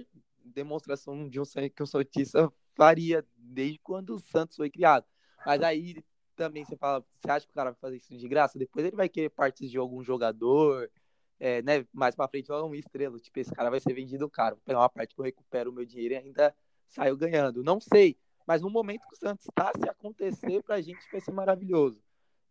demonstração 0.44 1.28
de 1.28 1.40
um, 1.40 1.44
que 1.44 1.82
um 1.82 1.86
Santista 1.86 2.52
faria 2.74 3.24
desde 3.36 3.78
quando 3.78 4.16
o 4.16 4.18
Santos 4.18 4.56
foi 4.56 4.68
criado. 4.68 5.06
Mas 5.46 5.62
aí 5.62 6.04
também 6.34 6.64
você 6.64 6.76
fala, 6.76 7.04
você 7.20 7.30
acha 7.30 7.46
que 7.46 7.52
o 7.52 7.54
cara 7.54 7.70
vai 7.70 7.80
fazer 7.80 7.96
isso 7.96 8.16
de 8.16 8.28
graça? 8.28 8.58
Depois 8.58 8.84
ele 8.84 8.96
vai 8.96 9.08
querer 9.08 9.28
partes 9.30 9.70
de 9.70 9.78
algum 9.78 10.02
jogador, 10.02 10.90
é, 11.38 11.62
né? 11.62 11.86
Mais 11.92 12.14
pra 12.14 12.28
frente, 12.28 12.50
uma 12.50 12.76
estrela. 12.76 13.18
Tipo, 13.18 13.40
esse 13.40 13.52
cara 13.52 13.70
vai 13.70 13.80
ser 13.80 13.92
vendido 13.92 14.28
caro. 14.28 14.56
Vou 14.56 14.64
pegar 14.64 14.80
uma 14.80 14.88
parte 14.88 15.14
que 15.14 15.20
eu 15.20 15.24
recupero 15.24 15.70
o 15.70 15.72
meu 15.72 15.84
dinheiro 15.84 16.14
e 16.14 16.16
ainda 16.16 16.54
saio 16.88 17.16
ganhando. 17.16 17.62
Não 17.62 17.80
sei. 17.80 18.16
Mas 18.46 18.60
no 18.60 18.70
momento 18.70 19.06
que 19.08 19.14
o 19.14 19.18
Santos 19.18 19.46
está, 19.46 19.70
se 19.76 19.88
acontecer, 19.88 20.62
pra 20.62 20.80
gente 20.80 21.00
vai 21.10 21.20
ser 21.20 21.32
maravilhoso. 21.32 22.02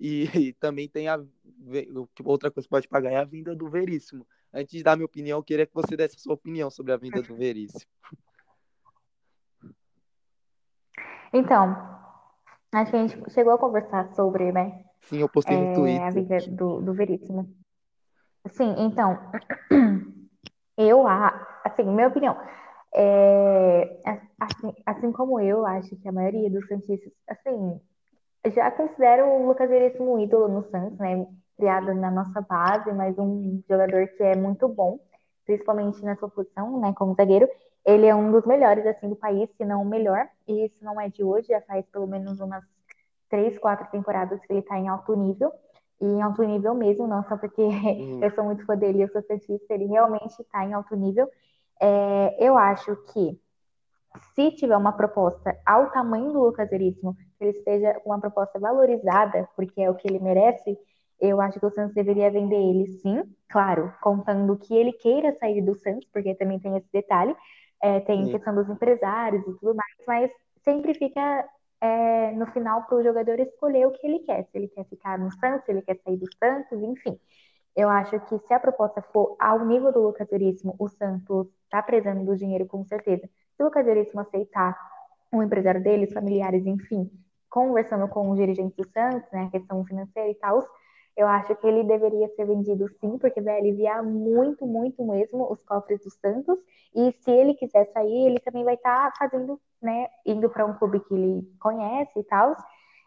E, 0.01 0.23
e, 0.49 0.53
também 0.53 0.89
tem 0.89 1.07
a 1.07 1.23
outra 2.25 2.49
coisa 2.49 2.65
que 2.65 2.71
pode 2.71 2.87
pagar 2.87 3.11
é 3.11 3.17
a 3.17 3.23
vinda 3.23 3.55
do 3.55 3.69
Veríssimo. 3.69 4.25
Antes 4.51 4.75
de 4.75 4.83
dar 4.83 4.97
minha 4.97 5.05
opinião, 5.05 5.37
eu 5.37 5.43
queria 5.43 5.67
que 5.67 5.75
você 5.75 5.95
desse 5.95 6.15
a 6.15 6.19
sua 6.19 6.33
opinião 6.33 6.71
sobre 6.71 6.91
a 6.91 6.97
vinda 6.97 7.21
do 7.21 7.35
Veríssimo. 7.35 7.85
Então, 11.33 11.77
acho 12.73 12.91
que 12.91 12.97
a 12.97 13.07
gente 13.07 13.31
chegou 13.31 13.53
a 13.53 13.57
conversar 13.57 14.13
sobre, 14.15 14.51
né? 14.51 14.83
Sim, 15.03 15.19
eu 15.19 15.29
postei 15.29 15.55
no 15.55 15.63
é, 15.63 15.73
Twitter. 15.73 16.01
A 16.01 16.09
vinda 16.09 16.37
do, 16.49 16.81
do 16.81 16.93
Veríssimo. 16.93 17.55
Sim, 18.49 18.75
então, 18.77 19.17
eu, 20.77 21.07
assim, 21.07 21.85
minha 21.85 22.09
opinião, 22.09 22.35
é, 22.93 23.97
assim, 24.41 24.73
assim 24.85 25.11
como 25.13 25.39
eu, 25.39 25.65
acho 25.65 25.95
que 25.95 26.09
a 26.09 26.11
maioria 26.11 26.51
dos 26.51 26.67
cientistas, 26.67 27.13
assim, 27.29 27.79
já 28.49 28.71
considero 28.71 29.27
o 29.27 29.47
Lucas 29.47 29.69
Veríssimo 29.69 30.15
um 30.15 30.19
ídolo 30.19 30.47
no 30.47 30.63
Santos, 30.69 30.97
né? 30.97 31.25
Criado 31.57 31.93
na 31.93 32.09
nossa 32.09 32.41
base, 32.41 32.91
mas 32.91 33.17
um 33.17 33.61
jogador 33.69 34.07
que 34.07 34.23
é 34.23 34.35
muito 34.35 34.67
bom, 34.67 34.99
principalmente 35.45 36.03
na 36.03 36.15
sua 36.15 36.29
posição, 36.29 36.79
né? 36.79 36.93
Como 36.93 37.15
zagueiro. 37.15 37.47
Ele 37.85 38.05
é 38.05 38.15
um 38.15 38.31
dos 38.31 38.45
melhores, 38.45 38.85
assim, 38.85 39.09
do 39.09 39.15
país, 39.15 39.49
se 39.57 39.65
não 39.65 39.81
o 39.81 39.85
melhor. 39.85 40.27
E 40.47 40.65
isso 40.65 40.77
não 40.81 40.99
é 40.99 41.09
de 41.09 41.23
hoje, 41.23 41.47
já 41.49 41.61
faz 41.61 41.85
pelo 41.87 42.07
menos 42.07 42.39
umas 42.39 42.63
três, 43.29 43.57
quatro 43.57 43.87
temporadas 43.91 44.39
que 44.41 44.53
ele 44.53 44.61
tá 44.61 44.77
em 44.77 44.87
alto 44.87 45.15
nível. 45.15 45.51
E 45.99 46.05
em 46.05 46.21
alto 46.21 46.43
nível 46.43 46.73
mesmo, 46.73 47.07
não 47.07 47.23
só 47.23 47.37
porque 47.37 47.61
uhum. 47.61 48.19
eu 48.23 48.31
sou 48.31 48.43
muito 48.43 48.65
fã 48.65 48.75
dele 48.75 48.99
e 48.99 49.01
eu 49.03 49.09
sou 49.09 49.21
cientista, 49.21 49.73
ele 49.73 49.85
realmente 49.85 50.39
está 50.39 50.65
em 50.65 50.73
alto 50.73 50.95
nível. 50.95 51.29
É, 51.79 52.35
eu 52.39 52.57
acho 52.57 52.95
que 53.13 53.39
se 54.35 54.51
tiver 54.51 54.77
uma 54.77 54.91
proposta 54.91 55.57
ao 55.65 55.89
tamanho 55.91 56.31
do 56.33 56.43
Lucas 56.43 56.69
Veríssimo, 56.69 57.15
ele 57.41 57.51
esteja 57.51 57.99
uma 58.05 58.19
proposta 58.19 58.59
valorizada, 58.59 59.47
porque 59.55 59.81
é 59.81 59.89
o 59.89 59.95
que 59.95 60.07
ele 60.07 60.19
merece, 60.19 60.77
eu 61.19 61.39
acho 61.39 61.59
que 61.59 61.65
o 61.65 61.71
Santos 61.71 61.93
deveria 61.93 62.31
vender 62.31 62.55
ele 62.55 62.87
sim, 62.87 63.23
claro, 63.47 63.93
contando 64.01 64.57
que 64.57 64.75
ele 64.75 64.91
queira 64.91 65.35
sair 65.35 65.61
do 65.61 65.75
Santos, 65.75 66.07
porque 66.11 66.33
também 66.33 66.59
tem 66.59 66.75
esse 66.75 66.91
detalhe, 66.91 67.35
é, 67.81 67.99
tem 67.99 68.25
sim. 68.25 68.31
questão 68.31 68.55
dos 68.55 68.67
empresários 68.69 69.41
e 69.47 69.53
tudo 69.59 69.75
mais, 69.75 69.95
mas 70.07 70.31
sempre 70.63 70.93
fica 70.95 71.47
é, 71.79 72.31
no 72.31 72.47
final 72.47 72.83
para 72.83 72.97
o 72.97 73.03
jogador 73.03 73.39
escolher 73.39 73.87
o 73.87 73.91
que 73.91 74.05
ele 74.05 74.19
quer, 74.19 74.43
se 74.45 74.57
ele 74.57 74.67
quer 74.67 74.85
ficar 74.85 75.19
no 75.19 75.31
Santos, 75.33 75.65
se 75.65 75.71
ele 75.71 75.81
quer 75.83 75.99
sair 76.03 76.17
do 76.17 76.27
Santos, 76.37 76.81
enfim. 76.81 77.19
Eu 77.75 77.89
acho 77.89 78.19
que 78.21 78.37
se 78.39 78.53
a 78.53 78.59
proposta 78.59 79.01
for 79.01 79.35
ao 79.39 79.65
nível 79.65 79.91
do 79.91 80.01
Lucas 80.01 80.27
Veríssimo, 80.29 80.75
o 80.77 80.89
Santos 80.89 81.47
está 81.63 81.81
prezando 81.81 82.25
do 82.25 82.35
dinheiro 82.35 82.65
com 82.65 82.83
certeza. 82.83 83.29
Se 83.55 83.63
o 83.63 83.65
Lucas 83.65 83.85
Veríssimo 83.85 84.21
aceitar 84.21 84.77
o 85.31 85.41
empresário 85.41 85.81
dele, 85.81 86.05
os 86.05 86.13
familiares, 86.13 86.65
enfim, 86.65 87.09
conversando 87.51 88.07
com 88.07 88.31
os 88.31 88.37
dirigentes 88.37 88.75
do 88.75 88.89
Santos, 88.89 89.29
né, 89.31 89.49
questão 89.51 89.85
financeira 89.85 90.29
e 90.29 90.35
tal, 90.35 90.65
eu 91.15 91.27
acho 91.27 91.53
que 91.55 91.67
ele 91.67 91.83
deveria 91.83 92.29
ser 92.29 92.45
vendido 92.45 92.87
sim, 92.99 93.17
porque 93.17 93.41
vai 93.41 93.59
aliviar 93.59 94.01
muito, 94.01 94.65
muito 94.65 95.05
mesmo 95.05 95.51
os 95.51 95.61
cofres 95.63 95.99
do 95.99 96.09
Santos. 96.09 96.57
E 96.95 97.11
se 97.19 97.29
ele 97.29 97.53
quiser 97.53 97.85
sair, 97.91 98.27
ele 98.27 98.39
também 98.39 98.63
vai 98.63 98.75
estar 98.75 99.11
tá 99.11 99.13
fazendo, 99.17 99.59
né, 99.81 100.07
indo 100.25 100.49
para 100.49 100.65
um 100.65 100.73
clube 100.73 101.01
que 101.01 101.13
ele 101.13 101.45
conhece 101.59 102.17
e 102.17 102.23
tal. 102.23 102.55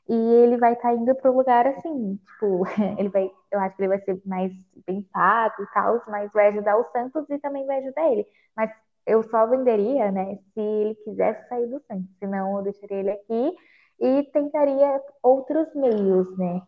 E 0.06 0.14
ele 0.14 0.58
vai 0.58 0.74
estar 0.74 0.90
tá 0.90 0.94
indo 0.94 1.14
para 1.14 1.30
um 1.30 1.36
lugar 1.36 1.66
assim, 1.66 2.16
tipo, 2.16 2.64
ele 2.98 3.08
vai, 3.08 3.30
eu 3.50 3.58
acho 3.60 3.74
que 3.74 3.82
ele 3.82 3.88
vai 3.88 4.00
ser 4.00 4.20
mais 4.26 4.52
bem 4.86 5.02
pago 5.10 5.62
e 5.62 5.66
tal, 5.72 6.02
mas 6.08 6.30
vai 6.32 6.48
ajudar 6.48 6.76
o 6.76 6.84
Santos 6.84 7.24
e 7.30 7.38
também 7.38 7.64
vai 7.66 7.78
ajudar 7.78 8.12
ele. 8.12 8.26
Mas 8.54 8.70
eu 9.06 9.22
só 9.22 9.46
venderia, 9.46 10.12
né, 10.12 10.38
se 10.52 10.60
ele 10.60 10.94
quisesse 10.96 11.48
sair 11.48 11.66
do 11.66 11.80
Santos, 11.80 12.10
senão 12.18 12.58
eu 12.58 12.62
deixaria 12.64 12.98
ele 12.98 13.10
aqui 13.10 13.56
e 14.00 14.22
tentaria 14.32 15.02
outros 15.22 15.74
meios, 15.74 16.36
né? 16.36 16.62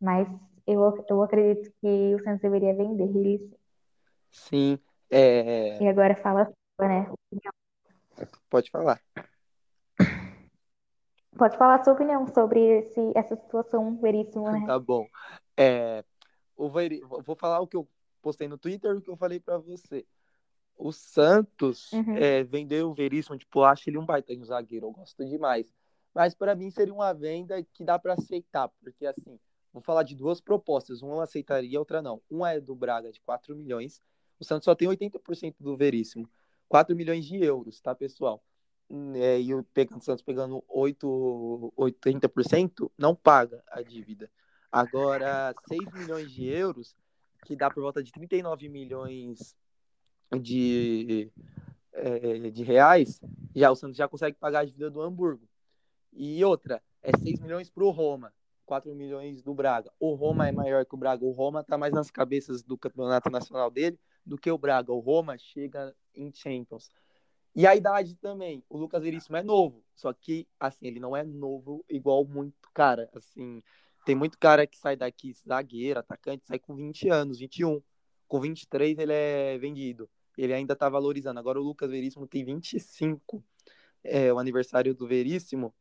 Mas 0.00 0.28
eu, 0.66 1.04
eu 1.08 1.22
acredito 1.22 1.72
que 1.80 2.14
o 2.14 2.22
Santos 2.22 2.42
deveria 2.42 2.74
vender 2.74 3.04
ele. 3.04 3.50
Sim. 4.30 4.78
É... 5.10 5.82
E 5.82 5.88
agora 5.88 6.14
fala 6.16 6.52
né? 6.80 7.10
Pode 8.48 8.70
falar. 8.70 9.00
Pode 11.36 11.56
falar 11.56 11.76
a 11.76 11.84
sua 11.84 11.92
opinião 11.92 12.26
sobre 12.26 12.60
esse, 12.60 13.12
essa 13.14 13.36
situação 13.36 13.96
veríssima, 14.00 14.52
né? 14.52 14.66
Tá 14.66 14.78
bom. 14.78 15.06
É, 15.56 16.04
Veri... 16.72 17.00
Vou 17.00 17.36
falar 17.36 17.60
o 17.60 17.66
que 17.66 17.76
eu 17.76 17.88
postei 18.20 18.48
no 18.48 18.58
Twitter 18.58 18.92
e 18.92 18.98
o 18.98 19.02
que 19.02 19.10
eu 19.10 19.16
falei 19.16 19.38
para 19.40 19.58
você 19.58 20.04
o 20.78 20.92
Santos 20.92 21.92
uhum. 21.92 22.16
é, 22.16 22.44
vendeu 22.44 22.90
o 22.90 22.94
Veríssimo, 22.94 23.36
tipo, 23.36 23.64
acho 23.64 23.90
ele 23.90 23.98
um 23.98 24.06
baita 24.06 24.34
de 24.34 24.40
um 24.40 24.44
zagueiro, 24.44 24.86
eu 24.86 24.92
gosto 24.92 25.24
demais. 25.26 25.74
Mas 26.14 26.34
para 26.34 26.54
mim 26.54 26.70
seria 26.70 26.92
uma 26.94 27.12
venda 27.12 27.62
que 27.62 27.84
dá 27.84 27.98
para 27.98 28.14
aceitar, 28.14 28.68
porque 28.80 29.06
assim, 29.06 29.38
vou 29.72 29.82
falar 29.82 30.02
de 30.02 30.14
duas 30.14 30.40
propostas, 30.40 31.02
uma 31.02 31.14
eu 31.14 31.20
aceitaria, 31.20 31.78
outra 31.78 32.02
não. 32.02 32.20
Uma 32.30 32.52
é 32.52 32.60
do 32.60 32.74
Braga 32.74 33.12
de 33.12 33.20
4 33.20 33.54
milhões, 33.54 34.02
o 34.40 34.44
Santos 34.44 34.64
só 34.64 34.74
tem 34.74 34.88
80% 34.88 35.56
do 35.60 35.76
Veríssimo, 35.76 36.28
4 36.68 36.94
milhões 36.94 37.24
de 37.24 37.42
euros, 37.42 37.80
tá, 37.80 37.94
pessoal? 37.94 38.42
É, 39.14 39.40
e 39.40 39.54
o, 39.54 39.62
pegando, 39.64 40.02
Santos 40.02 40.22
pegando 40.22 40.64
8, 40.66 41.72
80%, 41.76 42.90
não 42.96 43.14
paga 43.14 43.62
a 43.68 43.82
dívida. 43.82 44.30
Agora, 44.70 45.54
6 45.66 45.92
milhões 45.92 46.30
de 46.30 46.46
euros, 46.46 46.96
que 47.44 47.56
dá 47.56 47.70
por 47.70 47.82
volta 47.82 48.02
de 48.02 48.12
39 48.12 48.68
milhões 48.68 49.56
de, 50.40 51.30
é, 51.92 52.50
de 52.50 52.62
reais, 52.62 53.20
já 53.54 53.70
o 53.70 53.76
Santos 53.76 53.96
já 53.96 54.08
consegue 54.08 54.36
pagar 54.38 54.60
a 54.60 54.64
dívida 54.64 54.90
do 54.90 55.02
Hamburgo. 55.02 55.47
E 56.20 56.44
outra, 56.44 56.82
é 57.00 57.16
6 57.16 57.38
milhões 57.38 57.70
pro 57.70 57.90
Roma, 57.90 58.34
4 58.66 58.92
milhões 58.92 59.40
do 59.40 59.54
Braga. 59.54 59.88
O 60.00 60.14
Roma 60.14 60.48
é 60.48 60.50
maior 60.50 60.84
que 60.84 60.92
o 60.92 60.98
Braga. 60.98 61.24
O 61.24 61.30
Roma 61.30 61.62
tá 61.62 61.78
mais 61.78 61.92
nas 61.92 62.10
cabeças 62.10 62.60
do 62.60 62.76
campeonato 62.76 63.30
nacional 63.30 63.70
dele 63.70 63.96
do 64.26 64.36
que 64.36 64.50
o 64.50 64.58
Braga. 64.58 64.92
O 64.92 64.98
Roma 64.98 65.38
chega 65.38 65.94
em 66.12 66.32
Champions. 66.34 66.90
E 67.54 67.68
a 67.68 67.76
idade 67.76 68.16
também. 68.16 68.64
O 68.68 68.76
Lucas 68.76 69.00
Veríssimo 69.00 69.36
é 69.36 69.44
novo, 69.44 69.84
só 69.94 70.12
que, 70.12 70.48
assim, 70.58 70.88
ele 70.88 70.98
não 70.98 71.16
é 71.16 71.22
novo 71.22 71.84
igual 71.88 72.24
muito 72.24 72.68
cara. 72.74 73.08
Assim, 73.14 73.62
tem 74.04 74.16
muito 74.16 74.36
cara 74.40 74.66
que 74.66 74.76
sai 74.76 74.96
daqui, 74.96 75.32
zagueiro, 75.46 76.00
atacante, 76.00 76.48
sai 76.48 76.58
com 76.58 76.74
20 76.74 77.10
anos, 77.10 77.38
21. 77.38 77.80
Com 78.26 78.40
23 78.40 78.98
ele 78.98 79.12
é 79.12 79.56
vendido. 79.56 80.10
Ele 80.36 80.52
ainda 80.52 80.74
tá 80.74 80.88
valorizando. 80.88 81.38
Agora 81.38 81.60
o 81.60 81.64
Lucas 81.64 81.88
Veríssimo 81.88 82.26
tem 82.26 82.44
25. 82.44 83.40
É, 84.02 84.32
o 84.32 84.38
aniversário 84.40 84.92
do 84.92 85.06
Veríssimo 85.06 85.72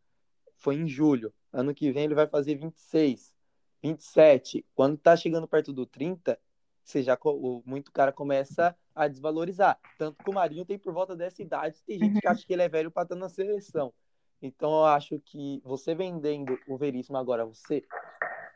foi 0.57 0.75
em 0.75 0.87
julho. 0.87 1.33
Ano 1.51 1.73
que 1.73 1.91
vem 1.91 2.05
ele 2.05 2.15
vai 2.15 2.27
fazer 2.27 2.55
26, 2.55 3.33
27. 3.81 4.65
Quando 4.75 4.97
tá 4.97 5.15
chegando 5.15 5.47
perto 5.47 5.71
do 5.71 5.85
30, 5.85 6.37
você 6.83 7.03
já 7.03 7.17
muito 7.65 7.91
cara 7.91 8.11
começa 8.11 8.75
a 8.95 9.07
desvalorizar. 9.07 9.79
Tanto 9.97 10.23
que 10.23 10.29
o 10.29 10.33
Marinho 10.33 10.65
tem 10.65 10.77
por 10.77 10.93
volta 10.93 11.15
dessa 11.15 11.41
idade, 11.41 11.83
tem 11.85 11.99
gente 11.99 12.19
que 12.19 12.27
uhum. 12.27 12.33
acha 12.33 12.45
que 12.45 12.53
ele 12.53 12.63
é 12.63 12.69
velho 12.69 12.91
para 12.91 13.03
estar 13.03 13.15
na 13.15 13.29
seleção. 13.29 13.93
Então 14.41 14.71
eu 14.71 14.85
acho 14.85 15.19
que 15.19 15.61
você 15.63 15.95
vendendo 15.95 16.57
o 16.67 16.77
Veríssimo 16.77 17.17
agora, 17.17 17.45
você 17.45 17.83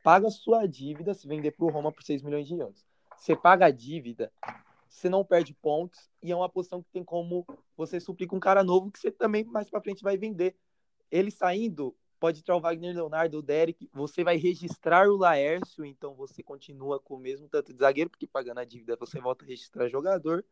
paga 0.04 0.28
a 0.28 0.32
sua 0.32 0.68
dívida 0.68 1.14
se 1.14 1.28
vender 1.28 1.52
para 1.52 1.66
o 1.66 1.70
Roma 1.70 1.91
por 1.91 2.04
6 2.04 2.22
milhões 2.22 2.47
de 2.47 2.56
euros. 2.56 2.86
Você 3.18 3.36
paga 3.36 3.68
a 3.68 3.72
dívida, 3.72 4.32
você 4.89 5.10
não 5.10 5.24
perde 5.24 5.54
pontos 5.54 6.10
e 6.22 6.32
é 6.32 6.36
uma 6.36 6.49
posição 6.49 6.82
que 6.82 6.89
tem 6.91 7.04
como 7.04 7.45
você 7.76 7.99
suplir 7.99 8.28
com 8.28 8.38
um 8.38 8.39
cara 8.39 8.64
novo 8.64 8.91
que 8.91 8.99
você 8.99 9.12
também 9.12 9.43
mais 9.43 9.70
para 9.70 9.82
frente 9.82 10.04
vai 10.04 10.18
vender. 10.18 10.56
Ele 11.12 11.30
saindo, 11.30 11.95
pode 12.20 12.39
entrar 12.39 12.55
o 12.55 12.62
Wagner 12.62 12.95
Leonardo, 12.95 13.39
o 13.39 13.41
Derek, 13.41 13.89
você 13.91 14.24
vai 14.24 14.38
registrar 14.38 15.09
o 15.09 15.18
Laércio, 15.18 15.84
então 15.84 16.16
você 16.16 16.41
continua 16.41 16.99
com 16.99 17.16
o 17.16 17.20
mesmo 17.20 17.49
tanto 17.49 17.74
de 17.74 17.80
zagueiro, 17.80 18.09
porque 18.09 18.28
pagando 18.28 18.59
a 18.59 18.66
dívida 18.66 18.95
você 18.95 19.20
volta 19.20 19.43
a 19.43 19.47
registrar 19.47 19.89
jogador. 19.89 20.45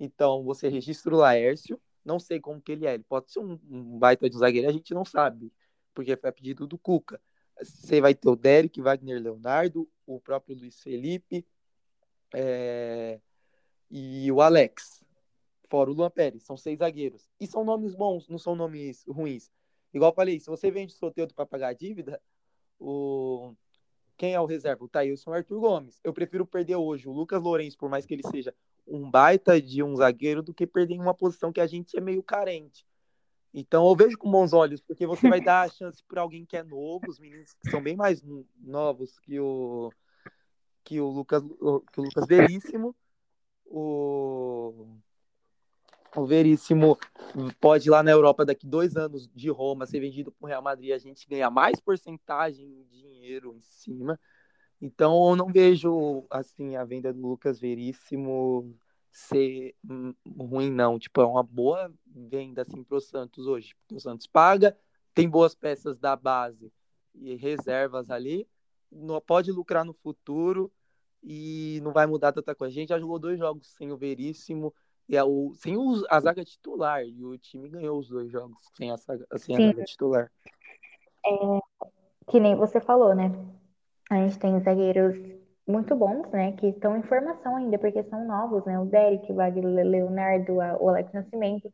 Então 0.00 0.42
você 0.42 0.68
registra 0.68 1.14
o 1.14 1.18
Laércio, 1.18 1.80
não 2.04 2.18
sei 2.18 2.40
como 2.40 2.60
que 2.60 2.72
ele 2.72 2.86
é, 2.86 2.94
ele 2.94 3.04
pode 3.04 3.30
ser 3.30 3.40
um, 3.40 3.58
um 3.70 3.98
baita 3.98 4.28
de 4.28 4.36
zagueiro, 4.36 4.68
a 4.68 4.72
gente 4.72 4.92
não 4.92 5.04
sabe, 5.04 5.52
porque 5.94 6.16
foi 6.16 6.30
a 6.30 6.32
pedido 6.32 6.66
do 6.66 6.78
Cuca. 6.78 7.20
Você 7.62 8.00
vai 8.00 8.14
ter 8.14 8.28
o 8.28 8.36
Derek, 8.36 8.80
Wagner 8.80 9.22
Leonardo, 9.22 9.88
o 10.06 10.20
próprio 10.20 10.56
Luiz 10.56 10.80
Felipe 10.82 11.46
é... 12.34 13.20
e 13.90 14.30
o 14.30 14.40
Alex, 14.40 15.02
fora 15.68 15.90
o 15.90 15.94
Luan 15.94 16.10
Pérez, 16.10 16.42
são 16.42 16.56
seis 16.56 16.78
zagueiros. 16.78 17.28
E 17.40 17.46
são 17.46 17.64
nomes 17.64 17.94
bons, 17.94 18.28
não 18.28 18.38
são 18.38 18.54
nomes 18.54 19.04
ruins. 19.06 19.50
Igual 19.96 20.10
eu 20.10 20.14
falei, 20.14 20.38
se 20.38 20.46
você 20.46 20.70
vende 20.70 20.92
solteiro 20.92 21.32
para 21.34 21.46
pagar 21.46 21.68
a 21.68 21.72
dívida, 21.72 22.20
o 22.78 23.54
quem 24.16 24.34
é 24.34 24.40
o 24.40 24.46
reserva? 24.46 24.84
O 24.84 24.88
Thailson 24.88 25.32
Arthur 25.32 25.60
Gomes. 25.60 26.00
Eu 26.02 26.12
prefiro 26.12 26.46
perder 26.46 26.76
hoje 26.76 27.08
o 27.08 27.12
Lucas 27.12 27.42
Lourenço, 27.42 27.76
por 27.76 27.88
mais 27.88 28.06
que 28.06 28.14
ele 28.14 28.22
seja 28.30 28.54
um 28.86 29.10
baita 29.10 29.60
de 29.60 29.82
um 29.82 29.96
zagueiro, 29.96 30.42
do 30.42 30.54
que 30.54 30.66
perder 30.66 30.94
em 30.94 31.00
uma 31.00 31.14
posição 31.14 31.52
que 31.52 31.60
a 31.60 31.66
gente 31.66 31.96
é 31.96 32.00
meio 32.00 32.22
carente. 32.22 32.86
Então 33.52 33.88
eu 33.88 33.96
vejo 33.96 34.18
com 34.18 34.30
bons 34.30 34.52
olhos, 34.52 34.82
porque 34.82 35.06
você 35.06 35.28
vai 35.28 35.40
dar 35.40 35.62
a 35.62 35.68
chance 35.68 36.02
para 36.04 36.20
alguém 36.20 36.44
que 36.44 36.56
é 36.56 36.62
novo, 36.62 37.08
os 37.08 37.18
meninos 37.18 37.54
que 37.54 37.70
são 37.70 37.82
bem 37.82 37.96
mais 37.96 38.22
novos 38.58 39.18
que 39.20 39.40
o 39.40 39.90
que 40.84 41.00
o 41.00 41.08
Lucas 41.08 41.42
que 41.42 42.00
o 42.00 42.04
Lucas 42.04 42.26
Veríssimo, 42.26 42.94
o 43.64 44.98
o 46.16 46.26
Veríssimo 46.26 46.98
pode 47.60 47.88
ir 47.88 47.90
lá 47.90 48.02
na 48.02 48.10
Europa 48.10 48.44
daqui 48.44 48.66
dois 48.66 48.96
anos 48.96 49.28
de 49.34 49.50
Roma 49.50 49.86
ser 49.86 50.00
vendido 50.00 50.32
para 50.32 50.46
o 50.46 50.48
Real 50.48 50.62
Madrid, 50.62 50.92
a 50.92 50.98
gente 50.98 51.28
ganha 51.28 51.50
mais 51.50 51.78
porcentagem 51.80 52.68
de 52.68 52.84
dinheiro 53.02 53.54
em 53.54 53.60
cima. 53.60 54.18
Então 54.80 55.30
eu 55.30 55.36
não 55.36 55.46
vejo 55.46 56.26
assim 56.30 56.76
a 56.76 56.84
venda 56.84 57.12
do 57.12 57.20
Lucas 57.20 57.60
Veríssimo 57.60 58.74
ser 59.10 59.74
ruim 60.36 60.70
não, 60.70 60.98
tipo, 60.98 61.20
é 61.20 61.26
uma 61.26 61.42
boa 61.42 61.92
venda 62.06 62.62
assim 62.62 62.84
pro 62.84 63.00
Santos 63.00 63.46
hoje, 63.46 63.74
porque 63.76 63.94
o 63.94 64.00
Santos 64.00 64.26
paga, 64.26 64.76
tem 65.14 65.28
boas 65.28 65.54
peças 65.54 65.98
da 65.98 66.14
base 66.14 66.70
e 67.14 67.34
reservas 67.34 68.10
ali, 68.10 68.46
pode 69.26 69.50
lucrar 69.50 69.84
no 69.84 69.94
futuro 69.94 70.70
e 71.22 71.80
não 71.82 71.92
vai 71.92 72.06
mudar 72.06 72.32
tanta 72.32 72.54
coisa. 72.54 72.72
A 72.72 72.74
gente 72.74 72.90
já 72.90 72.98
jogou 72.98 73.18
dois 73.18 73.38
jogos 73.38 73.68
sem 73.68 73.90
o 73.90 73.96
Veríssimo, 73.96 74.74
e 75.08 75.16
é 75.16 75.22
o, 75.22 75.52
sem 75.54 75.76
os, 75.76 76.04
a 76.10 76.20
zaga 76.20 76.44
titular. 76.44 77.02
E 77.04 77.24
o 77.24 77.38
time 77.38 77.68
ganhou 77.68 77.98
os 77.98 78.08
dois 78.08 78.30
jogos 78.30 78.56
sem 78.76 78.90
a, 78.90 78.96
zaga, 78.96 79.26
sem 79.36 79.56
a 79.56 79.68
zaga 79.68 79.84
titular. 79.84 80.30
É, 81.24 81.82
que 82.28 82.40
nem 82.40 82.54
você 82.56 82.80
falou, 82.80 83.14
né? 83.14 83.32
A 84.10 84.16
gente 84.16 84.38
tem 84.38 84.60
zagueiros 84.60 85.16
muito 85.66 85.94
bons, 85.96 86.30
né? 86.30 86.52
Que 86.52 86.68
estão 86.68 86.96
em 86.96 87.02
formação 87.02 87.56
ainda, 87.56 87.78
porque 87.78 88.02
são 88.04 88.26
novos, 88.26 88.64
né? 88.64 88.78
O 88.78 88.84
Derek, 88.84 89.30
o 89.30 89.34
Wagner 89.36 89.86
Leonardo, 89.86 90.54
o 90.54 90.88
Alex 90.88 91.12
Nascimento, 91.12 91.72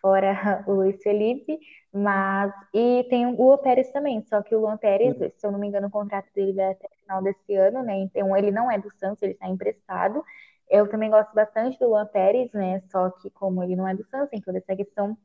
fora 0.00 0.32
o 0.66 0.72
Luiz 0.72 1.00
Felipe, 1.02 1.58
mas. 1.92 2.52
E 2.74 3.04
tem 3.08 3.26
o 3.26 3.36
Luan 3.36 3.58
Pérez 3.58 3.90
também, 3.92 4.22
só 4.22 4.42
que 4.42 4.54
o 4.54 4.60
Luan 4.60 4.76
Pérez, 4.76 5.16
Sim. 5.16 5.30
se 5.36 5.46
eu 5.46 5.52
não 5.52 5.58
me 5.58 5.68
engano, 5.68 5.86
o 5.86 5.90
contrato 5.90 6.28
dele 6.34 6.52
vai 6.52 6.72
até 6.72 6.86
o 6.86 7.00
final 7.00 7.22
desse 7.22 7.54
ano, 7.54 7.82
né? 7.82 7.96
Então 7.98 8.36
ele 8.36 8.50
não 8.50 8.70
é 8.70 8.78
do 8.78 8.90
Santos, 8.96 9.22
ele 9.22 9.32
está 9.32 9.48
emprestado. 9.48 10.24
Eu 10.70 10.88
também 10.88 11.10
gosto 11.10 11.32
bastante 11.34 11.78
do 11.78 11.88
Luan 11.88 12.06
Pérez, 12.06 12.50
né? 12.52 12.82
Só 12.90 13.10
que 13.10 13.30
como 13.30 13.62
ele 13.62 13.76
não 13.76 13.86
é 13.86 13.94
do 13.94 14.04
Santos, 14.04 14.30
tem 14.30 14.40
toda 14.40 14.58
essa 14.58 14.74
questão 14.74 15.16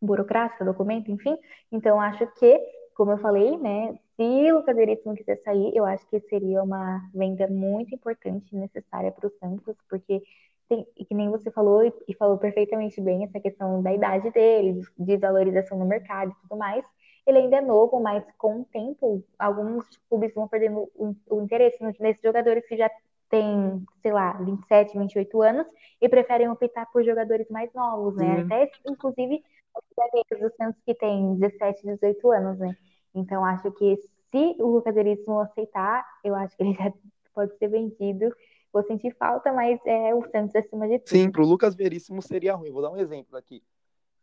burocrática, 0.00 0.64
documento, 0.64 1.10
enfim. 1.10 1.36
Então 1.70 2.00
acho 2.00 2.26
que, 2.38 2.60
como 2.94 3.12
eu 3.12 3.18
falei, 3.18 3.56
né? 3.58 3.98
Se 4.16 4.52
o 4.52 4.62
Cadeirito 4.64 5.14
quiser 5.14 5.36
sair, 5.42 5.76
eu 5.76 5.84
acho 5.84 6.06
que 6.08 6.20
seria 6.20 6.62
uma 6.62 7.00
venda 7.14 7.46
muito 7.46 7.94
importante 7.94 8.52
e 8.52 8.58
necessária 8.58 9.12
para 9.12 9.28
o 9.28 9.32
Santos, 9.38 9.76
porque 9.88 10.22
tem, 10.68 10.84
que 10.96 11.14
nem 11.14 11.30
você 11.30 11.50
falou 11.50 11.82
e, 12.06 12.14
falou 12.14 12.36
perfeitamente 12.36 13.00
bem 13.00 13.24
essa 13.24 13.40
questão 13.40 13.82
da 13.82 13.92
idade 13.92 14.30
dele, 14.30 14.82
de 14.98 15.16
valorização 15.16 15.78
no 15.78 15.86
mercado 15.86 16.32
e 16.32 16.42
tudo 16.42 16.58
mais. 16.58 16.84
Ele 17.26 17.38
ainda 17.38 17.56
é 17.56 17.60
novo, 17.60 18.00
mas 18.00 18.24
com 18.36 18.60
o 18.60 18.64
tempo, 18.64 19.22
alguns 19.38 19.84
clubes 20.08 20.32
vão 20.34 20.48
perdendo 20.48 20.90
o 20.96 21.42
interesse 21.42 21.78
nesses 22.00 22.22
jogadores 22.22 22.66
que 22.66 22.76
já 22.76 22.90
tem, 23.28 23.84
sei 24.02 24.12
lá, 24.12 24.32
27, 24.32 24.98
28 24.98 25.42
anos 25.42 25.66
e 26.00 26.08
preferem 26.08 26.48
optar 26.48 26.86
por 26.86 27.04
jogadores 27.04 27.48
mais 27.50 27.72
novos, 27.74 28.16
né? 28.16 28.38
Uhum. 28.38 28.46
Até, 28.46 28.70
inclusive, 28.88 29.42
os 29.76 30.40
do 30.40 30.56
Santos 30.56 30.80
que 30.84 30.94
tem 30.94 31.34
17, 31.36 31.82
18 31.84 32.30
anos, 32.32 32.58
né? 32.58 32.76
Então, 33.14 33.44
acho 33.44 33.70
que 33.72 33.96
se 34.30 34.56
o 34.60 34.66
Lucas 34.66 34.94
Veríssimo 34.94 35.40
aceitar, 35.40 36.04
eu 36.24 36.34
acho 36.34 36.56
que 36.56 36.62
ele 36.62 36.74
já 36.74 36.92
pode 37.34 37.56
ser 37.58 37.68
vendido. 37.68 38.34
Vou 38.72 38.82
sentir 38.82 39.14
falta, 39.16 39.52
mas 39.52 39.80
é 39.86 40.14
o 40.14 40.22
Santos 40.30 40.54
acima 40.54 40.86
de 40.88 40.98
tudo. 40.98 41.08
Sim, 41.08 41.30
para 41.30 41.42
o 41.42 41.46
Lucas 41.46 41.74
Veríssimo 41.74 42.20
seria 42.20 42.54
ruim. 42.54 42.70
Vou 42.70 42.82
dar 42.82 42.90
um 42.90 42.98
exemplo 42.98 43.36
aqui. 43.36 43.62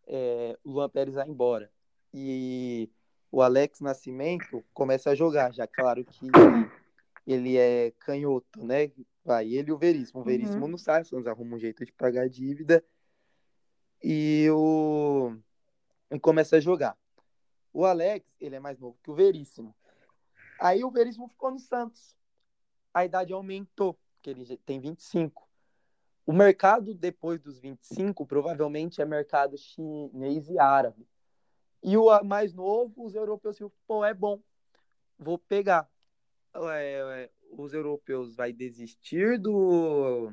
É, 0.08 0.58
o 0.64 0.72
Luan 0.72 0.90
Pérez 0.90 1.16
vai 1.16 1.28
embora. 1.28 1.70
E 2.14 2.90
o 3.32 3.42
Alex 3.42 3.82
Nascimento 3.82 4.64
começa 4.74 5.10
a 5.10 5.16
jogar, 5.16 5.52
já 5.52 5.68
claro 5.68 6.06
que 6.06 6.28
ele 7.26 7.58
é 7.58 7.92
canhoto, 8.00 8.64
né? 8.64 8.92
Vai, 9.24 9.48
ele 9.48 9.70
e 9.70 9.74
o 9.74 9.78
Veríssimo. 9.78 10.20
O 10.20 10.24
uhum. 10.24 10.28
Veríssimo 10.28 10.66
uhum. 10.66 10.72
não 10.72 10.78
sai, 10.78 11.04
Santos 11.04 11.28
arruma 11.28 11.56
um 11.56 11.60
jeito 11.60 11.84
de 11.84 11.92
pagar 11.92 12.24
a 12.24 12.28
dívida 12.28 12.84
e 14.04 14.48
o 14.52 15.36
e 16.12 16.20
começa 16.20 16.58
a 16.58 16.60
jogar. 16.60 16.96
O 17.74 17.86
Alex, 17.86 18.26
ele 18.40 18.56
é 18.56 18.60
mais 18.60 18.80
novo 18.80 18.98
que 19.04 19.10
o 19.10 19.16
Veríssimo. 19.16 19.76
Aí 20.62 20.84
o 20.84 20.92
Veríssimo 20.92 21.28
ficou 21.28 21.52
no 21.52 21.60
Santos. 21.60 22.16
A 22.94 23.04
idade 23.04 23.34
aumentou, 23.34 24.00
que 24.22 24.30
ele 24.30 24.58
tem 24.58 24.80
25. 24.80 25.46
O 26.26 26.32
mercado 26.32 26.94
depois 26.94 27.42
dos 27.42 27.60
25 27.60 28.26
provavelmente 28.26 29.02
é 29.02 29.06
mercado 29.06 29.58
chinês 29.58 30.50
e 30.50 30.58
árabe. 30.58 31.08
E 31.84 31.98
o 31.98 32.24
mais 32.24 32.54
novo, 32.54 33.06
os 33.06 33.14
europeus, 33.14 33.60
pô, 33.86 34.06
é 34.06 34.14
bom. 34.14 34.40
Vou 35.20 35.38
pegar 35.38 35.90
é, 36.72 37.30
os 37.52 37.74
europeus 37.74 38.36
vai 38.36 38.54
desistir 38.54 39.38
do, 39.38 40.32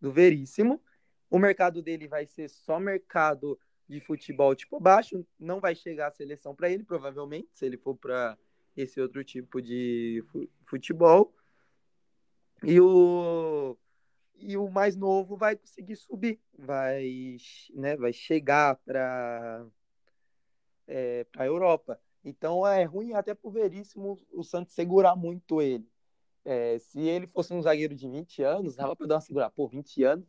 do 0.00 0.12
Veríssimo. 0.12 0.82
O 1.30 1.38
mercado 1.38 1.82
dele 1.82 2.06
vai 2.06 2.26
ser 2.26 2.48
só 2.48 2.78
mercado 2.78 3.58
de 3.88 4.00
futebol 4.00 4.54
tipo 4.54 4.80
baixo, 4.80 5.26
não 5.38 5.60
vai 5.60 5.74
chegar 5.74 6.08
a 6.08 6.12
seleção 6.12 6.54
para 6.54 6.70
ele, 6.70 6.84
provavelmente, 6.84 7.48
se 7.52 7.66
ele 7.66 7.76
for 7.76 7.94
para 7.96 8.38
esse 8.76 9.00
outro 9.00 9.22
tipo 9.22 9.60
de 9.60 10.24
futebol. 10.66 11.34
E 12.62 12.80
o, 12.80 13.76
e 14.36 14.56
o 14.56 14.68
mais 14.70 14.96
novo 14.96 15.36
vai 15.36 15.56
conseguir 15.56 15.96
subir, 15.96 16.40
vai, 16.58 17.36
né, 17.74 17.96
vai 17.96 18.12
chegar 18.12 18.76
para 18.76 19.66
é, 20.86 21.26
a 21.36 21.44
Europa. 21.44 22.00
Então 22.24 22.66
é 22.66 22.84
ruim 22.84 23.12
até 23.12 23.34
pro 23.34 23.50
Veríssimo 23.50 24.18
o 24.32 24.42
Santos 24.42 24.74
segurar 24.74 25.14
muito 25.14 25.60
ele. 25.60 25.86
É, 26.44 26.78
se 26.78 27.00
ele 27.00 27.26
fosse 27.26 27.54
um 27.54 27.62
zagueiro 27.62 27.94
de 27.94 28.08
20 28.08 28.42
anos, 28.42 28.76
dava 28.76 28.94
para 28.94 29.06
dar 29.06 29.14
uma 29.14 29.20
segurar. 29.20 29.50
Pô, 29.50 29.66
20 29.66 30.04
anos, 30.04 30.28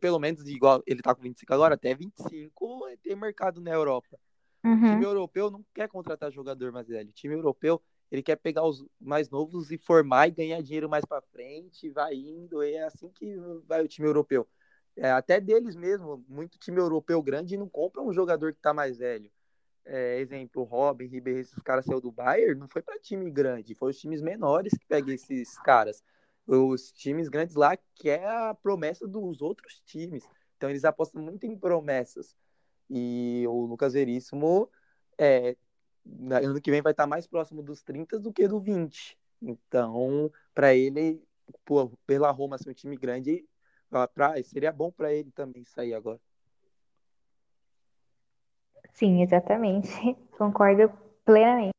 pelo 0.00 0.18
menos 0.18 0.46
igual 0.46 0.82
ele 0.86 1.00
tá 1.00 1.14
com 1.14 1.22
25 1.22 1.54
agora, 1.54 1.74
até 1.74 1.94
25 1.94 2.86
tem 3.02 3.16
mercado 3.16 3.60
na 3.60 3.70
Europa. 3.70 4.18
Uhum. 4.64 4.74
O 4.74 4.90
time 4.90 5.04
europeu 5.04 5.50
não 5.50 5.64
quer 5.74 5.88
contratar 5.88 6.30
jogador 6.30 6.72
mais 6.72 6.88
velho. 6.88 7.10
O 7.10 7.12
time 7.12 7.34
europeu, 7.34 7.80
ele 8.10 8.22
quer 8.22 8.36
pegar 8.36 8.64
os 8.64 8.84
mais 9.00 9.30
novos 9.30 9.70
e 9.70 9.78
formar 9.78 10.28
e 10.28 10.32
ganhar 10.32 10.62
dinheiro 10.62 10.88
mais 10.88 11.04
para 11.04 11.22
frente, 11.22 11.90
vai 11.90 12.14
indo, 12.14 12.62
é 12.62 12.82
assim 12.84 13.10
que 13.10 13.36
vai 13.66 13.82
o 13.82 13.88
time 13.88 14.06
europeu. 14.06 14.46
É, 14.96 15.10
até 15.10 15.40
deles 15.40 15.74
mesmo, 15.74 16.24
muito 16.28 16.58
time 16.58 16.78
europeu 16.78 17.20
grande 17.22 17.56
não 17.56 17.68
compra 17.68 18.02
um 18.02 18.12
jogador 18.12 18.52
que 18.52 18.60
tá 18.60 18.72
mais 18.72 18.98
velho. 18.98 19.30
É, 19.86 20.18
exemplo, 20.18 20.62
Robin, 20.62 21.06
Ribeirinho, 21.06 21.42
esses 21.42 21.62
caras 21.62 21.84
saiu 21.84 22.00
do 22.00 22.10
Bayern, 22.10 22.58
não 22.58 22.68
foi 22.68 22.80
para 22.80 22.98
time 22.98 23.30
grande, 23.30 23.74
foi 23.74 23.90
os 23.90 23.98
times 23.98 24.22
menores 24.22 24.72
que 24.72 24.86
pegam 24.86 25.12
esses 25.12 25.58
caras. 25.58 26.02
Os 26.46 26.90
times 26.92 27.28
grandes 27.28 27.54
lá 27.54 27.76
que 27.94 28.08
é 28.10 28.26
a 28.26 28.54
promessa 28.54 29.06
dos 29.06 29.42
outros 29.42 29.80
times. 29.84 30.24
Então 30.56 30.70
eles 30.70 30.84
apostam 30.84 31.22
muito 31.22 31.44
em 31.46 31.56
promessas. 31.56 32.34
E 32.88 33.44
o 33.48 33.66
Lucas 33.66 33.94
Veríssimo, 33.94 34.70
é, 35.18 35.56
ano 36.30 36.60
que 36.60 36.70
vem 36.70 36.82
vai 36.82 36.92
estar 36.92 37.06
mais 37.06 37.26
próximo 37.26 37.62
dos 37.62 37.82
30 37.82 38.18
do 38.18 38.32
que 38.32 38.46
do 38.46 38.60
20. 38.60 39.18
Então, 39.40 40.30
para 40.54 40.74
ele, 40.74 41.22
pô, 41.64 41.90
pela 42.06 42.30
Roma 42.30 42.58
ser 42.58 42.70
um 42.70 42.74
time 42.74 42.96
grande, 42.96 43.46
pra, 44.14 44.42
seria 44.42 44.72
bom 44.72 44.90
para 44.90 45.12
ele 45.12 45.30
também 45.30 45.64
sair 45.64 45.94
agora. 45.94 46.20
Sim, 48.94 49.22
exatamente. 49.22 49.88
Concordo 50.38 50.90
plenamente. 51.24 51.74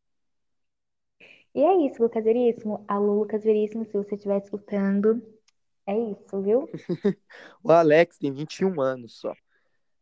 E 1.53 1.63
é 1.63 1.88
isso, 1.88 2.03
Lucas 2.03 2.24
Veríssimo. 2.24 2.84
Alô, 2.88 3.20
Lucas 3.20 3.43
Veríssimo, 3.43 3.86
se 3.86 3.93
você 3.93 4.16
estiver 4.16 4.38
escutando, 4.38 5.26
é 5.88 5.97
isso, 5.97 6.41
viu? 6.41 6.70
o 7.63 7.72
Alex 7.72 8.18
tem 8.18 8.34
21 8.34 8.82
anos 8.82 9.18
só. 9.18 9.34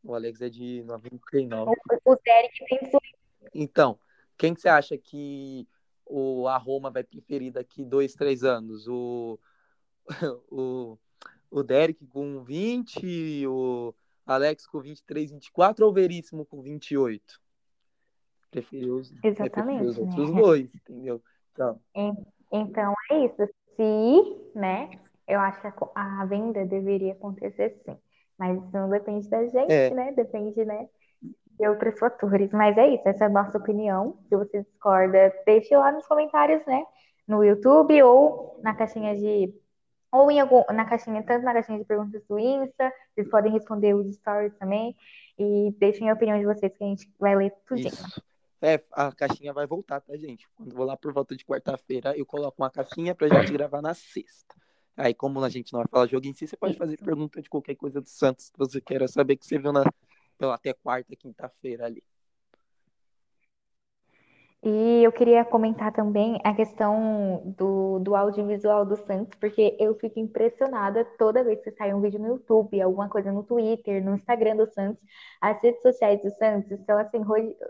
O 0.04 0.16
Alex 0.16 0.42
é 0.42 0.50
de 0.50 0.82
99. 0.84 1.72
O 2.04 2.16
Derek 2.16 2.66
tem 2.66 2.80
18. 2.80 3.02
Então, 3.54 4.00
quem 4.36 4.56
que 4.56 4.62
você 4.62 4.70
acha 4.70 4.98
que 4.98 5.68
o, 6.08 6.48
a 6.48 6.58
Roma 6.58 6.90
vai 6.90 7.04
preferir 7.04 7.54
daqui 7.54 7.86
dois, 7.86 8.16
três 8.16 8.44
anos? 8.44 8.88
O, 8.88 9.40
o, 10.50 10.98
o 11.52 11.62
Derek 11.62 12.08
com 12.08 12.44
20, 12.44 13.46
o 13.46 13.94
Alex 14.26 14.66
com 14.66 14.80
23, 14.80 15.32
24 15.32 15.86
ou 15.86 15.94
Veríssimo 15.94 16.46
com 16.46 16.62
28? 16.62 17.40
Preferiu 18.52 18.98
os, 18.98 19.12
Exatamente, 19.24 19.86
os 19.86 19.98
outros 19.98 20.32
né? 20.32 20.42
dois, 20.42 20.76
entendeu? 20.76 21.22
Então. 21.52 21.80
então 22.52 22.94
é 23.12 23.26
isso. 23.26 23.50
Se, 23.76 24.58
né, 24.58 24.90
eu 25.28 25.40
acho 25.40 25.62
que 25.62 25.68
a 25.96 26.26
venda 26.26 26.66
deveria 26.66 27.14
acontecer 27.14 27.82
sim. 27.86 27.98
Mas 28.38 28.58
isso 28.58 28.72
não 28.74 28.90
depende 28.90 29.30
da 29.30 29.46
gente, 29.46 29.72
é. 29.72 29.90
né? 29.92 30.12
Depende, 30.12 30.66
né? 30.66 30.88
De 31.22 31.68
outros 31.68 31.98
fatores. 32.00 32.52
Mas 32.52 32.78
é 32.78 32.90
isso, 32.90 33.08
essa 33.08 33.26
é 33.26 33.28
a 33.28 33.32
nossa 33.32 33.58
opinião. 33.58 34.18
Se 34.28 34.36
você 34.36 34.64
discorda, 34.64 35.34
deixe 35.46 35.76
lá 35.76 35.92
nos 35.92 36.06
comentários, 36.08 36.66
né? 36.66 36.84
No 37.28 37.44
YouTube 37.44 38.02
ou 38.04 38.60
na 38.62 38.76
caixinha 38.76 39.16
de. 39.16 39.54
Ou 40.14 40.30
em 40.30 40.40
algum, 40.40 40.64
na 40.72 40.86
caixinha, 40.86 41.24
tanto 41.24 41.44
na 41.44 41.54
caixinha 41.54 41.80
de 41.80 41.86
perguntas 41.86 42.24
do 42.30 42.38
Insta, 42.38 42.94
vocês 43.16 43.28
podem 43.30 43.52
responder 43.52 43.96
os 43.96 44.14
stories 44.14 44.54
também. 44.60 44.96
E 45.40 45.76
deixem 45.80 46.08
a 46.08 46.14
opinião 46.14 46.38
de 46.38 46.46
vocês 46.46 46.72
que 46.78 46.84
a 46.84 46.88
gente 46.88 47.12
vai 47.20 47.36
ler 47.36 47.52
tudo. 47.68 47.80
Isso. 47.80 48.22
É, 48.62 48.80
a 48.92 49.12
caixinha 49.12 49.52
vai 49.52 49.66
voltar, 49.66 50.02
tá, 50.02 50.16
gente? 50.16 50.48
Quando 50.56 50.76
vou 50.76 50.86
lá 50.86 50.96
por 50.96 51.12
volta 51.12 51.36
de 51.36 51.44
quarta-feira, 51.44 52.16
eu 52.16 52.28
coloco 52.28 52.62
uma 52.62 52.70
caixinha 52.70 53.16
pra 53.16 53.28
gente 53.28 53.52
gravar 53.52 53.82
na 53.82 53.96
sexta. 53.96 54.56
Aí, 54.96 55.16
como 55.16 55.44
a 55.44 55.50
gente 55.50 55.74
não 55.74 55.80
vai 55.80 55.88
falar 55.90 56.06
jogo 56.06 56.28
em 56.28 56.34
si, 56.34 56.48
você 56.48 56.56
pode 56.56 56.78
fazer 56.78 56.96
pergunta 56.98 57.42
de 57.42 57.50
qualquer 57.50 57.74
coisa 57.74 58.00
do 58.00 58.08
Santos 58.08 58.52
que 58.52 58.60
você 58.60 58.80
queira 58.80 59.08
saber 59.08 59.36
que 59.36 59.48
você 59.48 59.58
viu 59.58 59.74
na, 59.74 59.84
até 60.54 60.74
quarta, 60.74 61.16
quinta-feira 61.16 61.88
ali. 61.88 62.04
E 64.66 65.04
eu 65.04 65.12
queria 65.12 65.44
comentar 65.44 65.92
também 65.92 66.40
a 66.42 66.54
questão 66.54 67.42
do, 67.58 68.00
do 68.00 68.16
audiovisual 68.16 68.86
do 68.86 68.96
Santos, 68.96 69.38
porque 69.38 69.76
eu 69.78 69.94
fico 69.96 70.18
impressionada 70.22 71.04
toda 71.18 71.44
vez 71.44 71.62
que 71.62 71.72
sai 71.72 71.94
um 71.94 72.00
vídeo 72.00 72.18
no 72.18 72.28
YouTube, 72.28 72.82
alguma 72.82 73.10
coisa 73.10 73.30
no 73.30 73.44
Twitter, 73.44 74.02
no 74.02 74.16
Instagram 74.16 74.56
do 74.56 74.66
Santos, 74.72 75.04
as 75.42 75.62
redes 75.62 75.82
sociais 75.82 76.22
do 76.22 76.30
Santos 76.32 76.72
estão 76.72 76.98
assim, 76.98 77.22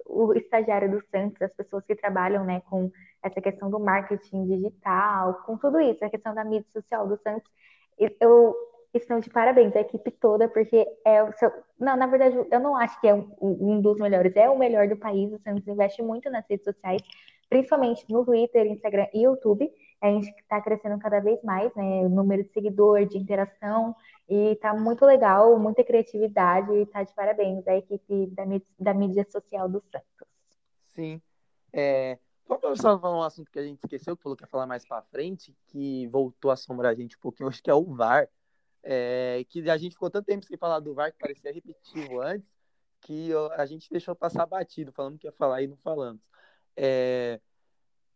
o 0.05 0.33
estagiário 0.35 0.91
do 0.91 1.01
Santos, 1.07 1.41
as 1.41 1.55
pessoas 1.55 1.83
que 1.83 1.95
trabalham 1.95 2.45
né, 2.45 2.61
com 2.69 2.91
essa 3.23 3.41
questão 3.41 3.71
do 3.71 3.79
marketing 3.79 4.45
digital, 4.45 5.41
com 5.47 5.57
tudo 5.57 5.79
isso, 5.79 6.05
a 6.05 6.09
questão 6.11 6.35
da 6.35 6.45
mídia 6.45 6.69
social 6.71 7.07
do 7.07 7.17
Santos, 7.17 7.49
eu 7.97 8.55
estão 8.97 9.19
de 9.19 9.29
parabéns, 9.29 9.75
a 9.75 9.81
equipe 9.81 10.11
toda, 10.11 10.47
porque 10.47 10.85
é 11.05 11.23
o 11.23 11.31
seu. 11.33 11.51
Não, 11.79 11.95
na 11.97 12.07
verdade, 12.07 12.35
eu 12.51 12.59
não 12.59 12.75
acho 12.75 12.99
que 13.01 13.07
é 13.07 13.13
um, 13.13 13.27
um 13.41 13.81
dos 13.81 13.97
melhores, 13.97 14.35
é 14.35 14.49
o 14.49 14.57
melhor 14.57 14.87
do 14.87 14.97
país. 14.97 15.31
O 15.31 15.39
Santos 15.39 15.67
investe 15.67 16.01
muito 16.01 16.29
nas 16.29 16.45
redes 16.47 16.63
sociais, 16.63 17.01
principalmente 17.49 18.05
no 18.09 18.23
Twitter, 18.25 18.65
Instagram 18.67 19.07
e 19.13 19.23
YouTube. 19.23 19.71
A 20.01 20.07
gente 20.09 20.29
está 20.29 20.61
crescendo 20.61 20.99
cada 20.99 21.19
vez 21.19 21.41
mais, 21.43 21.73
né? 21.75 22.01
O 22.05 22.09
número 22.09 22.43
de 22.43 22.51
seguidor, 22.51 23.05
de 23.05 23.17
interação, 23.17 23.95
e 24.29 24.55
tá 24.57 24.73
muito 24.73 25.05
legal, 25.05 25.57
muita 25.57 25.83
criatividade, 25.83 26.71
e 26.73 26.85
tá 26.85 27.03
de 27.03 27.13
parabéns 27.13 27.67
a 27.67 27.75
equipe 27.75 28.27
da, 28.27 28.43
da 28.79 28.93
mídia 28.93 29.25
social 29.29 29.67
do 29.69 29.81
Santos. 29.91 30.27
Sim. 30.87 31.21
É, 31.71 32.19
Vamos 32.61 32.79
só 32.79 32.99
falar 32.99 33.17
um 33.17 33.23
assunto 33.23 33.49
que 33.51 33.59
a 33.59 33.63
gente 33.63 33.79
esqueceu, 33.83 34.15
que 34.15 34.23
falou 34.23 34.35
que 34.35 34.43
ia 34.43 34.47
falar 34.47 34.67
mais 34.67 34.85
para 34.85 35.01
frente, 35.03 35.55
que 35.67 36.07
voltou 36.07 36.51
a 36.51 36.55
assombrar 36.55 36.91
a 36.91 36.95
gente 36.95 37.15
um 37.17 37.19
pouquinho 37.19 37.49
hoje, 37.49 37.61
que 37.61 37.69
é 37.69 37.73
o 37.73 37.83
VAR. 37.83 38.27
É, 38.83 39.45
que 39.47 39.69
a 39.69 39.77
gente 39.77 39.93
ficou 39.93 40.09
tanto 40.09 40.25
tempo 40.25 40.45
sem 40.45 40.57
falar 40.57 40.79
do 40.79 40.93
VAR 40.93 41.11
que 41.11 41.17
parecia 41.17 41.53
repetitivo 41.53 42.21
antes, 42.21 42.47
que 43.01 43.31
a 43.55 43.65
gente 43.65 43.89
deixou 43.89 44.15
passar 44.15 44.45
batido, 44.45 44.91
falando 44.91 45.17
que 45.17 45.27
ia 45.27 45.31
falar 45.31 45.61
e 45.61 45.67
não 45.67 45.77
falamos. 45.77 46.21
É, 46.75 47.39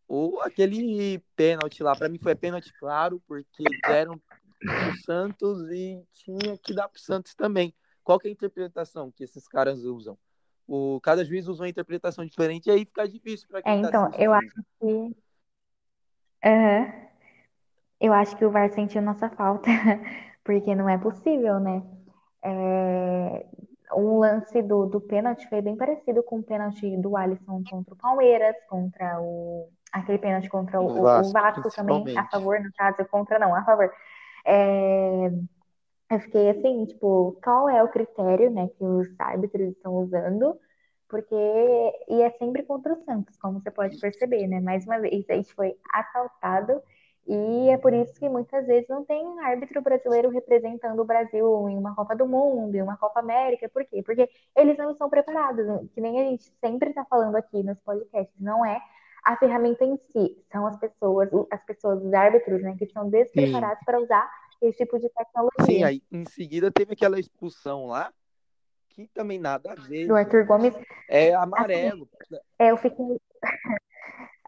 o, 0.07 0.39
aquele 0.41 1.19
pênalti 1.35 1.83
lá, 1.83 1.95
para 1.95 2.09
mim 2.09 2.17
foi 2.17 2.35
pênalti 2.35 2.73
claro, 2.79 3.21
porque 3.27 3.63
deram 3.85 4.19
pro 4.59 4.97
Santos 5.05 5.69
e 5.69 6.01
tinha 6.13 6.57
que 6.57 6.73
dar 6.73 6.87
pro 6.87 6.99
Santos 6.99 7.35
também. 7.35 7.73
Qual 8.03 8.17
que 8.19 8.27
é 8.27 8.31
a 8.31 8.33
interpretação 8.33 9.11
que 9.11 9.23
esses 9.23 9.47
caras 9.47 9.83
usam? 9.83 10.17
O, 10.65 10.99
cada 11.01 11.23
juiz 11.23 11.47
usa 11.47 11.63
uma 11.63 11.69
interpretação 11.69 12.25
diferente 12.25 12.67
e 12.67 12.71
aí 12.71 12.85
fica 12.85 13.07
difícil 13.07 13.47
para 13.49 13.61
quem 13.61 13.79
é, 13.79 13.81
tá 13.81 13.87
então, 13.87 14.11
eu 14.17 14.33
acho 14.33 14.53
que. 14.79 14.85
Uhum. 16.45 17.07
Eu 17.99 18.13
acho 18.13 18.37
que 18.37 18.45
o 18.45 18.51
VAR 18.51 18.69
sentiu 18.71 19.01
nossa 19.01 19.29
falta. 19.29 19.67
porque 20.47 20.73
não 20.73 20.87
é 20.87 20.97
possível, 20.97 21.59
né? 21.59 21.83
É... 22.41 23.45
Um 23.93 24.19
lance 24.19 24.61
do, 24.61 24.85
do 24.85 24.99
pênalti 24.99 25.47
foi 25.47 25.61
bem 25.61 25.75
parecido 25.75 26.21
com 26.23 26.39
o 26.39 26.43
pênalti 26.43 26.97
do 26.97 27.15
Alisson 27.15 27.63
contra 27.69 27.93
o 27.93 27.97
Palmeiras, 27.97 28.55
contra 28.69 29.19
o. 29.21 29.69
aquele 29.91 30.17
pênalti 30.17 30.49
contra 30.49 30.81
o, 30.81 30.85
o 30.85 31.01
Vasco, 31.01 31.29
o 31.29 31.31
Vasco 31.31 31.69
também, 31.75 32.17
a 32.17 32.25
favor, 32.25 32.59
no 32.59 32.71
caso, 32.73 33.05
contra 33.09 33.37
não, 33.37 33.53
a 33.53 33.63
favor. 33.63 33.91
É... 34.45 35.31
Eu 36.09 36.19
fiquei 36.21 36.49
assim, 36.49 36.85
tipo, 36.85 37.37
qual 37.43 37.67
é 37.67 37.83
o 37.83 37.89
critério, 37.89 38.49
né, 38.49 38.69
que 38.77 38.83
os 38.83 39.07
árbitros 39.19 39.69
estão 39.71 39.93
usando? 39.95 40.57
Porque, 41.09 41.35
e 42.07 42.21
é 42.21 42.29
sempre 42.31 42.63
contra 42.63 42.93
o 42.93 43.03
Santos, 43.03 43.35
como 43.37 43.59
você 43.59 43.71
pode 43.71 43.99
perceber, 43.99 44.47
né? 44.47 44.61
Mais 44.61 44.85
uma 44.85 44.99
vez, 44.99 45.29
a 45.29 45.33
gente 45.33 45.53
foi 45.53 45.75
assaltado 45.93 46.81
e 47.27 47.69
é 47.69 47.77
por 47.77 47.93
isso 47.93 48.13
que 48.13 48.29
muitas 48.29 48.65
vezes 48.65 48.87
não 48.87 49.03
tem 49.03 49.25
um 49.25 49.39
árbitro 49.39 49.81
brasileiro 49.81 50.29
representando 50.29 50.99
o 51.01 51.05
Brasil 51.05 51.67
em 51.69 51.77
uma 51.77 51.93
Copa 51.93 52.15
do 52.15 52.25
Mundo, 52.25 52.73
em 52.73 52.81
uma 52.81 52.95
Copa 52.95 53.19
América. 53.19 53.67
Por 53.67 53.83
quê? 53.85 54.01
Porque 54.01 54.29
eles 54.55 54.77
não 54.77 54.91
estão 54.91 55.09
preparados, 55.09 55.65
que 55.93 55.99
nem 55.99 56.21
a 56.21 56.23
gente 56.23 56.45
sempre 56.61 56.89
está 56.89 57.03
falando 57.05 57.35
aqui 57.35 57.61
nos 57.63 57.77
podcasts. 57.79 58.39
Não 58.39 58.65
é 58.65 58.81
a 59.25 59.35
ferramenta 59.35 59.83
em 59.83 59.97
si, 59.97 60.41
são 60.49 60.65
as 60.65 60.77
pessoas, 60.77 61.29
as 61.51 61.61
pessoas, 61.65 62.01
os 62.01 62.13
árbitros, 62.13 62.61
né, 62.61 62.75
que 62.77 62.85
estão 62.85 63.09
despreparados 63.09 63.83
para 63.83 63.99
usar 63.99 64.31
esse 64.61 64.77
tipo 64.77 64.97
de 64.97 65.09
tecnologia. 65.09 65.65
Sim, 65.65 65.83
aí 65.83 66.01
em 66.09 66.23
seguida 66.25 66.71
teve 66.71 66.93
aquela 66.93 67.19
expulsão 67.19 67.87
lá, 67.87 68.13
que 68.87 69.05
também 69.09 69.37
nada 69.37 69.73
a 69.73 69.75
ver. 69.75 70.07
Do 70.07 70.15
Arthur 70.15 70.45
Gomes. 70.45 70.73
É 71.09 71.33
amarelo. 71.33 72.07
Assim, 72.21 72.41
é, 72.57 72.71
eu 72.71 72.77
fico. 72.77 73.21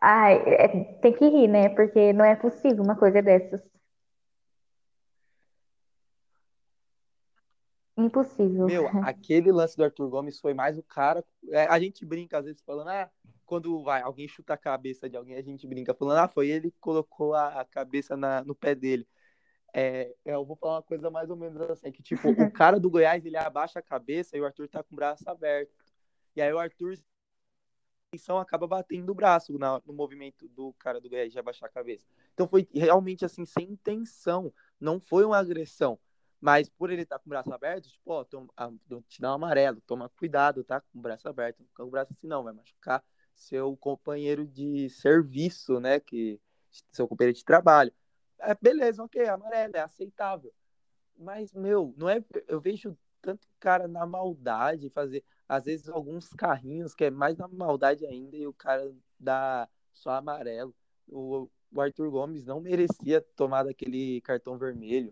Ai, 0.02 0.36
é, 0.45 0.68
tem 1.02 1.14
que 1.14 1.28
rir, 1.28 1.47
né? 1.47 1.70
Porque 1.70 2.14
não 2.14 2.24
é 2.24 2.36
possível 2.36 2.84
uma 2.84 2.95
coisa 2.95 3.22
dessas. 3.22 3.62
Impossível. 7.97 8.66
Meu, 8.66 8.88
aquele 9.06 9.52
lance 9.52 9.76
do 9.76 9.84
Arthur 9.84 10.10
Gomes 10.10 10.39
foi 10.39 10.54
mais 10.54 10.78
o 10.78 10.84
cara. 10.84 11.24
É, 11.50 11.66
a 11.66 11.80
gente 11.80 12.06
brinca 12.06 12.38
às 12.38 12.45
vezes 12.45 12.62
falando, 12.62 12.88
ah, 12.89 13.10
quando 13.45 13.84
vai, 13.84 14.02
alguém 14.02 14.28
chuta 14.28 14.54
a 14.54 14.58
cabeça 14.58 15.10
de 15.10 15.18
alguém, 15.18 15.36
a 15.36 15.41
gente 15.41 15.68
brinca 15.68 15.93
falando, 15.93 16.20
ah, 16.20 16.28
foi 16.28 16.50
ele 16.50 16.72
que 16.72 16.80
colocou 16.80 17.34
a, 17.34 17.62
a 17.62 17.66
cabeça 17.66 18.16
na, 18.16 18.43
no 18.43 18.56
pé 18.56 18.74
dele. 18.74 19.08
É, 19.74 20.16
eu 20.26 20.45
vou 20.45 20.56
falar 20.56 20.76
uma 20.76 20.84
coisa 20.84 21.12
mais 21.12 21.30
ou 21.30 21.36
menos 21.36 21.62
assim, 21.70 21.91
que 21.91 22.02
tipo, 22.02 22.30
o 22.30 22.52
cara 22.54 22.80
do 22.80 22.89
Goiás, 22.89 23.26
ele 23.26 23.38
abaixa 23.38 23.80
a 23.80 23.84
cabeça 23.84 24.38
e 24.38 24.41
o 24.41 24.45
Arthur 24.45 24.68
tá 24.68 24.82
com 24.82 24.93
o 24.93 24.95
braço 24.95 25.30
aberto. 25.30 25.72
E 26.36 26.41
aí 26.41 26.54
o 26.54 26.60
Arthur 26.60 26.97
atenção 28.10 28.39
acaba 28.39 28.68
batendo 28.68 29.12
o 29.12 29.16
braço 29.16 29.57
na, 29.57 29.82
no 29.86 29.93
movimento 29.93 30.47
do 30.49 30.74
cara 30.74 30.99
do 30.99 31.10
Goiás 31.10 31.32
de 31.32 31.39
abaixar 31.39 31.70
a 31.70 31.72
cabeça. 31.72 32.05
Então 32.34 32.47
foi 32.47 32.68
realmente 32.74 33.24
assim, 33.24 33.45
sem 33.45 33.72
intenção. 33.72 34.51
Não 34.80 34.99
foi 34.99 35.24
uma 35.24 35.38
agressão. 35.38 35.99
Mas 36.41 36.70
por 36.70 36.89
ele 36.89 37.03
estar 37.03 37.18
tá 37.18 37.24
com 37.24 37.30
o 37.30 37.32
braço 37.32 37.53
aberto, 37.53 37.89
tipo, 37.89 38.12
ó, 38.12 38.24
toma, 38.24 38.47
te 39.07 39.22
dá 39.22 39.32
um 39.32 39.36
amarelo, 39.36 39.82
toma 39.82 40.10
cuidado, 40.10 40.64
tá? 40.64 40.82
Com 40.82 40.97
o 40.97 41.01
braço 41.01 41.28
aberto. 41.28 41.64
Com 41.76 41.84
o 41.84 41.89
braço 41.89 42.14
assim 42.14 42.28
não, 42.28 42.43
vai 42.43 42.53
machucar 42.53 43.03
seu 43.36 43.76
companheiro 43.78 44.47
de 44.47 44.89
serviço, 44.89 45.80
né? 45.80 45.99
Que 45.99 46.39
seu 46.91 47.07
companheiro 47.07 47.38
de 47.38 47.43
trabalho. 47.43 47.93
É, 48.39 48.55
beleza, 48.55 49.03
ok, 49.03 49.28
amarelo, 49.28 49.76
é 49.76 49.82
aceitável. 49.82 50.53
Mas, 51.18 51.53
meu, 51.53 51.93
não 51.97 52.10
é. 52.10 52.24
Eu 52.47 52.62
vejo 52.62 52.97
tanto 53.22 53.45
cara 53.60 53.86
na 53.86 54.05
maldade 54.05 54.89
fazer, 54.89 55.24
às 55.50 55.66
vezes, 55.66 55.89
alguns 55.89 56.30
carrinhos 56.30 56.93
que 56.93 57.06
é 57.06 57.10
mais 57.10 57.36
na 57.36 57.47
maldade 57.47 58.06
ainda, 58.06 58.38
e 58.38 58.45
o 58.45 58.54
cara 58.54 58.93
dá 59.20 59.68
só 59.91 60.12
amarelo. 60.12 60.76
O, 61.08 61.50
o 61.74 61.82
Arthur 61.82 62.12
Gomes 62.12 62.45
não 62.45 62.62
merecia 62.62 63.20
tomar 63.36 63.64
daquele 63.64 64.22
cartão 64.22 64.58
vermelho. 64.60 65.12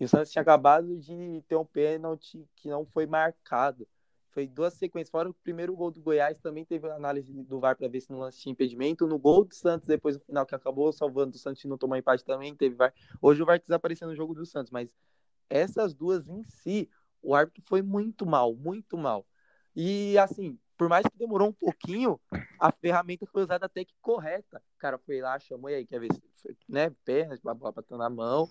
E 0.00 0.04
o 0.04 0.08
Santos 0.08 0.32
tinha 0.32 0.42
acabado 0.42 0.98
de 0.98 1.42
ter 1.46 1.56
um 1.56 1.64
pênalti 1.64 2.48
que 2.56 2.68
não 2.68 2.86
foi 2.86 3.06
marcado. 3.06 3.86
Foi 4.30 4.46
duas 4.46 4.74
sequências. 4.74 5.10
Fora 5.10 5.28
o 5.28 5.34
primeiro 5.34 5.74
gol 5.74 5.90
do 5.90 6.00
Goiás, 6.00 6.38
também 6.40 6.64
teve 6.64 6.88
análise 6.90 7.32
do 7.32 7.60
VAR 7.60 7.76
para 7.76 7.88
ver 7.88 8.00
se 8.00 8.10
não 8.10 8.18
lance 8.18 8.40
tinha 8.40 8.52
impedimento. 8.52 9.06
No 9.06 9.18
gol 9.18 9.44
do 9.44 9.54
Santos, 9.54 9.86
depois 9.86 10.18
do 10.18 10.24
final 10.24 10.44
que 10.44 10.54
acabou, 10.54 10.92
salvando 10.92 11.36
o 11.36 11.38
Santos 11.38 11.64
não 11.64 11.78
tomar 11.78 11.98
empate 11.98 12.24
também, 12.24 12.54
teve 12.54 12.74
VAR. 12.74 12.92
Hoje 13.20 13.42
o 13.42 13.46
VAR 13.46 13.58
desapareceu 13.58 14.08
no 14.08 14.14
jogo 14.14 14.34
do 14.34 14.44
Santos, 14.44 14.70
mas 14.70 14.90
essas 15.48 15.94
duas 15.94 16.28
em 16.28 16.42
si, 16.44 16.90
o 17.22 17.34
árbitro 17.34 17.62
foi 17.66 17.80
muito 17.80 18.26
mal, 18.26 18.54
muito 18.54 18.98
mal. 18.98 19.26
E 19.76 20.16
assim, 20.16 20.58
por 20.78 20.88
mais 20.88 21.04
que 21.06 21.18
demorou 21.18 21.48
um 21.48 21.52
pouquinho, 21.52 22.18
a 22.58 22.72
ferramenta 22.72 23.26
foi 23.26 23.42
usada 23.42 23.66
até 23.66 23.84
que 23.84 23.94
correta. 24.00 24.62
O 24.74 24.78
cara 24.78 24.96
foi 24.96 25.20
lá, 25.20 25.38
chamou 25.38 25.68
e 25.68 25.74
aí, 25.74 25.86
quer 25.86 26.00
ver 26.00 26.08
se 26.12 26.56
né, 26.66 26.90
pernas, 27.04 27.38
a 27.44 27.54
batendo 27.54 27.98
na 27.98 28.08
mão. 28.08 28.48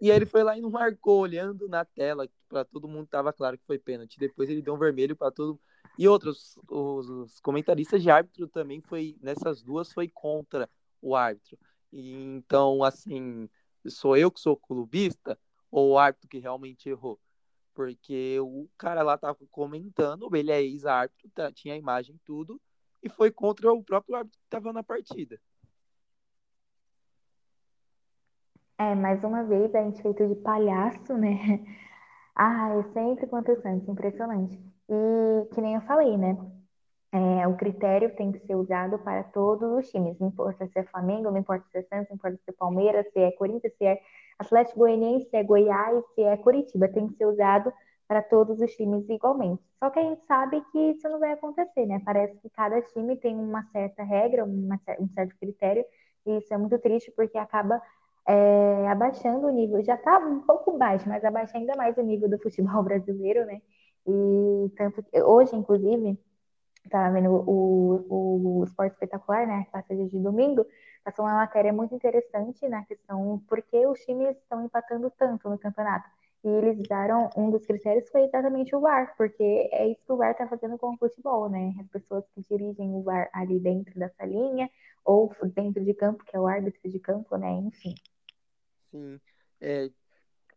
E 0.00 0.10
aí 0.10 0.16
ele 0.16 0.26
foi 0.26 0.44
lá 0.44 0.56
e 0.56 0.60
não 0.60 0.70
marcou, 0.70 1.20
olhando 1.20 1.68
na 1.68 1.84
tela, 1.84 2.28
para 2.48 2.64
todo 2.64 2.86
mundo 2.86 3.08
tava 3.08 3.32
claro 3.32 3.58
que 3.58 3.66
foi 3.66 3.78
pênalti. 3.78 4.20
Depois 4.20 4.48
ele 4.48 4.62
deu 4.62 4.74
um 4.74 4.78
vermelho 4.78 5.16
para 5.16 5.32
todo 5.32 5.58
E 5.98 6.06
outros, 6.06 6.58
os, 6.68 7.08
os, 7.08 7.40
comentaristas 7.40 8.02
de 8.02 8.10
árbitro 8.10 8.46
também 8.46 8.80
foi, 8.80 9.16
nessas 9.20 9.62
duas, 9.62 9.92
foi 9.92 10.08
contra 10.08 10.68
o 11.02 11.16
árbitro. 11.16 11.58
E, 11.92 12.12
então, 12.12 12.84
assim, 12.84 13.48
sou 13.88 14.16
eu 14.16 14.30
que 14.30 14.38
sou 14.38 14.56
clubista 14.56 15.38
ou 15.70 15.92
o 15.92 15.98
árbitro 15.98 16.28
que 16.28 16.38
realmente 16.38 16.88
errou? 16.88 17.18
Porque 17.76 18.40
o 18.40 18.66
cara 18.78 19.02
lá 19.02 19.18
tava 19.18 19.38
comentando, 19.50 20.34
ele 20.34 20.50
é 20.50 20.62
ex-árbitro, 20.62 21.28
tá, 21.34 21.52
tinha 21.52 21.74
a 21.74 21.76
imagem 21.76 22.18
tudo, 22.24 22.58
e 23.02 23.08
foi 23.10 23.30
contra 23.30 23.70
o 23.70 23.84
próprio 23.84 24.16
árbitro 24.16 24.40
que 24.40 24.48
tava 24.48 24.72
na 24.72 24.82
partida. 24.82 25.38
É, 28.78 28.94
mais 28.94 29.22
uma 29.22 29.44
vez 29.44 29.74
a 29.74 29.82
gente 29.82 30.00
feito 30.00 30.26
de 30.26 30.34
palhaço, 30.36 31.14
né? 31.14 31.36
Ah, 32.38 32.68
é 32.68 32.82
sempre 32.92 33.26
contra 33.28 33.54
o 33.54 33.62
Santos, 33.62 33.88
impressionante. 33.88 34.60
E 34.90 35.54
que 35.54 35.60
nem 35.62 35.74
eu 35.74 35.80
falei, 35.80 36.18
né? 36.18 36.36
É, 37.10 37.48
o 37.48 37.56
critério 37.56 38.14
tem 38.14 38.30
que 38.30 38.40
ser 38.40 38.54
usado 38.56 38.98
para 38.98 39.24
todos 39.24 39.72
os 39.72 39.90
times. 39.90 40.18
Não 40.18 40.28
importa 40.28 40.66
se 40.66 40.78
é 40.78 40.84
Flamengo, 40.84 41.30
não 41.30 41.38
importa 41.38 41.66
se 41.70 41.78
é 41.78 41.82
Santos, 41.84 42.10
não 42.10 42.16
importa 42.16 42.36
se 42.36 42.50
é 42.50 42.52
Palmeiras, 42.52 43.10
se 43.10 43.18
é 43.20 43.32
Corinthians, 43.32 43.72
se 43.78 43.86
é 43.86 43.98
Atlético 44.38 44.80
Goianiense, 44.80 45.28
se 45.30 45.36
é 45.36 45.42
Goiás, 45.42 46.04
se 46.14 46.22
é 46.22 46.36
Curitiba. 46.36 46.88
Tem 46.88 47.06
que 47.08 47.16
ser 47.16 47.26
usado 47.26 47.72
para 48.08 48.22
todos 48.22 48.60
os 48.60 48.70
times 48.76 49.08
igualmente. 49.08 49.62
Só 49.78 49.90
que 49.90 49.98
a 49.98 50.02
gente 50.02 50.24
sabe 50.26 50.62
que 50.72 50.78
isso 50.78 51.08
não 51.08 51.18
vai 51.18 51.32
acontecer, 51.32 51.86
né? 51.86 52.00
Parece 52.04 52.36
que 52.38 52.48
cada 52.50 52.80
time 52.82 53.16
tem 53.16 53.36
uma 53.36 53.62
certa 53.72 54.02
regra, 54.02 54.44
uma, 54.44 54.80
um 55.00 55.08
certo 55.08 55.36
critério, 55.38 55.84
e 56.24 56.38
isso 56.38 56.52
é 56.52 56.58
muito 56.58 56.78
triste 56.78 57.12
porque 57.12 57.36
acaba 57.38 57.80
é, 58.26 58.88
abaixando 58.88 59.46
o 59.46 59.50
nível, 59.50 59.82
já 59.84 59.94
está 59.94 60.18
um 60.18 60.40
pouco 60.40 60.76
baixo, 60.76 61.08
mas 61.08 61.24
abaixa 61.24 61.56
ainda 61.58 61.74
mais 61.76 61.96
o 61.96 62.02
nível 62.02 62.28
do 62.28 62.38
futebol 62.38 62.82
brasileiro, 62.84 63.44
né? 63.46 63.60
E 64.06 64.70
tanto 64.76 65.04
hoje, 65.24 65.56
inclusive, 65.56 66.18
estava 66.86 67.12
vendo 67.12 67.30
o, 67.30 68.06
o, 68.08 68.58
o 68.60 68.64
Esporte 68.64 68.94
Espetacular, 68.94 69.46
né? 69.46 69.66
Passa 69.70 69.94
de 69.94 70.18
domingo, 70.18 70.66
passou 71.04 71.24
uma 71.24 71.34
matéria 71.34 71.72
muito 71.72 71.94
interessante 71.94 72.68
na 72.68 72.84
questão 72.84 73.42
por 73.48 73.62
que 73.62 73.86
os 73.86 74.00
times 74.00 74.36
estão 74.36 74.64
empatando 74.64 75.10
tanto 75.18 75.48
no 75.48 75.58
campeonato. 75.58 76.08
E 76.44 76.48
eles 76.48 76.78
usaram, 76.78 77.28
um 77.36 77.50
dos 77.50 77.66
critérios 77.66 78.08
foi 78.08 78.22
exatamente 78.22 78.74
o 78.74 78.80
VAR, 78.80 79.14
porque 79.16 79.68
é 79.72 79.88
isso 79.88 80.00
que 80.06 80.12
o 80.12 80.16
VAR 80.16 80.30
está 80.30 80.46
fazendo 80.46 80.78
com 80.78 80.94
o 80.94 80.96
futebol, 80.96 81.48
né? 81.48 81.74
As 81.80 81.88
pessoas 81.88 82.24
que 82.34 82.42
dirigem 82.48 82.94
o 82.94 83.02
VAR 83.02 83.28
ali 83.32 83.58
dentro 83.58 83.98
dessa 83.98 84.24
linha, 84.24 84.70
ou 85.04 85.34
dentro 85.54 85.84
de 85.84 85.94
campo, 85.94 86.24
que 86.24 86.36
é 86.36 86.40
o 86.40 86.46
árbitro 86.46 86.88
de 86.88 87.00
campo, 87.00 87.36
né? 87.36 87.50
Enfim. 87.52 87.94
Sim. 88.90 89.20
É, 89.60 89.90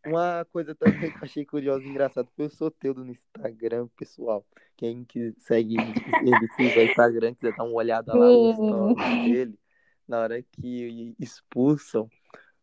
uma 0.05 0.45
coisa 0.45 0.73
também 0.75 1.11
que 1.11 1.17
eu 1.17 1.23
achei 1.23 1.45
curiosa 1.45 1.83
e 1.83 1.89
engraçada 1.89 2.29
foi 2.35 2.45
o 2.45 2.49
Soteudo 2.49 3.03
no 3.03 3.11
Instagram, 3.11 3.87
pessoal. 3.97 4.45
Quem 4.77 5.03
que 5.03 5.33
segue 5.39 5.75
ele 5.77 6.31
no 6.31 6.85
Instagram, 6.85 7.35
quiser 7.35 7.55
dar 7.55 7.63
uma 7.63 7.75
olhada 7.75 8.13
lá 8.13 8.25
no 8.25 8.51
story 8.51 9.31
dele, 9.31 9.59
na 10.07 10.19
hora 10.19 10.41
que 10.41 11.15
expulsam 11.19 12.09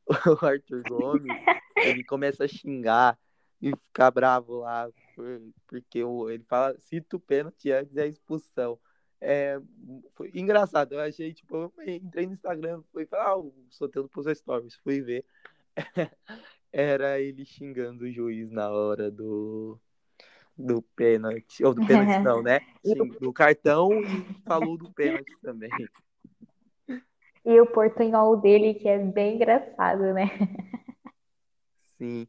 o 0.07 0.47
Arthur 0.47 0.83
Gomes, 0.89 1.37
ele 1.77 2.05
começa 2.05 2.45
a 2.45 2.49
xingar 2.49 3.19
e 3.61 3.71
ficar 3.71 4.11
bravo 4.11 4.59
lá, 4.61 4.89
porque 5.67 5.99
ele 5.99 6.45
fala, 6.49 6.79
cita 6.79 7.17
o 7.17 7.21
pênalti 7.21 7.71
antes 7.71 7.93
da 7.93 8.07
expulsão. 8.07 8.79
É, 9.21 9.59
foi 10.15 10.31
engraçado, 10.35 10.93
eu 10.93 11.01
achei, 11.01 11.33
tipo, 11.33 11.57
eu 11.57 11.73
entrei 11.87 12.27
no 12.27 12.35
Instagram, 12.35 12.83
fui 12.93 13.07
falar, 13.07 13.31
ah, 13.31 13.39
o 13.39 13.53
Soteudo 13.71 14.09
pôs 14.09 14.27
stories, 14.39 14.77
fui 14.77 15.01
ver. 15.01 15.25
era 16.77 17.19
ele 17.19 17.47
xingando 17.47 18.05
o 18.05 18.13
juiz 18.13 18.51
na 18.51 18.71
hora 18.71 19.11
do, 19.11 19.81
do 20.55 20.83
pênalti, 20.95 21.65
ou 21.65 21.73
do 21.73 21.87
pênalti 21.87 22.23
não, 22.23 22.43
né? 22.43 22.61
do 23.19 23.33
cartão 23.33 23.91
e 24.03 24.43
falou 24.45 24.77
do 24.77 24.93
pênalti 24.93 25.33
também. 25.41 25.71
E 27.47 27.59
o 27.59 27.67
portunhol 27.67 28.37
dele, 28.37 28.75
que 28.75 28.87
é 28.87 28.99
bem 28.99 29.37
engraçado, 29.37 30.13
né? 30.13 30.29
Sim. 31.97 32.29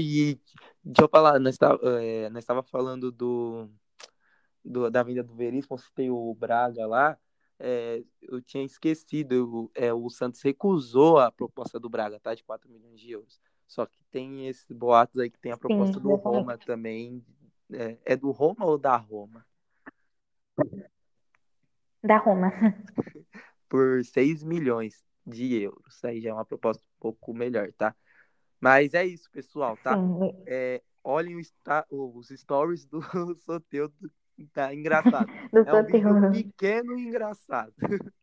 E 0.00 0.40
deixa 0.82 1.02
eu 1.02 1.08
falar, 1.08 1.38
nós 1.38 1.56
é, 2.00 2.28
nós 2.30 2.44
tava 2.44 2.64
falando 2.64 3.12
do, 3.12 3.70
do, 4.64 4.90
da 4.90 5.04
vinda 5.04 5.22
do 5.22 5.32
Veríssimo, 5.36 5.78
citei 5.78 6.10
o 6.10 6.34
Braga 6.34 6.88
lá, 6.88 7.16
é, 7.56 8.02
eu 8.20 8.42
tinha 8.42 8.64
esquecido, 8.64 9.70
é, 9.76 9.92
o 9.92 10.10
Santos 10.10 10.42
recusou 10.42 11.18
a 11.18 11.30
proposta 11.30 11.78
do 11.78 11.88
Braga, 11.88 12.18
tá? 12.18 12.34
De 12.34 12.42
4 12.42 12.68
milhões 12.68 12.98
de 12.98 13.12
euros. 13.12 13.40
Só 13.66 13.86
que 13.86 13.98
tem 14.10 14.48
esses 14.48 14.70
boatos 14.70 15.20
aí 15.20 15.30
que 15.30 15.38
tem 15.38 15.52
a 15.52 15.56
proposta 15.56 15.98
Sim, 15.98 16.02
do 16.02 16.14
Roma 16.14 16.58
também. 16.58 17.24
É, 17.72 17.98
é, 18.04 18.16
do 18.16 18.30
Roma 18.30 18.64
ou 18.64 18.78
da 18.78 18.96
Roma? 18.96 19.44
Da 22.02 22.18
Roma. 22.18 22.52
Por 23.68 24.04
6 24.04 24.44
milhões 24.44 25.04
de 25.26 25.60
euros. 25.60 26.04
Aí 26.04 26.20
já 26.20 26.30
é 26.30 26.32
uma 26.32 26.44
proposta 26.44 26.82
um 26.84 27.00
pouco 27.00 27.34
melhor, 27.34 27.72
tá? 27.72 27.94
Mas 28.60 28.94
é 28.94 29.04
isso, 29.04 29.28
pessoal, 29.30 29.76
tá? 29.82 29.98
É, 30.46 30.80
olhem 31.02 31.36
os 31.36 32.28
stories 32.28 32.84
do 32.84 33.00
Soteudo 33.44 34.10
Tá 34.52 34.74
engraçado. 34.74 35.30
Do 35.52 35.60
é 35.60 35.74
um 35.74 35.84
vídeo 35.86 36.30
pequeno 36.30 36.98
e 36.98 37.06
engraçado. 37.06 37.72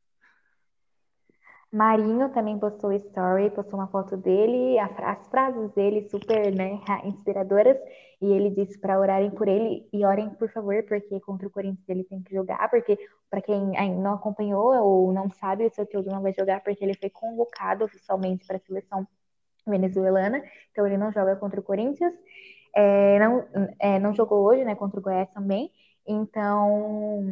Marinho 1.73 2.29
também 2.29 2.59
postou 2.59 2.93
story, 2.93 3.49
postou 3.49 3.79
uma 3.79 3.87
foto 3.87 4.15
dele, 4.15 4.77
as 4.77 5.27
frases 5.27 5.71
dele 5.71 6.07
super 6.07 6.53
né, 6.53 6.79
inspiradoras, 7.03 7.75
e 8.21 8.31
ele 8.31 8.51
disse 8.51 8.79
para 8.79 8.99
orarem 8.99 9.31
por 9.31 9.47
ele 9.47 9.89
e 9.91 10.05
orem 10.05 10.29
por 10.29 10.47
favor, 10.51 10.83
porque 10.83 11.19
contra 11.21 11.47
o 11.47 11.49
Corinthians 11.49 11.89
ele 11.89 12.03
tem 12.03 12.21
que 12.21 12.31
jogar, 12.31 12.69
porque 12.69 12.95
para 13.27 13.41
quem 13.41 13.71
não 13.99 14.13
acompanhou 14.13 14.71
ou 14.83 15.11
não 15.11 15.31
sabe, 15.31 15.65
o 15.65 15.73
seu 15.73 15.83
Teodo 15.87 16.11
não 16.11 16.21
vai 16.21 16.31
jogar 16.37 16.61
porque 16.61 16.83
ele 16.83 16.93
foi 16.93 17.09
convocado 17.09 17.85
oficialmente 17.85 18.45
para 18.45 18.57
a 18.57 18.59
seleção 18.59 19.07
venezuelana, 19.65 20.43
então 20.71 20.85
ele 20.85 20.97
não 20.97 21.11
joga 21.11 21.35
contra 21.37 21.59
o 21.59 21.63
Corinthians, 21.63 22.13
é, 22.75 23.17
não, 23.17 23.47
é, 23.79 23.97
não 23.97 24.13
jogou 24.13 24.45
hoje, 24.45 24.63
né, 24.63 24.75
contra 24.75 24.99
o 24.99 25.03
Goiás 25.03 25.29
também, 25.31 25.71
então, 26.05 27.25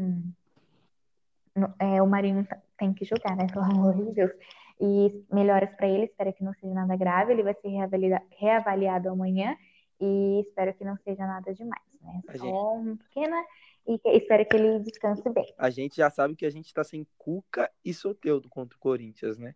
é, 1.78 2.02
o 2.02 2.08
Marinho 2.08 2.48
tem 2.82 2.94
que 2.94 3.06
jogar, 3.06 3.36
né? 3.38 3.46
Pelo 3.54 3.64
amor 3.64 3.96
de 3.96 4.12
Deus. 4.14 4.32
E 4.80 5.24
melhoras 5.32 5.70
para 5.76 5.88
ele, 5.88 6.06
espero 6.06 6.34
que 6.34 6.44
não 6.44 6.54
seja 6.56 6.74
nada 6.74 6.96
grave. 6.98 7.32
Ele 7.32 7.44
vai 7.44 7.54
ser 7.54 7.70
reavaliado, 7.70 8.26
reavaliado 8.32 9.10
amanhã 9.10 9.56
e 10.00 10.42
espero 10.42 10.74
que 10.74 10.84
não 10.84 10.98
seja 10.98 11.26
nada 11.28 11.54
demais, 11.54 12.00
né? 12.02 12.22
Só 12.26 12.34
gente... 12.34 12.48
uma 12.48 12.98
pequena 12.98 13.46
e 13.88 14.00
espero 14.18 14.46
que 14.48 14.56
ele 14.56 14.80
descanse 14.80 15.30
bem. 15.30 15.54
A 15.58 15.70
gente 15.70 15.98
já 15.98 16.10
sabe 16.10 16.36
que 16.36 16.46
a 16.46 16.50
gente 16.50 16.66
está 16.66 16.84
sem 16.84 17.06
Cuca 17.18 17.70
e 17.86 17.94
Soteudo 17.94 18.50
contra 18.50 18.76
o 18.76 18.80
Corinthians, 18.80 19.38
né? 19.38 19.54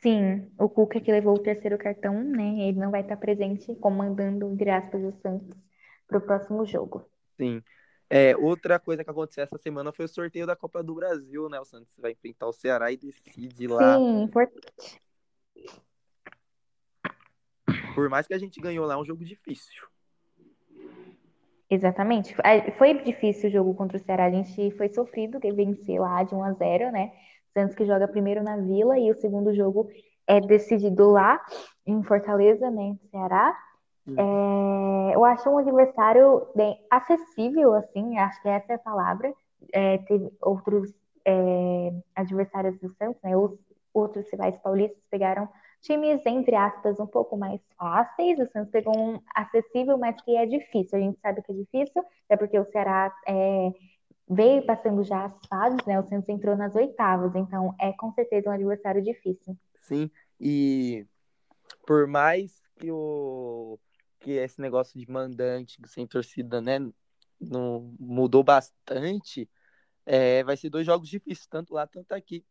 Sim, 0.00 0.50
o 0.58 0.68
Cuca 0.68 1.00
que 1.00 1.12
levou 1.12 1.34
o 1.34 1.42
terceiro 1.42 1.78
cartão, 1.78 2.14
né? 2.20 2.68
Ele 2.68 2.78
não 2.78 2.90
vai 2.90 3.02
estar 3.02 3.16
presente 3.16 3.72
comandando, 3.76 4.50
entre 4.50 4.70
aspas, 4.70 5.02
o 5.04 5.12
Santos 5.20 5.56
para 6.08 6.18
o 6.18 6.22
próximo 6.22 6.66
jogo. 6.66 7.04
Sim. 7.36 7.62
É, 8.12 8.36
outra 8.36 8.76
coisa 8.80 9.04
que 9.04 9.10
aconteceu 9.10 9.44
essa 9.44 9.56
semana 9.56 9.92
foi 9.92 10.04
o 10.04 10.08
sorteio 10.08 10.44
da 10.44 10.56
Copa 10.56 10.82
do 10.82 10.96
Brasil, 10.96 11.48
né? 11.48 11.60
O 11.60 11.64
Santos 11.64 11.96
vai 11.96 12.10
enfrentar 12.10 12.48
o 12.48 12.52
Ceará 12.52 12.90
e 12.90 12.96
decide 12.96 13.68
lá. 13.68 13.96
Sim, 13.96 14.22
importante. 14.22 15.00
Por 17.94 18.08
mais 18.08 18.26
que 18.26 18.34
a 18.34 18.38
gente 18.38 18.60
ganhou 18.60 18.84
lá, 18.84 18.94
é 18.94 18.96
um 18.96 19.04
jogo 19.04 19.24
difícil. 19.24 19.86
Exatamente. 21.70 22.34
É, 22.42 22.72
foi 22.72 22.94
difícil 22.94 23.48
o 23.48 23.52
jogo 23.52 23.74
contra 23.74 23.96
o 23.96 24.00
Ceará. 24.00 24.24
A 24.24 24.30
gente 24.30 24.72
foi 24.72 24.88
sofrido 24.88 25.38
que 25.38 25.52
vencer 25.52 26.00
lá 26.00 26.24
de 26.24 26.34
1 26.34 26.42
a 26.42 26.52
0, 26.52 26.90
né? 26.90 27.12
Santos 27.54 27.76
que 27.76 27.86
joga 27.86 28.08
primeiro 28.08 28.42
na 28.42 28.56
Vila 28.56 28.98
e 28.98 29.08
o 29.08 29.14
segundo 29.14 29.54
jogo 29.54 29.88
é 30.26 30.40
decidido 30.40 31.12
lá 31.12 31.40
em 31.86 32.02
Fortaleza, 32.02 32.68
né? 32.72 32.96
Ceará. 33.12 33.56
É, 34.18 35.14
eu 35.14 35.24
acho 35.24 35.48
um 35.50 35.58
adversário 35.58 36.46
bem 36.54 36.78
acessível, 36.90 37.74
assim, 37.74 38.18
acho 38.18 38.40
que 38.42 38.48
essa 38.48 38.72
é 38.72 38.76
a 38.76 38.78
palavra. 38.78 39.32
É, 39.72 39.98
teve 39.98 40.30
outros 40.40 40.94
é, 41.24 41.92
adversários 42.14 42.78
do 42.78 42.88
Santos, 42.94 43.20
né? 43.22 43.36
Os 43.36 43.52
outros 43.92 44.30
rivais 44.30 44.56
paulistas 44.58 45.02
pegaram 45.10 45.48
times, 45.80 46.24
entre 46.26 46.54
aspas, 46.54 46.98
um 47.00 47.06
pouco 47.06 47.36
mais 47.36 47.60
fáceis. 47.76 48.38
O 48.38 48.46
Santos 48.50 48.70
pegou 48.70 48.96
um 48.96 49.20
acessível, 49.34 49.98
mas 49.98 50.20
que 50.22 50.36
é 50.36 50.46
difícil. 50.46 50.98
A 50.98 51.02
gente 51.02 51.18
sabe 51.20 51.42
que 51.42 51.52
é 51.52 51.54
difícil, 51.54 52.04
é 52.28 52.36
porque 52.36 52.58
o 52.58 52.64
Ceará 52.66 53.14
é, 53.26 53.72
veio 54.28 54.64
passando 54.64 55.02
já 55.02 55.24
as 55.24 55.34
fases, 55.48 55.84
né? 55.86 55.98
O 55.98 56.04
Santos 56.04 56.28
entrou 56.28 56.56
nas 56.56 56.74
oitavas, 56.74 57.34
então 57.34 57.74
é 57.80 57.92
com 57.92 58.12
certeza 58.12 58.50
um 58.50 58.52
adversário 58.52 59.02
difícil. 59.02 59.56
Sim, 59.80 60.10
e 60.38 61.06
por 61.86 62.06
mais 62.06 62.62
que 62.76 62.90
o 62.90 63.78
que 64.20 64.32
esse 64.32 64.60
negócio 64.60 64.98
de 64.98 65.10
mandante 65.10 65.80
sem 65.86 66.06
torcida, 66.06 66.60
né, 66.60 66.78
não 67.40 67.94
mudou 67.98 68.44
bastante, 68.44 69.48
é, 70.06 70.44
vai 70.44 70.56
ser 70.56 70.70
dois 70.70 70.86
jogos 70.86 71.08
difíceis, 71.08 71.46
tanto 71.46 71.74
lá, 71.74 71.86
tanto 71.86 72.12
aqui. 72.12 72.44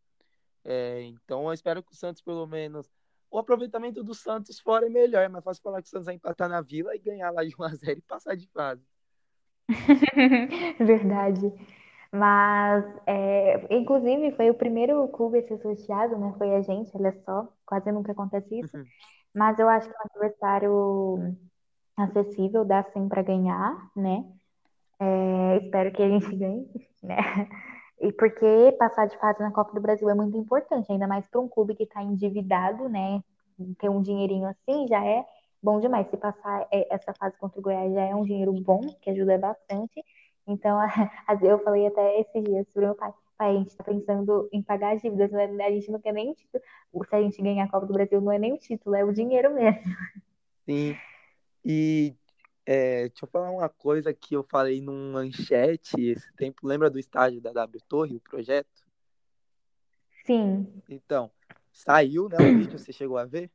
É, 0.63 1.01
então 1.03 1.45
eu 1.47 1.53
espero 1.53 1.83
que 1.83 1.93
o 1.93 1.95
Santos, 1.95 2.21
pelo 2.21 2.45
menos, 2.47 2.89
o 3.31 3.37
aproveitamento 3.37 4.03
do 4.03 4.13
Santos 4.13 4.59
fora 4.59 4.87
é 4.87 4.89
melhor. 4.89 5.23
É 5.23 5.29
mais 5.29 5.43
fácil 5.43 5.61
falar 5.61 5.81
que 5.81 5.87
o 5.87 5.91
Santos 5.91 6.07
vai 6.07 6.15
empatar 6.15 6.49
na 6.49 6.61
Vila 6.61 6.95
e 6.95 6.99
ganhar 6.99 7.31
lá 7.31 7.43
de 7.43 7.55
1x0 7.55 7.97
e 7.97 8.01
passar 8.01 8.35
de 8.35 8.47
fase. 8.47 8.83
Verdade. 10.79 11.53
Mas, 12.11 12.85
é, 13.05 13.75
inclusive, 13.75 14.31
foi 14.35 14.49
o 14.49 14.55
primeiro 14.55 15.07
clube 15.09 15.37
a 15.37 15.47
ser 15.47 15.59
sorteado, 15.59 16.17
né? 16.17 16.33
Foi 16.39 16.55
a 16.55 16.61
gente, 16.61 16.89
olha 16.95 17.13
só. 17.23 17.47
Quase 17.65 17.91
nunca 17.91 18.13
acontece 18.13 18.59
isso. 18.59 18.75
Uhum. 18.75 18.85
Mas 19.33 19.59
eu 19.59 19.69
acho 19.69 19.87
que 19.87 19.93
é 19.93 19.97
um 19.97 20.23
adversário 20.25 21.37
acessível, 22.03 22.65
dá 22.65 22.83
sim 22.83 23.07
para 23.07 23.21
ganhar, 23.21 23.89
né? 23.95 24.25
É, 24.99 25.57
espero 25.63 25.91
que 25.91 26.03
a 26.03 26.09
gente 26.09 26.35
ganhe, 26.35 26.67
né? 27.03 27.17
E 28.01 28.11
porque 28.13 28.75
passar 28.77 29.07
de 29.07 29.17
fase 29.17 29.39
na 29.41 29.51
Copa 29.51 29.73
do 29.73 29.81
Brasil 29.81 30.09
é 30.09 30.15
muito 30.15 30.37
importante, 30.37 30.91
ainda 30.91 31.07
mais 31.07 31.27
para 31.27 31.41
um 31.41 31.49
clube 31.49 31.75
que 31.75 31.83
está 31.83 32.01
endividado, 32.01 32.87
né? 32.87 33.21
Ter 33.77 33.89
um 33.89 34.01
dinheirinho 34.01 34.47
assim 34.47 34.87
já 34.87 35.05
é 35.05 35.25
bom 35.61 35.79
demais. 35.79 36.09
Se 36.09 36.17
passar 36.17 36.67
é, 36.71 36.93
essa 36.93 37.13
fase 37.13 37.37
contra 37.37 37.59
o 37.59 37.63
Goiás 37.63 37.93
já 37.93 38.05
é 38.05 38.15
um 38.15 38.23
dinheiro 38.23 38.53
bom, 38.53 38.79
que 39.01 39.09
ajuda 39.09 39.37
bastante. 39.37 40.03
Então, 40.47 40.79
eu 41.43 41.59
falei 41.59 41.87
até 41.87 42.21
esses 42.21 42.43
dias 42.43 42.65
o 42.75 42.79
meu 42.79 42.95
pai, 42.95 43.13
pai, 43.37 43.51
a 43.51 43.57
gente 43.57 43.69
está 43.69 43.83
pensando 43.83 44.49
em 44.51 44.61
pagar 44.61 44.95
as 44.95 45.01
dívidas, 45.01 45.33
a 45.33 45.71
gente 45.71 45.91
não 45.91 45.99
quer 45.99 46.13
nem 46.13 46.33
título. 46.33 46.63
Se 47.09 47.15
a 47.15 47.21
gente 47.21 47.41
ganhar 47.41 47.65
a 47.65 47.69
Copa 47.69 47.85
do 47.85 47.93
Brasil, 47.93 48.19
não 48.21 48.31
é 48.31 48.39
nem 48.39 48.53
o 48.53 48.57
título, 48.57 48.95
é 48.95 49.03
o 49.03 49.13
dinheiro 49.13 49.53
mesmo. 49.53 49.81
Sim. 50.65 50.95
E 51.63 52.15
é, 52.65 53.09
deixa 53.09 53.25
eu 53.25 53.29
falar 53.29 53.51
uma 53.51 53.67
coisa 53.67 54.13
que 54.13 54.35
eu 54.35 54.43
falei 54.43 54.81
num 54.81 55.13
manchete 55.13 55.99
esse 56.01 56.31
tempo. 56.33 56.67
Lembra 56.67 56.89
do 56.89 56.99
estádio 56.99 57.41
da 57.41 57.51
W 57.51 57.81
Torre, 57.87 58.15
o 58.15 58.21
projeto? 58.21 58.83
Sim. 60.25 60.71
Então, 60.87 61.31
saiu, 61.71 62.29
né, 62.29 62.37
o 62.37 62.39
vídeo, 62.59 62.77
você 62.77 62.93
chegou 62.93 63.17
a 63.17 63.25
ver? 63.25 63.49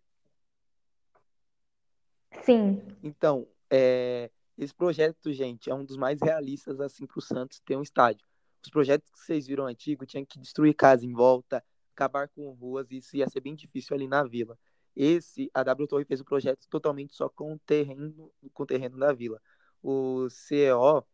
Sim. 2.43 2.83
Então, 3.03 3.47
é, 3.71 4.31
esse 4.59 4.75
projeto, 4.75 5.33
gente, 5.33 5.71
é 5.71 5.75
um 5.75 5.85
dos 5.85 5.97
mais 5.97 6.21
realistas, 6.21 6.81
assim, 6.81 7.07
para 7.07 7.19
o 7.19 7.23
Santos 7.23 7.61
ter 7.61 7.77
um 7.77 7.83
estádio. 7.83 8.27
Os 8.65 8.71
projetos 8.71 9.11
que 9.11 9.19
vocês 9.19 9.47
viram 9.47 9.67
antigo 9.67 10.05
tinham 10.05 10.25
que 10.25 10.39
destruir 10.39 10.75
casa 10.75 11.05
em 11.05 11.13
volta, 11.13 11.65
acabar 11.93 12.29
com 12.29 12.51
ruas, 12.51 12.91
e 12.91 12.97
isso 12.99 13.17
ia 13.17 13.29
ser 13.29 13.41
bem 13.41 13.55
difícil 13.55 13.95
ali 13.95 14.09
na 14.09 14.25
vila. 14.25 14.59
Esse, 14.97 15.51
a 15.53 15.63
W 15.63 15.89
Torre 15.89 16.05
fez 16.05 16.21
o 16.21 16.25
projeto 16.25 16.69
totalmente 16.69 17.15
só 17.15 17.29
com 17.29 17.55
o 17.55 17.59
terreno, 17.59 18.33
com 18.53 18.63
o 18.63 18.67
terreno 18.67 18.97
da 18.99 19.13
vila. 19.13 19.41
O 19.83 20.29
CEO 20.31 21.05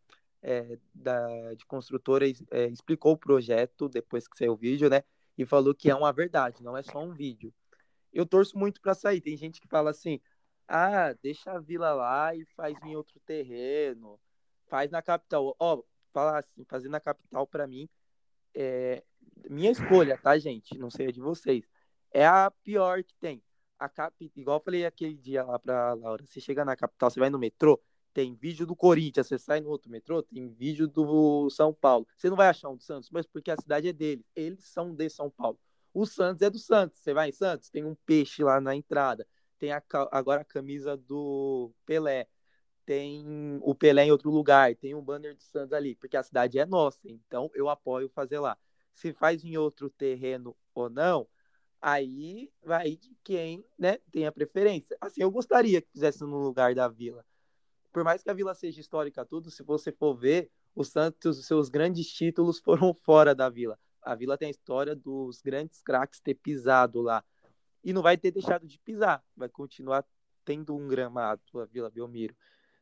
é, 0.42 0.78
da, 0.94 1.54
de 1.54 1.64
construtora 1.66 2.26
é, 2.50 2.66
explicou 2.66 3.12
o 3.12 3.18
projeto 3.18 3.88
depois 3.88 4.28
que 4.28 4.36
saiu 4.36 4.52
o 4.52 4.56
vídeo, 4.56 4.88
né? 4.90 5.02
E 5.36 5.46
falou 5.46 5.74
que 5.74 5.90
é 5.90 5.94
uma 5.94 6.12
verdade, 6.12 6.62
não 6.62 6.76
é 6.76 6.82
só 6.82 6.98
um 7.02 7.14
vídeo. 7.14 7.52
Eu 8.12 8.26
torço 8.26 8.58
muito 8.58 8.80
para 8.80 8.94
sair. 8.94 9.20
Tem 9.20 9.36
gente 9.36 9.60
que 9.60 9.68
fala 9.68 9.90
assim: 9.90 10.20
ah, 10.68 11.14
deixa 11.22 11.52
a 11.52 11.58
vila 11.58 11.92
lá 11.94 12.34
e 12.34 12.44
faz 12.56 12.76
em 12.84 12.96
outro 12.96 13.18
terreno, 13.20 14.20
faz 14.66 14.90
na 14.90 15.00
capital. 15.02 15.56
Ó, 15.58 15.76
oh, 15.76 15.84
falar 16.12 16.40
assim, 16.40 16.64
fazer 16.64 16.88
na 16.88 17.00
capital 17.00 17.46
para 17.46 17.66
mim 17.66 17.88
é 18.54 19.02
minha 19.48 19.70
escolha, 19.70 20.18
tá, 20.18 20.36
gente? 20.38 20.76
Não 20.78 20.90
sei 20.90 21.08
a 21.08 21.12
de 21.12 21.20
vocês. 21.20 21.64
É 22.12 22.26
a 22.26 22.50
pior 22.50 23.02
que 23.02 23.14
tem 23.20 23.42
a 23.80 23.88
cap... 23.88 24.14
igual 24.36 24.58
eu 24.58 24.62
falei 24.62 24.84
aquele 24.84 25.16
dia 25.16 25.42
lá 25.42 25.58
pra 25.58 25.94
Laura, 25.94 26.24
você 26.24 26.40
chega 26.40 26.64
na 26.64 26.76
capital, 26.76 27.10
você 27.10 27.18
vai 27.18 27.30
no 27.30 27.38
metrô, 27.38 27.80
tem 28.12 28.34
vídeo 28.34 28.66
do 28.66 28.76
Corinthians, 28.76 29.26
você 29.26 29.38
sai 29.38 29.60
no 29.60 29.70
outro 29.70 29.90
metrô, 29.90 30.22
tem 30.22 30.48
vídeo 30.48 30.86
do 30.86 31.48
São 31.48 31.72
Paulo. 31.72 32.06
Você 32.16 32.28
não 32.28 32.36
vai 32.36 32.48
achar 32.48 32.68
um 32.68 32.76
do 32.76 32.82
Santos, 32.82 33.08
mas 33.10 33.26
porque 33.26 33.50
a 33.50 33.56
cidade 33.56 33.88
é 33.88 33.92
dele, 33.92 34.24
eles 34.36 34.64
são 34.64 34.94
de 34.94 35.08
São 35.08 35.30
Paulo. 35.30 35.58
O 35.94 36.04
Santos 36.04 36.42
é 36.42 36.50
do 36.50 36.58
Santos, 36.58 37.00
você 37.00 37.14
vai 37.14 37.30
em 37.30 37.32
Santos, 37.32 37.70
tem 37.70 37.84
um 37.84 37.94
peixe 38.06 38.44
lá 38.44 38.60
na 38.60 38.76
entrada, 38.76 39.26
tem 39.58 39.72
a, 39.72 39.82
agora 40.12 40.42
a 40.42 40.44
camisa 40.44 40.96
do 40.96 41.72
Pelé, 41.86 42.28
tem 42.84 43.58
o 43.62 43.74
Pelé 43.74 44.04
em 44.04 44.12
outro 44.12 44.30
lugar, 44.30 44.74
tem 44.76 44.94
um 44.94 45.02
banner 45.02 45.34
do 45.34 45.42
Santos 45.42 45.72
ali, 45.72 45.94
porque 45.94 46.16
a 46.16 46.22
cidade 46.22 46.58
é 46.58 46.66
nossa, 46.66 47.08
então 47.08 47.50
eu 47.54 47.68
apoio 47.68 48.08
fazer 48.10 48.40
lá. 48.40 48.58
Se 48.92 49.12
faz 49.12 49.44
em 49.44 49.56
outro 49.56 49.88
terreno 49.88 50.56
ou 50.74 50.90
não, 50.90 51.26
Aí 51.80 52.52
vai 52.62 52.96
de 52.96 53.16
quem 53.24 53.64
né, 53.78 53.98
tem 54.12 54.26
a 54.26 54.32
preferência. 54.32 54.96
Assim, 55.00 55.22
eu 55.22 55.30
gostaria 55.30 55.80
que 55.80 55.90
fizesse 55.90 56.20
no 56.22 56.38
lugar 56.38 56.74
da 56.74 56.86
Vila. 56.88 57.24
Por 57.90 58.04
mais 58.04 58.22
que 58.22 58.30
a 58.30 58.34
Vila 58.34 58.54
seja 58.54 58.80
histórica 58.80 59.24
tudo, 59.24 59.50
se 59.50 59.62
você 59.62 59.90
for 59.90 60.14
ver, 60.14 60.50
o 60.74 60.84
Santos, 60.84 61.38
os 61.38 61.46
seus 61.46 61.68
grandes 61.70 62.06
títulos 62.12 62.58
foram 62.60 62.92
fora 62.92 63.34
da 63.34 63.48
Vila. 63.48 63.78
A 64.02 64.14
Vila 64.14 64.36
tem 64.36 64.48
a 64.48 64.50
história 64.50 64.94
dos 64.94 65.40
grandes 65.40 65.82
craques 65.82 66.20
ter 66.20 66.34
pisado 66.34 67.00
lá. 67.00 67.24
E 67.82 67.92
não 67.92 68.02
vai 68.02 68.16
ter 68.16 68.30
deixado 68.30 68.66
de 68.66 68.78
pisar. 68.78 69.24
Vai 69.34 69.48
continuar 69.48 70.04
tendo 70.44 70.76
um 70.76 70.86
gramado, 70.86 71.42
a 71.54 71.64
Vila 71.64 71.90
Belmiro. 71.90 72.34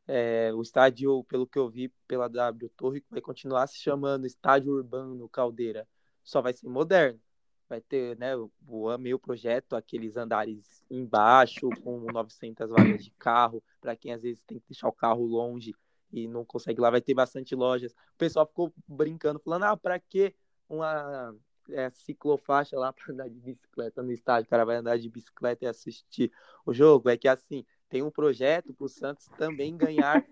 É, 0.07 0.53
o 0.55 0.63
estádio, 0.63 1.23
pelo 1.25 1.47
que 1.47 1.59
eu 1.59 1.69
vi 1.69 1.89
pela 2.07 2.29
W 2.29 2.69
Torre, 2.71 3.05
vai 3.11 3.21
continuar 3.21 3.67
se 3.69 3.79
chamando 3.79 4.27
Estádio 4.27 4.73
Urbano 4.73 5.29
Caldeira. 5.29 5.87
Só 6.25 6.43
vai 6.43 6.53
ser 6.53 6.69
moderno 6.69 7.21
vai 7.69 7.81
ter, 7.81 8.17
né, 8.17 8.35
o 8.37 8.51
o 8.67 9.19
projeto, 9.19 9.77
aqueles 9.77 10.17
andares 10.17 10.85
embaixo 10.91 11.69
com 11.83 12.01
900 12.01 12.71
vagas 12.71 13.05
de 13.05 13.11
carro, 13.19 13.63
para 13.81 13.95
quem 13.95 14.13
às 14.13 14.23
vezes 14.23 14.43
tem 14.45 14.59
que 14.59 14.69
deixar 14.69 14.89
o 14.89 14.93
carro 14.93 15.25
longe 15.25 15.75
e 16.11 16.27
não 16.27 16.45
consegue 16.45 16.81
lá, 16.81 16.91
vai 16.91 17.01
ter 17.01 17.15
bastante 17.15 17.55
lojas. 17.55 17.93
O 17.93 18.17
pessoal 18.17 18.47
ficou 18.47 18.73
brincando, 18.87 19.39
falando, 19.39 19.65
ah, 19.65 19.77
para 19.77 19.99
que 19.99 20.35
uma 20.69 21.35
é, 21.71 21.91
ciclofaixa 21.91 22.79
lá 22.79 22.93
para 22.93 23.13
andar 23.13 23.29
de 23.29 23.39
bicicleta 23.39 24.03
no 24.03 24.13
estádio? 24.13 24.47
O 24.47 24.51
cara 24.51 24.65
vai 24.65 24.77
andar 24.77 24.99
de 24.99 25.09
bicicleta 25.09 25.65
e 25.65 25.69
assistir 25.69 26.33
o 26.65 26.73
jogo. 26.73 27.11
É 27.11 27.17
que 27.17 27.29
assim, 27.29 27.65
tem 27.91 28.03
um 28.03 28.11
projeto 28.11 28.73
para 28.73 28.87
o 28.87 28.89
Santos 28.89 29.29
também 29.37 29.77
ganhar 29.77 30.25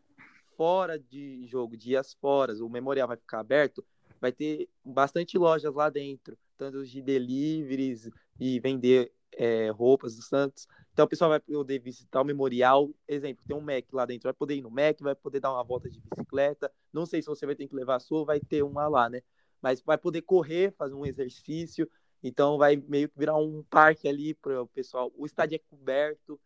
fora 0.56 0.98
de 0.98 1.46
jogo, 1.46 1.76
dias 1.76 2.14
fora. 2.14 2.54
O 2.64 2.70
memorial 2.70 3.08
vai 3.08 3.18
ficar 3.18 3.40
aberto, 3.40 3.84
vai 4.18 4.32
ter 4.32 4.68
bastante 4.82 5.36
lojas 5.36 5.74
lá 5.74 5.90
dentro 5.90 6.38
tanto 6.56 6.84
de 6.84 7.02
deliveries 7.02 8.10
e 8.38 8.58
vender 8.60 9.12
é, 9.36 9.70
roupas 9.70 10.16
do 10.16 10.22
Santos. 10.22 10.66
Então 10.92 11.04
o 11.04 11.08
pessoal 11.08 11.30
vai 11.30 11.40
poder 11.40 11.78
visitar 11.78 12.22
o 12.22 12.24
memorial. 12.24 12.90
Exemplo, 13.06 13.44
tem 13.46 13.56
um 13.56 13.60
Mac 13.60 13.84
lá 13.92 14.06
dentro, 14.06 14.24
vai 14.24 14.32
poder 14.32 14.56
ir 14.56 14.62
no 14.62 14.70
Mac, 14.70 14.98
vai 15.00 15.14
poder 15.14 15.40
dar 15.40 15.52
uma 15.52 15.62
volta 15.62 15.90
de 15.90 16.00
bicicleta. 16.00 16.72
Não 16.92 17.04
sei 17.04 17.20
se 17.20 17.28
você 17.28 17.44
vai 17.44 17.54
ter 17.54 17.68
que 17.68 17.74
levar 17.74 17.96
a 17.96 18.00
sua, 18.00 18.24
vai 18.24 18.40
ter 18.40 18.62
uma 18.62 18.88
lá, 18.88 19.08
né? 19.08 19.22
Mas 19.60 19.82
vai 19.82 19.98
poder 19.98 20.22
correr, 20.22 20.72
fazer 20.72 20.94
um 20.94 21.04
exercício. 21.04 21.88
Então 22.22 22.56
vai 22.56 22.76
meio 22.76 23.08
que 23.08 23.18
virar 23.18 23.36
um 23.36 23.62
parque 23.68 24.08
ali 24.08 24.34
para 24.34 24.62
o 24.62 24.66
pessoal. 24.66 25.12
O 25.16 25.26
estádio 25.26 25.56
é 25.56 25.58
coberto, 25.58 26.40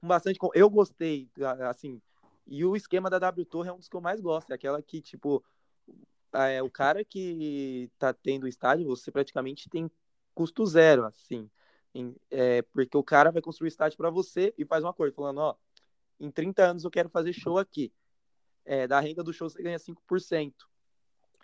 com 0.00 0.06
bastante. 0.06 0.38
Eu 0.54 0.68
gostei, 0.68 1.30
assim. 1.68 2.00
E 2.46 2.64
o 2.64 2.76
esquema 2.76 3.08
da 3.08 3.18
W 3.18 3.46
Torre 3.46 3.68
é 3.68 3.72
um 3.72 3.78
dos 3.78 3.88
que 3.88 3.96
eu 3.96 4.00
mais 4.00 4.20
gosto. 4.20 4.50
É 4.50 4.54
aquela 4.54 4.82
que, 4.82 5.00
tipo, 5.00 5.42
é, 6.34 6.62
o 6.62 6.70
cara 6.70 7.04
que 7.04 7.90
tá 7.98 8.12
tendo 8.12 8.48
estádio, 8.48 8.86
você 8.86 9.10
praticamente 9.10 9.68
tem 9.68 9.90
custo 10.34 10.66
zero, 10.66 11.04
assim. 11.04 11.48
Em, 11.94 12.14
é, 12.30 12.62
porque 12.62 12.96
o 12.96 13.04
cara 13.04 13.30
vai 13.30 13.40
construir 13.40 13.68
estádio 13.68 13.96
para 13.96 14.10
você 14.10 14.52
e 14.58 14.64
faz 14.64 14.82
um 14.82 14.88
acordo, 14.88 15.14
falando, 15.14 15.38
ó, 15.38 15.56
em 16.18 16.30
30 16.30 16.64
anos 16.64 16.84
eu 16.84 16.90
quero 16.90 17.08
fazer 17.08 17.32
show 17.32 17.58
aqui. 17.58 17.92
É, 18.64 18.86
da 18.86 18.98
renda 18.98 19.22
do 19.22 19.32
show 19.32 19.48
você 19.48 19.62
ganha 19.62 19.78
5%. 19.78 20.52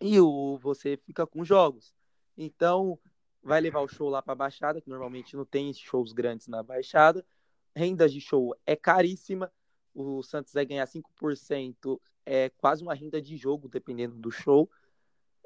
E 0.00 0.18
o, 0.18 0.58
você 0.58 0.96
fica 0.96 1.26
com 1.26 1.44
jogos. 1.44 1.94
Então, 2.36 2.98
vai 3.42 3.60
levar 3.60 3.80
o 3.80 3.88
show 3.88 4.08
lá 4.08 4.22
para 4.22 4.32
a 4.32 4.36
Baixada, 4.36 4.80
que 4.80 4.88
normalmente 4.88 5.36
não 5.36 5.44
tem 5.44 5.72
shows 5.72 6.12
grandes 6.12 6.46
na 6.48 6.62
Baixada. 6.62 7.24
renda 7.76 8.08
de 8.08 8.20
show 8.20 8.56
é 8.66 8.74
caríssima. 8.74 9.52
O 9.94 10.22
Santos 10.22 10.52
vai 10.52 10.64
ganhar 10.64 10.86
5%, 10.86 12.00
é 12.24 12.48
quase 12.50 12.82
uma 12.82 12.94
renda 12.94 13.20
de 13.20 13.36
jogo, 13.36 13.68
dependendo 13.68 14.14
do 14.16 14.30
show. 14.30 14.70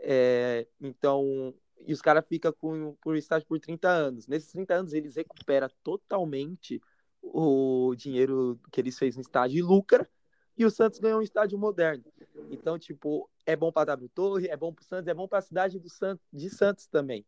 É, 0.06 0.66
então, 0.80 1.54
e 1.86 1.92
os 1.92 2.02
caras 2.02 2.26
ficam 2.28 2.52
com 2.52 2.94
por 3.00 3.16
estágio 3.16 3.48
por 3.48 3.58
30 3.58 3.88
anos. 3.88 4.26
Nesses 4.26 4.52
30 4.52 4.74
anos, 4.74 4.92
eles 4.92 5.16
recuperam 5.16 5.68
totalmente 5.82 6.80
o 7.22 7.94
dinheiro 7.96 8.60
que 8.70 8.80
eles 8.80 8.98
fez 8.98 9.16
no 9.16 9.22
estádio 9.22 9.58
e 9.58 9.62
lucra, 9.62 10.08
e 10.56 10.64
o 10.64 10.70
Santos 10.70 11.00
ganhou 11.00 11.20
um 11.20 11.22
estádio 11.22 11.58
moderno. 11.58 12.04
Então, 12.50 12.78
tipo, 12.78 13.28
é 13.46 13.56
bom 13.56 13.72
para 13.72 13.86
W 13.86 14.08
Torre, 14.10 14.48
é 14.48 14.56
bom 14.56 14.72
para 14.72 14.82
o 14.82 14.84
Santos, 14.84 15.08
é 15.08 15.14
bom 15.14 15.26
para 15.26 15.38
a 15.38 15.42
cidade 15.42 15.78
do 15.78 15.88
Santos, 15.88 16.24
de 16.30 16.50
Santos 16.50 16.86
também. 16.86 17.24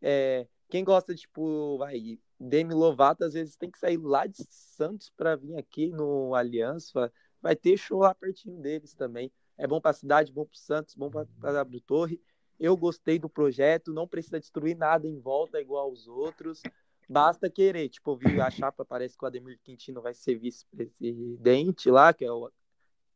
É, 0.00 0.46
quem 0.68 0.84
gosta, 0.84 1.14
tipo, 1.14 1.76
vai, 1.78 2.18
Demi 2.38 2.74
Lovato, 2.74 3.24
às 3.24 3.34
vezes 3.34 3.56
tem 3.56 3.70
que 3.70 3.78
sair 3.78 3.98
lá 3.98 4.26
de 4.26 4.46
Santos 4.48 5.12
para 5.16 5.34
vir 5.34 5.56
aqui 5.56 5.90
no 5.90 6.34
Aliança. 6.34 7.12
Vai 7.42 7.56
ter 7.56 7.76
show 7.76 7.98
lá 7.98 8.14
pertinho 8.14 8.58
deles 8.60 8.94
também. 8.94 9.32
É 9.60 9.66
bom 9.66 9.78
para 9.78 9.90
a 9.90 9.94
cidade, 9.94 10.32
bom 10.32 10.46
para 10.46 10.54
o 10.54 10.58
Santos, 10.58 10.94
bom 10.94 11.10
para 11.10 11.28
a 11.42 11.52
W 11.52 11.80
Torre. 11.82 12.18
Eu 12.58 12.74
gostei 12.78 13.18
do 13.18 13.28
projeto, 13.28 13.92
não 13.92 14.08
precisa 14.08 14.40
destruir 14.40 14.74
nada 14.74 15.06
em 15.06 15.20
volta 15.20 15.60
igual 15.60 15.84
aos 15.84 16.08
outros. 16.08 16.62
Basta 17.06 17.50
querer. 17.50 17.90
Tipo, 17.90 18.16
vi 18.16 18.40
a 18.40 18.50
chapa, 18.50 18.86
parece 18.86 19.18
que 19.18 19.24
o 19.24 19.26
Ademir 19.26 19.58
Quintino 19.62 20.00
vai 20.00 20.14
ser 20.14 20.38
vice-presidente 20.38 21.90
lá, 21.90 22.14
que 22.14 22.24
é 22.24 22.32
o. 22.32 22.50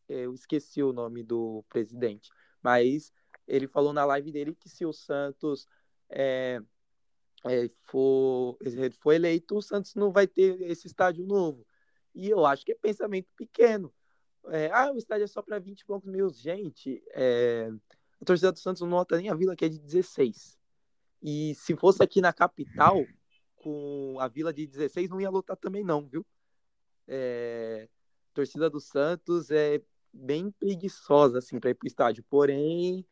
Eu 0.06 0.34
esqueci 0.34 0.82
o 0.82 0.92
nome 0.92 1.22
do 1.22 1.64
presidente. 1.70 2.28
Mas 2.62 3.10
ele 3.48 3.66
falou 3.66 3.94
na 3.94 4.04
live 4.04 4.30
dele 4.30 4.54
que 4.54 4.68
se 4.68 4.84
o 4.84 4.92
Santos 4.92 5.66
é, 6.10 6.60
é, 7.46 7.70
for, 7.84 8.58
for 9.00 9.12
eleito, 9.12 9.56
o 9.56 9.62
Santos 9.62 9.94
não 9.94 10.12
vai 10.12 10.26
ter 10.26 10.60
esse 10.60 10.86
estádio 10.86 11.24
novo. 11.24 11.66
E 12.14 12.28
eu 12.28 12.44
acho 12.44 12.66
que 12.66 12.72
é 12.72 12.74
pensamento 12.74 13.28
pequeno. 13.34 13.90
É, 14.48 14.70
ah, 14.70 14.92
o 14.92 14.98
estádio 14.98 15.24
é 15.24 15.26
só 15.26 15.42
para 15.42 15.58
20 15.58 15.80
e 15.80 15.84
poucos 15.84 16.10
mil. 16.10 16.28
Gente, 16.30 17.02
é, 17.12 17.70
a 18.20 18.24
torcida 18.24 18.52
do 18.52 18.58
Santos 18.58 18.82
não 18.82 18.88
nota 18.88 19.16
nem 19.16 19.30
a 19.30 19.34
Vila, 19.34 19.56
que 19.56 19.64
é 19.64 19.68
de 19.68 19.78
16. 19.78 20.58
E 21.22 21.54
se 21.54 21.74
fosse 21.76 22.02
aqui 22.02 22.20
na 22.20 22.32
capital, 22.32 23.04
com 23.56 24.16
a 24.20 24.28
Vila 24.28 24.52
de 24.52 24.66
16, 24.66 25.08
não 25.08 25.20
ia 25.20 25.30
lotar 25.30 25.56
também 25.56 25.82
não, 25.82 26.06
viu? 26.06 26.24
É, 27.08 27.88
a 28.32 28.34
torcida 28.34 28.68
do 28.68 28.80
Santos 28.80 29.50
é 29.50 29.80
bem 30.12 30.50
preguiçosa, 30.50 31.38
assim, 31.38 31.58
para 31.58 31.70
ir 31.70 31.74
pro 31.74 31.88
estádio. 31.88 32.24
Porém, 32.28 33.06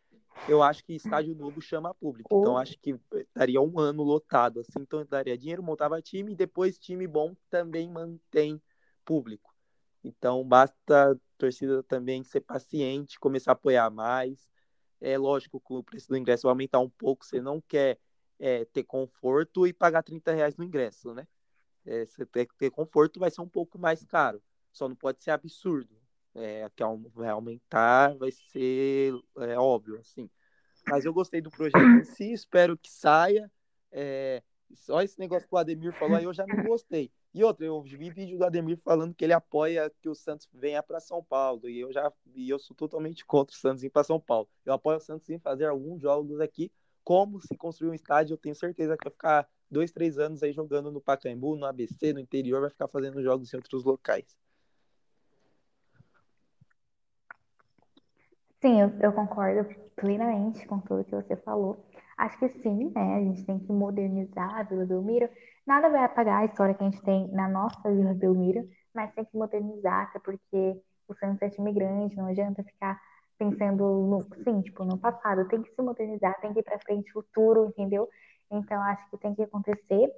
eu 0.48 0.62
acho 0.62 0.84
que 0.84 0.94
estádio 0.94 1.34
novo 1.34 1.60
chama 1.60 1.94
público. 1.94 2.28
Então, 2.38 2.56
acho 2.58 2.78
que 2.78 2.98
daria 3.34 3.60
um 3.60 3.78
ano 3.78 4.02
lotado, 4.02 4.60
assim. 4.60 4.80
Então, 4.80 5.04
daria 5.04 5.36
dinheiro, 5.36 5.62
montava 5.62 6.00
time, 6.02 6.32
e 6.32 6.36
depois 6.36 6.78
time 6.78 7.06
bom 7.06 7.34
também 7.48 7.88
mantém 7.88 8.60
público. 9.04 9.51
Então, 10.04 10.44
basta 10.44 11.12
a 11.12 11.16
torcida 11.38 11.82
também 11.82 12.22
ser 12.24 12.40
paciente, 12.40 13.20
começar 13.20 13.52
a 13.52 13.54
apoiar 13.54 13.90
mais. 13.90 14.50
É 15.00 15.16
lógico 15.18 15.60
que 15.60 15.72
o 15.72 15.82
preço 15.82 16.08
do 16.08 16.16
ingresso 16.16 16.42
vai 16.42 16.50
aumentar 16.50 16.80
um 16.80 16.90
pouco, 16.90 17.24
você 17.24 17.40
não 17.40 17.60
quer 17.60 17.98
é, 18.38 18.64
ter 18.66 18.84
conforto 18.84 19.66
e 19.66 19.72
pagar 19.72 20.02
30 20.02 20.32
reais 20.32 20.56
no 20.56 20.64
ingresso, 20.64 21.14
né? 21.14 21.26
É, 21.84 22.04
você 22.06 22.24
que 22.26 22.56
ter 22.56 22.70
conforto, 22.70 23.18
vai 23.18 23.30
ser 23.30 23.40
um 23.40 23.48
pouco 23.48 23.78
mais 23.78 24.04
caro. 24.04 24.42
Só 24.72 24.88
não 24.88 24.96
pode 24.96 25.22
ser 25.22 25.30
absurdo. 25.32 26.00
É, 26.34 26.68
que 26.74 26.82
vai 27.12 27.28
aumentar, 27.28 28.16
vai 28.16 28.30
ser 28.30 29.12
é, 29.38 29.58
óbvio, 29.58 29.98
assim. 29.98 30.30
Mas 30.86 31.04
eu 31.04 31.12
gostei 31.12 31.42
do 31.42 31.50
projeto 31.50 31.84
em 31.84 32.04
si, 32.04 32.32
espero 32.32 32.76
que 32.78 32.90
saia. 32.90 33.50
É, 33.90 34.42
só 34.74 35.02
esse 35.02 35.18
negócio 35.18 35.46
que 35.46 35.54
o 35.54 35.58
Ademir 35.58 35.92
falou 35.98 36.16
aí 36.16 36.24
eu 36.24 36.32
já 36.32 36.46
não 36.46 36.64
gostei. 36.64 37.12
E 37.34 37.42
outra, 37.42 37.64
eu 37.64 37.80
vi 37.80 38.10
vídeo 38.10 38.36
do 38.36 38.44
Ademir 38.44 38.78
falando 38.84 39.14
que 39.14 39.24
ele 39.24 39.32
apoia 39.32 39.90
que 40.00 40.08
o 40.08 40.14
Santos 40.14 40.46
venha 40.52 40.82
para 40.82 41.00
São 41.00 41.24
Paulo. 41.24 41.66
E 41.68 41.80
eu 41.80 41.90
já 41.90 42.12
e 42.34 42.50
eu 42.50 42.58
sou 42.58 42.76
totalmente 42.76 43.24
contra 43.24 43.54
o 43.54 43.58
Santos 43.58 43.82
ir 43.82 43.88
para 43.90 44.04
São 44.04 44.20
Paulo. 44.20 44.48
Eu 44.66 44.74
apoio 44.74 44.98
o 44.98 45.00
Santos 45.00 45.30
em 45.30 45.38
fazer 45.38 45.66
alguns 45.66 46.02
jogos 46.02 46.40
aqui. 46.40 46.70
Como 47.02 47.40
se 47.40 47.56
construir 47.56 47.90
um 47.90 47.94
estádio, 47.94 48.34
eu 48.34 48.38
tenho 48.38 48.54
certeza 48.54 48.96
que 48.96 49.04
vai 49.04 49.12
ficar 49.12 49.48
dois, 49.70 49.90
três 49.90 50.18
anos 50.18 50.42
aí 50.42 50.52
jogando 50.52 50.92
no 50.92 51.00
Pacaembu, 51.00 51.56
no 51.56 51.64
ABC, 51.64 52.12
no 52.12 52.20
interior, 52.20 52.60
vai 52.60 52.70
ficar 52.70 52.86
fazendo 52.86 53.22
jogos 53.22 53.52
em 53.52 53.56
outros 53.56 53.82
locais. 53.82 54.26
Sim, 58.60 58.80
eu, 58.80 58.92
eu 59.00 59.12
concordo 59.12 59.68
plenamente 59.96 60.64
com 60.66 60.78
tudo 60.80 61.02
que 61.02 61.16
você 61.16 61.34
falou. 61.36 61.84
Acho 62.22 62.38
que 62.38 62.48
sim, 62.62 62.92
né? 62.94 63.16
A 63.16 63.20
gente 63.20 63.44
tem 63.44 63.58
que 63.58 63.72
modernizar 63.72 64.56
a 64.56 64.62
Vila 64.62 64.86
Belmiro. 64.86 65.28
Nada 65.66 65.88
vai 65.88 66.04
apagar 66.04 66.42
a 66.42 66.44
história 66.44 66.72
que 66.74 66.82
a 66.84 66.88
gente 66.88 67.02
tem 67.02 67.26
na 67.32 67.48
nossa 67.48 67.90
Vila 67.90 68.14
Belmiro, 68.14 68.68
mas 68.94 69.12
tem 69.14 69.24
que 69.24 69.36
modernizar, 69.36 70.04
até 70.08 70.20
porque 70.20 70.80
o 71.08 71.14
Santos 71.14 71.42
é 71.42 71.50
time 71.50 71.72
grande, 71.72 72.16
não 72.16 72.26
adianta 72.26 72.62
ficar 72.62 73.00
pensando 73.36 73.82
no, 74.06 74.22
sim, 74.44 74.62
tipo, 74.62 74.84
no 74.84 74.98
passado. 74.98 75.48
Tem 75.48 75.62
que 75.62 75.74
se 75.74 75.82
modernizar, 75.82 76.40
tem 76.40 76.52
que 76.52 76.60
ir 76.60 76.62
para 76.62 76.78
frente, 76.78 77.10
futuro, 77.12 77.66
entendeu? 77.66 78.08
Então, 78.50 78.80
acho 78.82 79.10
que 79.10 79.18
tem 79.18 79.34
que 79.34 79.42
acontecer 79.42 80.08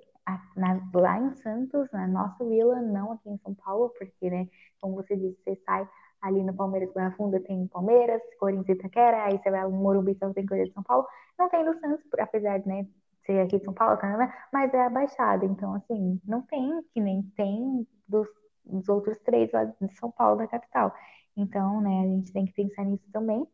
na, 0.57 0.80
lá 0.94 1.18
em 1.18 1.34
Santos, 1.36 1.90
na 1.92 2.07
nossa 2.07 2.44
vila, 2.44 2.80
não 2.82 3.12
aqui 3.12 3.30
em 3.30 3.38
São 3.38 3.55
Paulo, 3.55 3.90
porque, 3.98 4.28
né, 4.30 4.46
como 4.80 4.94
você 4.96 5.16
disse, 5.16 5.40
você 5.42 5.57
sai 5.64 5.88
ali 6.24 6.42
no 6.42 6.54
Palmeiras 6.54 6.92
Barra 6.92 7.12
Funda 7.12 7.38
tem 7.38 7.66
Palmeiras, 7.68 8.22
Corinthians 8.40 8.78
e 8.78 8.80
Itaquera, 8.80 9.24
aí 9.24 9.38
você 9.38 9.50
vai 9.50 9.62
no 9.62 9.72
Morumbi, 9.72 10.16
só 10.18 10.32
tem 10.32 10.46
coisa 10.46 10.64
de 10.64 10.72
São 10.72 10.82
Paulo. 10.82 11.06
Não 11.38 11.48
tem 11.50 11.64
do 11.64 11.78
Santos, 11.78 12.04
apesar 12.18 12.58
de 12.58 12.66
né, 12.66 12.86
ser 13.26 13.40
aqui 13.40 13.58
de 13.58 13.64
São 13.64 13.74
Paulo, 13.74 13.98
né, 14.02 14.32
mas 14.50 14.72
é 14.72 14.86
a 14.86 14.90
Baixada. 14.90 15.44
Então, 15.44 15.74
assim, 15.74 16.18
não 16.24 16.40
tem, 16.42 16.82
que 16.94 17.00
nem 17.00 17.22
tem 17.36 17.86
dos, 18.08 18.26
dos 18.64 18.88
outros 18.88 19.18
três 19.18 19.52
lá 19.52 19.64
de 19.64 19.94
São 19.98 20.10
Paulo, 20.10 20.38
da 20.38 20.48
capital. 20.48 20.94
Então, 21.36 21.80
né, 21.82 22.00
a 22.00 22.06
gente 22.06 22.32
tem 22.32 22.46
que 22.46 22.52
pensar 22.54 22.84
nisso 22.84 23.04
também. 23.12 23.46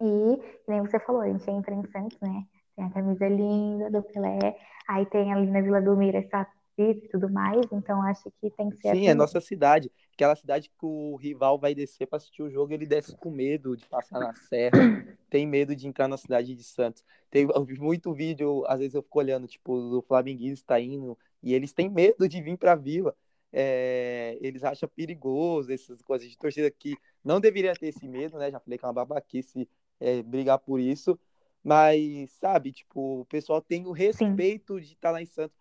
E, 0.00 0.42
nem 0.68 0.80
você 0.82 0.98
falou, 1.00 1.22
a 1.22 1.28
gente 1.28 1.48
entra 1.50 1.74
em 1.74 1.84
Santos, 1.86 2.18
né? 2.20 2.44
Tem 2.76 2.84
a 2.84 2.90
camisa 2.90 3.28
linda 3.28 3.90
do 3.90 4.02
Pelé, 4.02 4.58
aí 4.88 5.06
tem 5.06 5.32
ali 5.32 5.46
na 5.46 5.60
Vila 5.60 5.80
do 5.80 5.96
Mira 5.96 6.18
essa 6.18 6.46
e 6.76 6.94
tudo 7.08 7.30
mais, 7.30 7.64
então 7.72 8.02
acho 8.02 8.28
que 8.40 8.50
tem 8.50 8.68
que 8.70 8.76
ser 8.78 8.82
Sim, 8.82 8.88
é 8.88 8.92
assim. 8.92 9.08
é 9.08 9.14
nossa 9.14 9.40
cidade. 9.40 9.90
Aquela 10.14 10.36
cidade 10.36 10.68
que 10.68 10.86
o 10.86 11.16
rival 11.16 11.58
vai 11.58 11.74
descer 11.74 12.06
para 12.06 12.18
assistir 12.18 12.42
o 12.42 12.50
jogo, 12.50 12.72
ele 12.72 12.86
desce 12.86 13.16
com 13.16 13.30
medo 13.30 13.76
de 13.76 13.84
passar 13.86 14.20
na 14.20 14.32
serra, 14.32 14.70
tem 15.28 15.44
medo 15.44 15.74
de 15.74 15.88
entrar 15.88 16.06
na 16.06 16.16
cidade 16.16 16.54
de 16.54 16.62
Santos. 16.62 17.04
Tem 17.28 17.46
muito 17.80 18.14
vídeo, 18.14 18.64
às 18.68 18.78
vezes 18.78 18.94
eu 18.94 19.02
fico 19.02 19.18
olhando, 19.18 19.48
tipo, 19.48 19.74
o 19.74 20.02
flamenguista 20.02 20.78
indo, 20.78 21.18
e 21.42 21.52
eles 21.52 21.72
têm 21.72 21.90
medo 21.90 22.28
de 22.28 22.40
vir 22.40 22.56
para 22.56 22.72
a 22.72 22.76
Vila. 22.76 23.16
É, 23.52 24.38
eles 24.40 24.62
acham 24.64 24.88
perigoso 24.88 25.72
essas 25.72 26.00
coisas 26.02 26.28
de 26.28 26.38
torcida 26.38 26.70
que 26.70 26.96
não 27.24 27.40
deveria 27.40 27.72
ter 27.74 27.88
esse 27.88 28.06
medo, 28.08 28.38
né? 28.38 28.50
Já 28.50 28.60
falei 28.60 28.78
que 28.78 28.84
é 28.84 28.88
uma 28.88 28.94
babaquice 28.94 29.68
é, 30.00 30.22
brigar 30.22 30.58
por 30.58 30.78
isso, 30.78 31.18
mas 31.62 32.30
sabe, 32.32 32.72
tipo, 32.72 33.20
o 33.20 33.24
pessoal 33.24 33.60
tem 33.60 33.86
o 33.86 33.92
respeito 33.92 34.74
Sim. 34.74 34.80
de 34.80 34.92
estar 34.92 35.10
lá 35.10 35.22
em 35.22 35.26
Santos. 35.26 35.56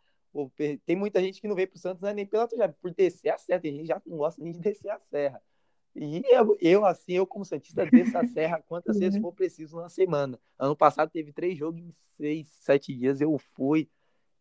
Tem 0.86 0.96
muita 0.96 1.22
gente 1.22 1.40
que 1.40 1.48
não 1.48 1.56
veio 1.56 1.68
pro 1.68 1.78
Santos 1.78 2.02
né, 2.02 2.14
nem 2.14 2.26
pela 2.26 2.48
já 2.56 2.70
por 2.70 2.92
descer 2.92 3.30
a 3.30 3.38
serra. 3.38 3.60
Tem 3.60 3.76
gente 3.76 3.88
já 3.88 4.02
não 4.06 4.18
gosta 4.18 4.42
nem 4.42 4.54
de 4.54 4.60
descer 4.60 4.90
a 4.90 5.00
serra. 5.00 5.42
E 5.96 6.24
eu, 6.26 6.58
eu, 6.60 6.86
assim, 6.86 7.14
eu 7.14 7.28
como 7.28 7.46
Santista, 7.46 7.86
desço 7.86 8.18
a 8.18 8.26
serra 8.26 8.64
quantas 8.68 8.98
vezes 8.98 9.16
uhum. 9.16 9.22
for 9.22 9.34
preciso 9.34 9.78
na 9.78 9.90
semana. 9.90 10.40
Ano 10.58 10.76
passado 10.76 11.10
teve 11.12 11.32
três 11.32 11.58
jogos 11.58 11.80
em 11.80 11.94
seis, 12.18 12.48
sete 12.62 12.96
dias. 12.96 13.22
Eu 13.22 13.38
fui 13.38 13.88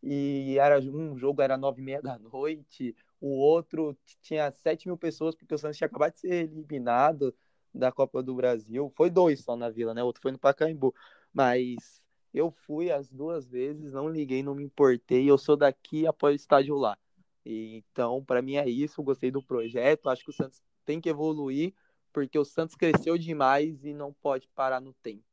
e 0.01 0.57
era 0.59 0.79
um 0.79 1.17
jogo 1.17 1.41
era 1.41 1.57
nove 1.57 1.81
e 1.81 1.85
meia 1.85 2.01
da 2.01 2.19
noite, 2.19 2.93
o 3.21 3.29
outro 3.29 3.97
tinha 4.21 4.51
sete 4.51 4.85
mil 4.85 4.97
pessoas 4.97 5.33
porque 5.33 5.55
o 5.55 5.57
Santos 5.57 5.77
tinha 5.77 5.87
acabado 5.87 6.13
de 6.13 6.19
ser 6.19 6.33
eliminado 6.51 7.33
da 7.73 7.89
Copa 7.89 8.21
do 8.21 8.35
Brasil. 8.35 8.91
Foi 8.97 9.09
dois 9.09 9.39
só 9.39 9.55
na 9.55 9.69
Vila, 9.69 9.93
né? 9.93 10.03
O 10.03 10.07
outro 10.07 10.21
foi 10.21 10.33
no 10.33 10.37
Pacaembu. 10.37 10.93
Mas 11.33 12.02
eu 12.33 12.49
fui 12.49 12.91
as 12.91 13.09
duas 13.09 13.47
vezes, 13.47 13.93
não 13.93 14.09
liguei, 14.09 14.41
não 14.41 14.55
me 14.55 14.63
importei. 14.63 15.29
Eu 15.29 15.37
sou 15.37 15.55
daqui 15.55 16.07
após 16.07 16.33
o 16.33 16.35
estádio 16.35 16.75
lá. 16.75 16.97
E, 17.45 17.77
então, 17.77 18.23
para 18.23 18.41
mim 18.41 18.55
é 18.55 18.67
isso. 18.67 19.03
Gostei 19.03 19.29
do 19.29 19.43
projeto. 19.43 20.09
Acho 20.09 20.23
que 20.23 20.31
o 20.31 20.33
Santos 20.33 20.61
tem 20.83 20.99
que 20.99 21.09
evoluir, 21.09 21.73
porque 22.11 22.37
o 22.39 22.45
Santos 22.45 22.75
cresceu 22.75 23.17
demais 23.17 23.83
e 23.83 23.93
não 23.93 24.11
pode 24.11 24.47
parar 24.55 24.81
no 24.81 24.93
tempo. 24.93 25.23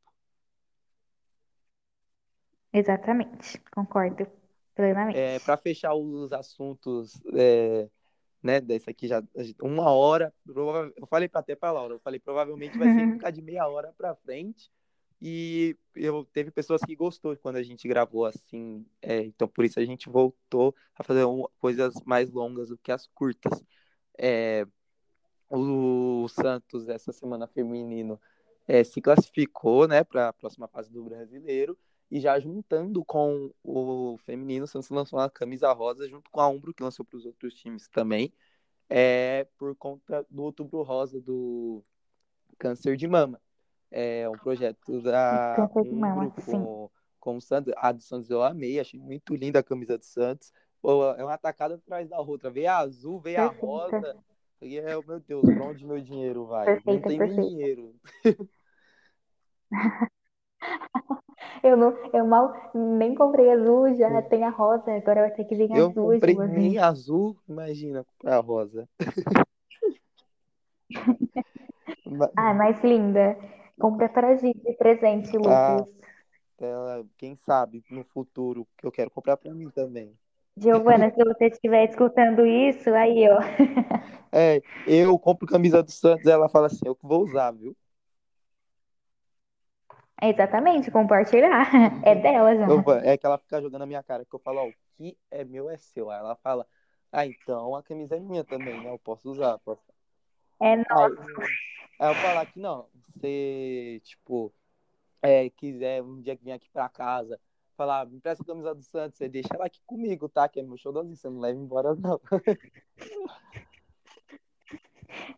Exatamente, 2.72 3.59
concordo 3.72 4.26
plenamente. 4.76 5.18
É, 5.18 5.40
para 5.40 5.57
fechar 5.57 5.92
os 5.94 6.32
assuntos, 6.32 7.20
é, 7.34 7.88
né, 8.40 8.61
desse 8.61 8.88
aqui 8.88 9.09
já 9.09 9.22
uma 9.61 9.90
hora, 9.90 10.32
eu 10.46 11.07
falei 11.09 11.28
até 11.32 11.57
para 11.57 11.72
Laura, 11.72 11.94
eu 11.94 11.98
falei 11.98 12.20
provavelmente 12.20 12.78
vai 12.78 12.92
ser 12.94 13.12
ficar 13.14 13.30
de 13.30 13.42
meia 13.42 13.66
hora 13.66 13.92
para 13.98 14.14
frente. 14.14 14.70
E 15.20 15.76
eu 15.94 16.24
teve 16.32 16.50
pessoas 16.50 16.80
que 16.82 16.96
gostou 16.96 17.36
quando 17.36 17.56
a 17.56 17.62
gente 17.62 17.86
gravou 17.86 18.24
assim, 18.24 18.86
é, 19.02 19.20
então 19.22 19.46
por 19.46 19.64
isso 19.64 19.78
a 19.78 19.84
gente 19.84 20.08
voltou 20.08 20.74
a 20.94 21.04
fazer 21.04 21.24
um, 21.26 21.44
coisas 21.58 21.94
mais 22.06 22.30
longas 22.30 22.70
do 22.70 22.78
que 22.78 22.90
as 22.90 23.06
curtas. 23.08 23.62
É, 24.18 24.66
o 25.50 26.28
Santos 26.28 26.88
essa 26.88 27.12
semana 27.12 27.46
feminino 27.46 28.20
é, 28.66 28.84
se 28.84 29.00
classificou, 29.00 29.88
né, 29.88 30.04
para 30.04 30.28
a 30.28 30.32
próxima 30.32 30.68
fase 30.68 30.92
do 30.92 31.04
Brasileiro 31.04 31.76
E 32.10 32.20
já 32.20 32.38
juntando 32.40 33.04
com 33.04 33.52
o 33.64 34.18
feminino, 34.24 34.64
o 34.64 34.68
Santos 34.68 34.90
lançou 34.90 35.18
uma 35.18 35.30
camisa 35.30 35.72
rosa 35.72 36.08
junto 36.08 36.30
com 36.30 36.40
a 36.40 36.48
Umbro, 36.48 36.74
que 36.74 36.82
lançou 36.82 37.04
para 37.04 37.16
os 37.18 37.26
outros 37.26 37.54
times 37.54 37.88
também, 37.88 38.32
é 38.88 39.46
por 39.58 39.74
conta 39.76 40.26
do 40.30 40.42
Outubro 40.44 40.82
Rosa 40.82 41.20
do 41.20 41.84
câncer 42.58 42.96
de 42.96 43.08
mama. 43.08 43.40
É 43.91 44.28
um 44.28 44.38
projeto 44.38 45.03
da 45.03 45.68
Umbro 45.74 46.32
com, 46.45 46.91
com 47.18 47.36
o 47.36 47.41
Santos. 47.41 47.72
A 47.76 47.91
do 47.91 48.03
Santos 48.03 48.30
eu 48.30 48.43
amei, 48.43 48.78
achei 48.78 49.01
muito 49.01 49.34
linda 49.34 49.59
a 49.59 49.64
camisa 49.64 49.99
do 49.99 50.05
Santos. 50.05 50.53
Pô, 50.80 51.12
é 51.12 51.24
uma 51.24 51.34
atacada 51.34 51.74
atrás 51.74 52.09
da 52.09 52.20
outra. 52.20 52.51
Veio 52.51 52.70
a 52.70 52.78
azul, 52.78 53.20
veio 53.20 53.36
Perfeita. 53.36 53.64
a 53.64 53.66
rosa. 53.66 54.16
E 54.62 54.78
é, 54.78 54.82
meu 54.82 55.20
Deus, 55.20 55.43
pra 55.43 55.64
onde 55.64 55.86
meu 55.86 56.01
dinheiro 56.01 56.47
vai? 56.47 56.66
Perfeita, 56.66 57.09
não 57.09 57.09
tem 57.09 57.18
perfeita. 57.18 57.43
dinheiro. 57.43 57.95
Eu, 61.62 61.76
não, 61.76 61.95
eu 62.12 62.26
mal 62.26 62.55
nem 62.74 63.14
comprei 63.14 63.51
azul, 63.51 63.95
já 63.95 64.22
tem 64.22 64.45
a 64.45 64.51
rosa, 64.51 64.95
agora 64.95 65.22
vai 65.22 65.30
ter 65.30 65.45
que 65.45 65.55
vir 65.55 65.70
eu 65.70 65.88
azul. 65.88 66.12
Eu 66.12 66.20
comprei 66.20 66.34
nem 66.49 66.78
azul, 66.78 67.36
imagina 67.49 68.05
a 68.24 68.36
rosa. 68.36 68.88
ah, 72.36 72.55
mais 72.55 72.82
linda. 72.82 73.36
Compra 73.81 74.09
pra 74.09 74.37
gente 74.37 74.61
de 74.61 74.72
presente, 74.74 75.37
ah, 75.37 75.76
Lucas. 75.76 75.95
Ah, 76.62 77.03
quem 77.16 77.35
sabe 77.37 77.83
no 77.91 78.05
futuro, 78.05 78.66
que 78.76 78.87
eu 78.87 78.93
quero 78.93 79.11
comprar 79.11 79.37
pra 79.37 79.53
mim 79.55 79.70
também. 79.70 80.14
Giovana, 80.57 81.11
se 81.11 81.24
você 81.24 81.47
estiver 81.47 81.89
escutando 81.89 82.45
isso, 82.45 82.91
aí, 82.91 83.26
ó. 83.31 83.41
É, 84.33 84.62
eu 84.87 85.18
compro 85.18 85.45
camisa 85.45 85.83
do 85.83 85.91
Santos, 85.91 86.24
ela 86.24 86.49
fala 86.49 86.66
assim, 86.66 86.87
eu 86.87 86.97
vou 87.03 87.24
usar, 87.24 87.51
viu? 87.51 87.76
Exatamente, 90.22 90.91
compartilhar. 90.91 91.68
É 92.05 92.14
dela 92.14 92.55
já. 92.55 92.68
Eu, 92.68 92.85
é 93.03 93.16
que 93.16 93.26
ela 93.26 93.39
fica 93.39 93.61
jogando 93.61 93.81
na 93.81 93.87
minha 93.87 94.03
cara, 94.05 94.24
que 94.24 94.33
eu 94.33 94.39
falo, 94.39 94.61
ó, 94.61 94.68
o 94.68 94.74
que 94.97 95.16
é 95.33 95.45
meu 95.45 95.68
é 95.68 95.76
seu. 95.78 96.11
Aí 96.11 96.20
ela 96.20 96.37
fala, 96.37 96.64
ah, 97.11 97.26
então 97.26 97.74
a 97.74 97.83
camisa 97.83 98.16
é 98.16 98.20
minha 98.20 98.45
também, 98.45 98.78
né? 98.81 98.91
Eu 98.91 98.99
posso 99.01 99.28
usar. 99.31 99.59
Posso... 99.59 99.83
É 100.61 100.76
nossa. 100.76 101.07
Aí, 101.07 101.16
aí 102.01 102.11
eu 102.11 102.14
falar 102.14 102.46
que 102.46 102.59
não, 102.59 102.88
você, 102.94 104.01
tipo, 104.03 104.53
é, 105.22 105.51
quiser 105.51 106.03
um 106.03 106.20
dia 106.20 106.36
que 106.36 106.42
vem 106.44 106.55
aqui 106.55 106.68
pra 106.70 106.88
casa, 106.88 107.38
falar, 107.76 108.07
me 108.07 108.16
empresta 108.16 108.42
a 108.42 108.46
camisa 108.46 108.74
do 108.74 108.82
Santos, 108.82 109.18
você 109.18 109.28
deixa 109.28 109.48
ela 109.55 109.66
aqui 109.66 109.80
comigo, 109.86 110.28
tá? 110.28 110.48
Que 110.48 110.61
é 110.61 110.62
meu 110.62 110.76
showzinho, 110.76 111.14
você 111.14 111.28
não 111.28 111.40
leva 111.40 111.59
embora, 111.59 111.94
não. 111.94 112.20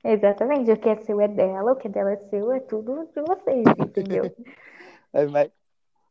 Exatamente, 0.04 0.70
o 0.70 0.78
que 0.78 0.88
é 0.88 0.96
seu 0.96 1.20
é 1.20 1.28
dela, 1.28 1.72
o 1.72 1.76
que 1.76 1.88
é 1.88 1.90
dela 1.90 2.12
é 2.12 2.16
seu, 2.28 2.52
é 2.52 2.60
tudo 2.60 3.08
de 3.14 3.22
vocês, 3.22 3.64
entendeu? 3.78 4.24
é, 5.12 5.26
mas, 5.26 5.50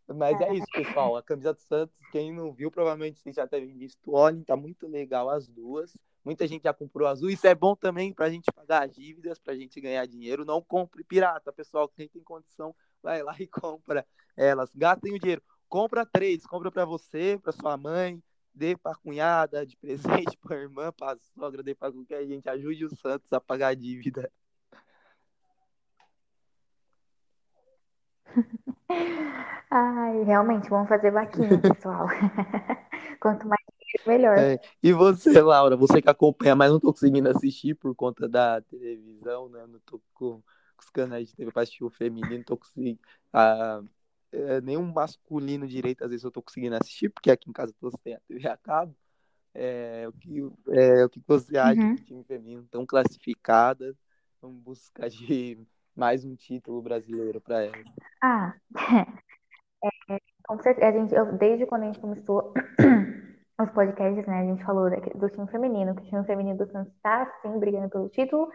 mas 0.08 0.42
é 0.42 0.54
isso, 0.54 0.68
pessoal. 0.72 1.16
A 1.16 1.24
camisa 1.24 1.54
do 1.54 1.60
Santos, 1.60 1.96
quem 2.12 2.34
não 2.34 2.52
viu, 2.52 2.72
provavelmente 2.72 3.20
vocês 3.20 3.36
já 3.36 3.46
devem 3.46 3.78
visto. 3.78 4.14
Olhem, 4.14 4.44
tá 4.44 4.56
muito 4.56 4.88
legal 4.88 5.30
as 5.30 5.48
duas. 5.48 5.96
Muita 6.24 6.48
gente 6.48 6.64
já 6.64 6.74
comprou 6.74 7.08
azul. 7.08 7.30
Isso 7.30 7.48
é 7.48 7.56
bom 7.56 7.76
também 7.76 8.14
pra 8.14 8.30
gente 8.30 8.52
pagar 8.52 8.84
as 8.84 8.96
dívidas, 8.96 9.40
pra 9.40 9.56
gente 9.56 9.82
ganhar 9.82 10.06
dinheiro. 10.06 10.46
Não 10.46 10.62
compre 10.62 11.04
pirata, 11.04 11.52
pessoal. 11.52 11.90
Quem 11.90 12.08
tem 12.08 12.24
condição, 12.24 12.76
vai 13.02 13.24
lá 13.24 13.36
e 13.40 13.48
compra 13.48 14.06
elas. 14.38 14.72
Gastem 14.76 15.14
o 15.14 15.20
dinheiro. 15.20 15.42
Compra 15.68 16.06
três, 16.06 16.46
compra 16.46 16.70
para 16.70 16.86
você, 16.86 17.40
para 17.42 17.54
sua 17.54 17.78
mãe, 17.78 18.22
dê 18.54 18.76
para 18.76 18.96
cunhada, 18.96 19.66
de 19.66 19.78
presente 19.78 20.38
para 20.44 20.58
irmã, 20.58 20.92
para 20.92 21.18
sogra, 21.34 21.64
dê 21.64 21.74
para 21.74 21.92
qualquer 21.92 22.26
gente, 22.28 22.50
ajude 22.50 22.86
o 22.86 22.96
Santos 22.96 23.32
a 23.32 23.40
pagar 23.40 23.70
a 23.70 23.74
dívida. 23.74 24.30
Ai, 29.72 30.24
realmente, 30.24 30.70
vamos 30.70 30.90
fazer 30.90 31.12
vaquinha, 31.12 31.58
pessoal. 31.58 32.08
Quanto 33.22 33.48
mais 33.48 33.71
melhor. 34.06 34.38
É, 34.38 34.60
e 34.82 34.94
você, 34.94 35.42
Laura, 35.42 35.76
você 35.76 36.02
que 36.02 36.10
acompanha, 36.10 36.56
mas 36.56 36.72
não 36.72 36.80
tô 36.80 36.92
conseguindo 36.92 37.30
assistir 37.30 37.76
por 37.76 37.96
conta 37.96 38.28
da 38.28 38.62
televisão, 38.62 39.50
né? 39.50 39.66
Não 39.68 39.80
tô 39.80 40.02
com, 40.14 40.42
os 40.80 40.90
canais 40.90 41.30
de 41.30 41.36
TV 41.36 41.52
para 41.52 41.64
assistir 41.64 41.84
o 41.84 41.90
feminino, 41.90 42.38
não 42.38 42.44
tô 42.44 42.58
conseguindo. 42.58 43.00
Ah, 43.32 43.82
é, 44.32 44.62
nenhum 44.62 44.92
masculino 44.92 45.68
direito, 45.68 46.04
às 46.04 46.10
vezes 46.10 46.24
eu 46.24 46.32
tô 46.32 46.42
conseguindo 46.42 46.76
assistir, 46.76 47.10
porque 47.10 47.30
aqui 47.30 47.50
em 47.50 47.54
casa 47.54 47.74
todos 47.80 48.00
têm 48.02 48.16
a 48.16 48.20
TV 48.28 48.48
a 48.48 48.58
cabo. 48.58 48.96
É, 49.54 50.08
o, 50.08 50.14
que, 50.14 50.40
é, 50.70 51.06
o 51.06 51.10
que 51.10 51.22
você 51.28 51.58
acha 51.58 51.82
uhum. 51.82 51.96
do 51.96 52.04
time 52.04 52.24
feminino 52.24 52.66
tão 52.72 52.86
classificada? 52.86 53.96
Vamos 54.42 54.62
buscar 54.64 55.10
de 55.10 55.60
mais 55.96 56.24
um 56.24 56.36
título 56.36 56.82
brasileiro 56.82 57.42
para 57.42 57.64
ela. 57.64 57.84
Ah, 58.22 58.54
é, 60.10 60.20
com 60.48 60.62
certeza, 60.62 60.88
a 60.88 60.92
gente, 60.92 61.14
eu, 61.14 61.38
desde 61.38 61.66
quando 61.66 61.84
a 61.84 61.86
gente 61.88 62.00
começou 62.00 62.54
os 63.64 63.72
podcasts, 63.72 64.26
né, 64.28 64.42
a 64.42 64.46
gente 64.46 64.64
falou 64.64 64.90
do 64.90 65.30
time 65.30 65.48
feminino, 65.48 65.96
que 65.96 66.02
o 66.02 66.06
time 66.06 66.26
feminino 66.26 66.58
do 66.58 66.72
Santos 66.72 66.94
está, 66.94 67.26
sim, 67.42 67.60
brigando 67.60 67.90
pelo 67.90 68.10
título, 68.10 68.50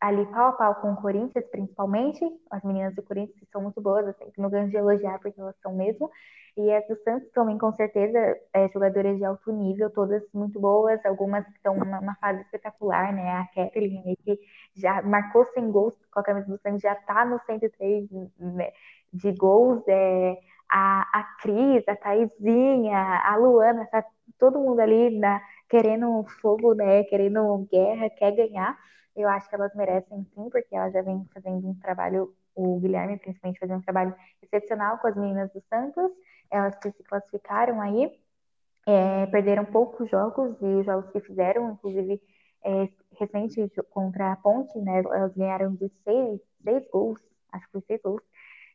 ali 0.00 0.24
pau 0.26 0.48
a 0.48 0.52
pau 0.52 0.74
com 0.76 0.92
o 0.92 0.96
Corinthians, 0.96 1.44
principalmente. 1.50 2.24
As 2.50 2.62
meninas 2.64 2.94
do 2.94 3.02
Corinthians 3.02 3.48
são 3.52 3.62
muito 3.62 3.80
boas, 3.80 4.16
sempre 4.16 4.40
não 4.40 4.48
ganho 4.50 4.68
de 4.68 4.76
elogiar 4.76 5.18
porque 5.20 5.40
elas 5.40 5.56
são 5.62 5.74
mesmo. 5.74 6.10
E 6.56 6.72
as 6.72 6.86
do 6.88 6.96
Santos 7.04 7.30
também, 7.32 7.56
com 7.58 7.72
certeza, 7.72 8.18
é, 8.52 8.68
jogadoras 8.68 9.16
de 9.16 9.24
alto 9.24 9.52
nível, 9.52 9.88
todas 9.90 10.22
muito 10.34 10.58
boas, 10.58 11.04
algumas 11.06 11.44
que 11.44 11.52
estão 11.52 11.76
numa 11.76 12.14
fase 12.16 12.40
espetacular, 12.42 13.12
né? 13.12 13.30
A 13.30 13.46
Kathleen, 13.54 14.16
que 14.24 14.38
já 14.74 15.00
marcou 15.02 15.44
100 15.44 15.70
gols 15.70 15.94
com 16.10 16.20
a 16.20 16.22
camisa 16.22 16.48
do 16.48 16.58
Santos, 16.58 16.80
já 16.80 16.94
tá 16.94 17.24
no 17.24 17.38
103 17.46 18.08
né, 18.38 18.72
de 19.12 19.32
gols. 19.32 19.82
É, 19.86 20.38
a, 20.70 21.20
a 21.20 21.24
Cris, 21.42 21.86
a 21.88 21.96
Thaisinha, 21.96 22.96
a 23.24 23.36
Luana, 23.36 23.86
tá 23.86 24.04
todo 24.38 24.60
mundo 24.60 24.80
ali 24.80 25.18
na, 25.18 25.42
querendo 25.68 26.24
fogo, 26.40 26.74
né? 26.74 27.04
Querendo 27.04 27.66
guerra, 27.70 28.10
quer 28.10 28.32
ganhar. 28.32 28.78
Eu 29.16 29.28
acho 29.28 29.48
que 29.48 29.54
elas 29.54 29.74
merecem 29.74 30.24
sim, 30.34 30.48
porque 30.50 30.74
elas 30.74 30.92
já 30.92 31.02
vêm 31.02 31.26
fazendo 31.34 31.68
um 31.68 31.74
trabalho, 31.74 32.34
o 32.54 32.78
Guilherme 32.80 33.18
principalmente 33.18 33.60
fazendo 33.60 33.78
um 33.78 33.82
trabalho 33.82 34.14
excepcional 34.42 34.98
com 34.98 35.08
as 35.08 35.16
meninas 35.16 35.52
do 35.52 35.60
Santos. 35.68 36.10
Elas 36.50 36.76
que 36.76 36.90
se 36.92 37.02
classificaram 37.04 37.80
aí, 37.80 38.10
é, 38.86 39.26
perderam 39.26 39.64
poucos 39.64 40.08
jogos 40.10 40.56
e 40.60 40.64
os 40.64 40.86
jogos 40.86 41.10
que 41.10 41.20
fizeram, 41.20 41.72
inclusive 41.72 42.20
é, 42.64 42.88
recente 43.18 43.70
contra 43.90 44.32
a 44.32 44.36
Ponte, 44.36 44.78
né? 44.78 45.00
Elas 45.00 45.34
ganharam 45.34 45.74
de 45.74 45.88
seis, 46.04 46.40
seis 46.62 46.88
gols, 46.90 47.20
acho 47.52 47.66
que 47.66 47.72
foi 47.72 47.80
seis 47.82 48.00
gols. 48.02 48.22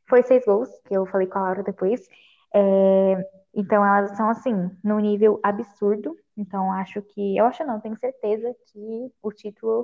Foi 0.08 0.22
seis 0.24 0.45
gols, 0.45 0.70
que 0.88 0.95
eu 0.95 1.06
falei 1.06 1.28
com 1.28 1.39
a 1.39 1.41
Laura 1.43 1.64
depois. 1.64 2.08
É, 2.53 3.30
então 3.53 3.86
elas 3.86 4.16
são 4.16 4.30
assim, 4.30 4.70
num 4.84 4.99
nível 4.99 5.39
absurdo. 5.43 6.16
Então 6.38 6.72
acho 6.72 7.01
que, 7.01 7.38
eu 7.38 7.45
acho 7.45 7.64
não, 7.66 7.80
tenho 7.80 7.97
certeza 7.97 8.56
que 8.68 9.12
o 9.22 9.32
título 9.32 9.84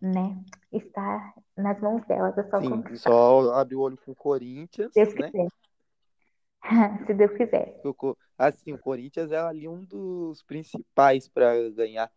né, 0.00 0.36
está 0.72 1.34
nas 1.56 1.80
mãos 1.80 2.04
delas. 2.06 2.36
É 2.38 2.44
só 2.44 2.60
Sim, 2.60 2.70
conquistar. 2.70 3.10
só 3.10 3.52
abrir 3.54 3.76
o 3.76 3.80
olho 3.80 3.98
com 4.04 4.12
o 4.12 4.16
Corinthians, 4.16 4.92
Deus 4.94 5.14
né? 5.14 5.30
quiser. 5.30 5.48
Se 7.06 7.14
Deus 7.14 7.32
quiser. 7.32 7.80
Assim, 8.38 8.72
o 8.72 8.78
Corinthians 8.78 9.30
é 9.32 9.38
ali 9.38 9.68
um 9.68 9.84
dos 9.84 10.42
principais 10.42 11.28
para 11.28 11.70
ganhar 11.70 12.10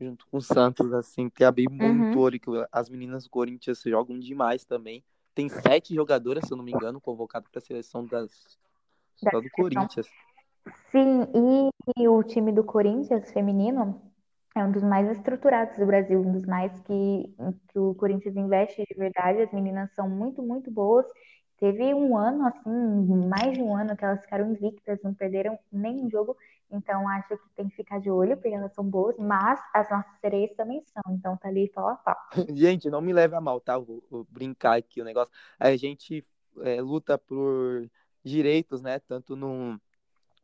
junto 0.00 0.26
com 0.26 0.38
o 0.38 0.42
Santos, 0.42 0.92
assim, 0.94 1.28
que 1.28 1.44
abrir 1.44 1.68
muito 1.68 2.16
uhum. 2.16 2.18
olho, 2.18 2.40
que 2.40 2.50
as 2.72 2.88
meninas 2.88 3.24
do 3.24 3.30
Corinthians 3.30 3.82
jogam 3.82 4.18
demais 4.18 4.64
também. 4.64 5.04
Tem 5.34 5.48
sete 5.48 5.94
jogadoras, 5.94 6.44
se 6.46 6.52
eu 6.52 6.56
não 6.56 6.64
me 6.64 6.72
engano, 6.72 7.00
convocadas 7.00 7.48
para 7.48 7.58
a 7.58 7.62
seleção 7.62 8.04
das, 8.04 8.30
da 9.22 9.38
do 9.38 9.50
Corinthians. 9.50 10.06
Sim, 10.90 11.22
e, 11.34 12.02
e 12.02 12.08
o 12.08 12.22
time 12.22 12.52
do 12.52 12.64
Corinthians 12.64 13.32
feminino 13.32 14.00
é 14.56 14.64
um 14.64 14.72
dos 14.72 14.82
mais 14.82 15.08
estruturados 15.10 15.78
do 15.78 15.86
Brasil, 15.86 16.20
um 16.20 16.32
dos 16.32 16.44
mais 16.44 16.72
que, 16.80 17.34
que 17.68 17.78
o 17.78 17.94
Corinthians 17.94 18.36
investe 18.36 18.84
de 18.84 18.94
verdade. 18.96 19.42
As 19.42 19.52
meninas 19.52 19.92
são 19.94 20.08
muito, 20.08 20.42
muito 20.42 20.70
boas. 20.70 21.06
Teve 21.58 21.94
um 21.94 22.16
ano, 22.16 22.46
assim, 22.46 23.28
mais 23.28 23.52
de 23.52 23.62
um 23.62 23.76
ano 23.76 23.96
que 23.96 24.04
elas 24.04 24.22
ficaram 24.22 24.50
invictas, 24.50 24.98
não 25.02 25.14
perderam 25.14 25.58
nenhum 25.70 26.10
jogo. 26.10 26.36
Então, 26.70 27.08
acho 27.08 27.28
que 27.28 27.38
tem 27.56 27.68
que 27.68 27.76
ficar 27.76 27.98
de 28.00 28.10
olho, 28.10 28.36
porque 28.36 28.54
elas 28.54 28.72
são 28.74 28.84
boas, 28.84 29.16
mas 29.18 29.60
as 29.74 29.90
nossas 29.90 30.18
sereias 30.20 30.54
também 30.56 30.82
são. 30.84 31.14
Então, 31.14 31.36
tá 31.36 31.48
ali 31.48 31.68
pau 31.70 31.88
a 31.88 31.96
pau. 31.96 32.16
Gente, 32.54 32.88
não 32.88 33.00
me 33.00 33.12
leve 33.12 33.34
a 33.34 33.40
mal, 33.40 33.60
tá? 33.60 33.78
Vou, 33.78 34.04
vou 34.10 34.26
brincar 34.30 34.78
aqui 34.78 35.00
o 35.00 35.04
negócio. 35.04 35.32
A 35.58 35.76
gente 35.76 36.24
é, 36.60 36.80
luta 36.80 37.18
por 37.18 37.90
direitos, 38.22 38.80
né? 38.80 38.98
Tanto 39.00 39.34
no 39.34 39.80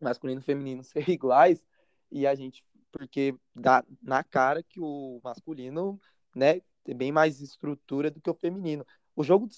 masculino 0.01 0.41
e 0.41 0.45
feminino 0.45 0.83
ser 0.85 1.09
iguais. 1.09 1.64
E 2.11 2.27
a 2.27 2.35
gente 2.35 2.64
porque 2.97 3.35
dá 3.55 3.85
na 4.03 4.24
cara 4.24 4.62
que 4.62 4.81
o 4.81 5.20
masculino, 5.22 6.01
né, 6.35 6.62
tem 6.83 6.97
bem 6.97 7.12
mais 7.12 7.43
estrutura 7.43 8.11
do 8.11 8.20
que 8.20 8.31
o 8.31 8.35
feminino. 8.35 8.87
O 9.14 9.22
jogo 9.22 9.49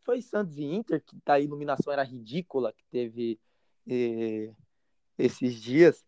foi 0.00 0.20
Santos 0.20 0.56
e 0.56 0.64
Inter, 0.64 1.02
que 1.04 1.16
a 1.26 1.38
iluminação 1.38 1.92
era 1.92 2.02
ridícula, 2.02 2.72
que 2.72 2.84
teve 2.90 3.38
eh, 3.88 4.52
esses 5.16 5.54
dias. 5.54 6.04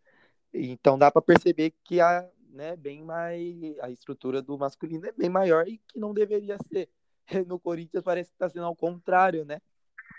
Então 0.52 0.98
dá 0.98 1.10
para 1.10 1.22
perceber 1.22 1.72
que 1.84 2.00
a, 2.00 2.28
né, 2.50 2.76
bem 2.76 3.02
mais 3.02 3.78
a 3.80 3.90
estrutura 3.90 4.42
do 4.42 4.58
masculino 4.58 5.06
é 5.06 5.12
bem 5.12 5.28
maior 5.28 5.66
e 5.66 5.78
que 5.78 5.98
não 5.98 6.12
deveria 6.12 6.56
ser. 6.72 6.88
No 7.46 7.58
Corinthians 7.58 8.02
parece 8.02 8.30
que 8.30 8.34
está 8.34 8.48
sendo 8.48 8.66
ao 8.66 8.76
contrário, 8.76 9.44
né? 9.44 9.60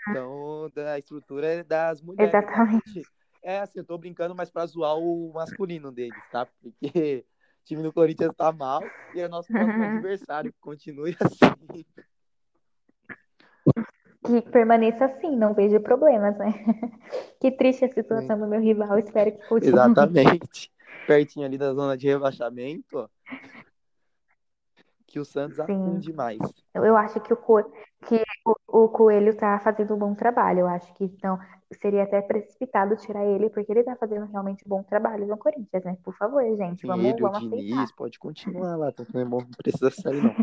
Então, 0.08 0.70
da 0.74 0.98
estrutura 0.98 1.46
é 1.46 1.62
das 1.62 2.00
mulheres. 2.00 2.34
Exatamente. 2.34 3.02
É 3.42 3.60
assim, 3.60 3.80
eu 3.80 3.84
tô 3.84 3.96
brincando, 3.98 4.34
mas 4.34 4.50
pra 4.50 4.66
zoar 4.66 4.96
o 4.96 5.32
masculino 5.32 5.92
deles, 5.92 6.18
tá? 6.30 6.46
Porque 6.46 7.24
o 7.60 7.64
time 7.64 7.82
do 7.82 7.92
Corinthians 7.92 8.34
tá 8.36 8.50
mal 8.50 8.82
e 9.14 9.20
é 9.20 9.28
nosso 9.28 9.48
próximo 9.48 9.84
adversário. 9.84 10.54
Continue 10.60 11.16
assim. 11.20 11.84
Que 14.24 14.40
permaneça 14.40 15.04
assim, 15.04 15.36
não 15.36 15.52
vejo 15.52 15.78
problemas, 15.80 16.36
né? 16.38 16.46
Que 17.40 17.50
triste 17.50 17.84
a 17.84 17.88
situação 17.92 18.36
Sim. 18.36 18.42
do 18.42 18.48
meu 18.48 18.60
rival, 18.60 18.98
espero 18.98 19.32
que 19.32 19.46
continue. 19.46 19.74
Exatamente. 19.74 20.72
Pertinho 21.06 21.44
ali 21.44 21.58
da 21.58 21.74
zona 21.74 21.96
de 21.96 22.06
rebaixamento, 22.06 23.10
que 25.06 25.20
o 25.20 25.24
Santos 25.24 25.60
afunde 25.60 26.12
mais. 26.14 26.38
Eu 26.74 26.96
acho 26.96 27.20
que 27.20 27.34
o, 27.34 27.36
que 27.36 28.22
o, 28.46 28.84
o 28.84 28.88
Coelho 28.88 29.36
tá 29.36 29.60
fazendo 29.60 29.94
um 29.94 29.98
bom 29.98 30.14
trabalho. 30.14 30.60
Eu 30.60 30.68
acho 30.68 30.92
que 30.94 31.04
então 31.04 31.38
seria 31.80 32.04
até 32.04 32.22
precipitado 32.22 32.96
tirar 32.96 33.24
ele, 33.26 33.50
porque 33.50 33.70
ele 33.70 33.84
tá 33.84 33.94
fazendo 33.96 34.24
realmente 34.26 34.64
um 34.64 34.68
bom 34.70 34.82
trabalho 34.82 35.26
no 35.26 35.36
Corinthians, 35.36 35.84
né? 35.84 35.98
Por 36.02 36.16
favor, 36.16 36.42
gente, 36.56 36.80
Sim, 36.80 36.86
vamos, 36.86 37.04
ele, 37.04 37.20
vamos 37.20 37.38
o 37.38 37.50
Diniz, 37.50 37.74
aceitar. 37.74 37.96
pode 37.96 38.18
continuar 38.18 38.76
lá, 38.76 38.90
tá 38.90 39.04
bom, 39.12 39.40
não 39.40 39.50
precisa 39.56 39.90
sair, 39.90 40.22
não. 40.22 40.34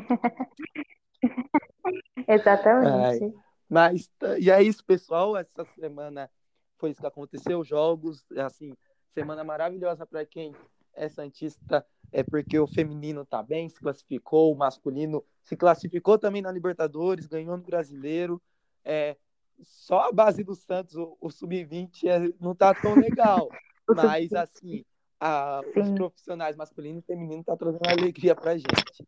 Exatamente. 2.28 3.24
Ai, 3.26 3.34
mas, 3.72 4.12
e 4.38 4.52
é 4.52 4.62
isso, 4.62 4.84
pessoal. 4.84 5.38
Essa 5.38 5.64
semana 5.80 6.30
foi 6.78 6.90
isso 6.90 7.00
que 7.00 7.08
aconteceu. 7.08 7.64
Jogos, 7.64 8.26
assim, 8.38 8.76
semana 9.14 9.46
maravilhosa 9.46 10.06
para 10.06 10.26
quem 10.26 10.54
é 10.94 11.08
Santista 11.08 11.86
é 12.12 12.22
porque 12.22 12.60
o 12.60 12.68
feminino 12.68 13.26
tá 13.26 13.42
bem, 13.42 13.70
se 13.70 13.80
classificou, 13.80 14.52
o 14.52 14.58
masculino 14.58 15.24
se 15.42 15.56
classificou 15.56 16.20
também 16.20 16.42
na 16.42 16.52
Libertadores, 16.52 17.28
ganhou 17.28 17.56
no 17.56 17.64
Brasileiro. 17.64 18.42
É, 18.84 19.16
só 19.64 20.10
a 20.10 20.12
base 20.12 20.44
do 20.44 20.54
Santos, 20.54 20.96
o, 20.98 21.16
o 21.22 21.30
sub-20, 21.30 22.04
é, 22.10 22.34
não 22.42 22.54
tá 22.54 22.74
tão 22.74 22.94
legal. 22.96 23.48
mas, 23.88 24.34
assim, 24.34 24.84
a, 25.18 25.62
os 25.78 25.92
profissionais 25.92 26.58
masculino 26.58 27.00
e 27.00 27.04
feminino 27.04 27.42
tá 27.42 27.56
trazendo 27.56 27.88
alegria 27.88 28.36
pra 28.36 28.58
gente. 28.58 29.08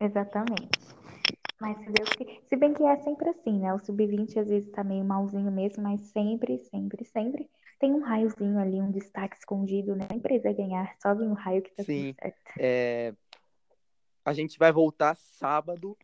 Exatamente. 0.00 0.97
Mas 1.60 1.78
se 1.78 1.90
Deus 1.90 2.08
que... 2.10 2.40
Se 2.48 2.56
bem 2.56 2.72
que 2.72 2.84
é 2.84 2.96
sempre 2.98 3.28
assim, 3.30 3.58
né? 3.58 3.74
O 3.74 3.78
sub-20 3.78 4.36
às 4.38 4.48
vezes 4.48 4.70
tá 4.70 4.84
meio 4.84 5.04
malzinho 5.04 5.50
mesmo, 5.50 5.82
mas 5.82 6.00
sempre, 6.02 6.58
sempre, 6.58 7.04
sempre 7.04 7.50
tem 7.78 7.92
um 7.92 8.00
raiozinho 8.00 8.58
ali, 8.58 8.80
um 8.80 8.90
destaque 8.90 9.36
escondido, 9.36 9.94
né? 9.94 10.06
A 10.10 10.14
empresa 10.14 10.52
ganhar, 10.52 10.94
só 11.00 11.14
vem 11.14 11.28
um 11.28 11.34
raio 11.34 11.62
que 11.62 11.70
tá 11.70 11.84
Sim, 11.84 12.12
tudo 12.12 12.20
certo. 12.20 12.52
É... 12.58 13.14
A 14.24 14.32
gente 14.32 14.58
vai 14.58 14.72
voltar 14.72 15.14
sábado. 15.16 15.96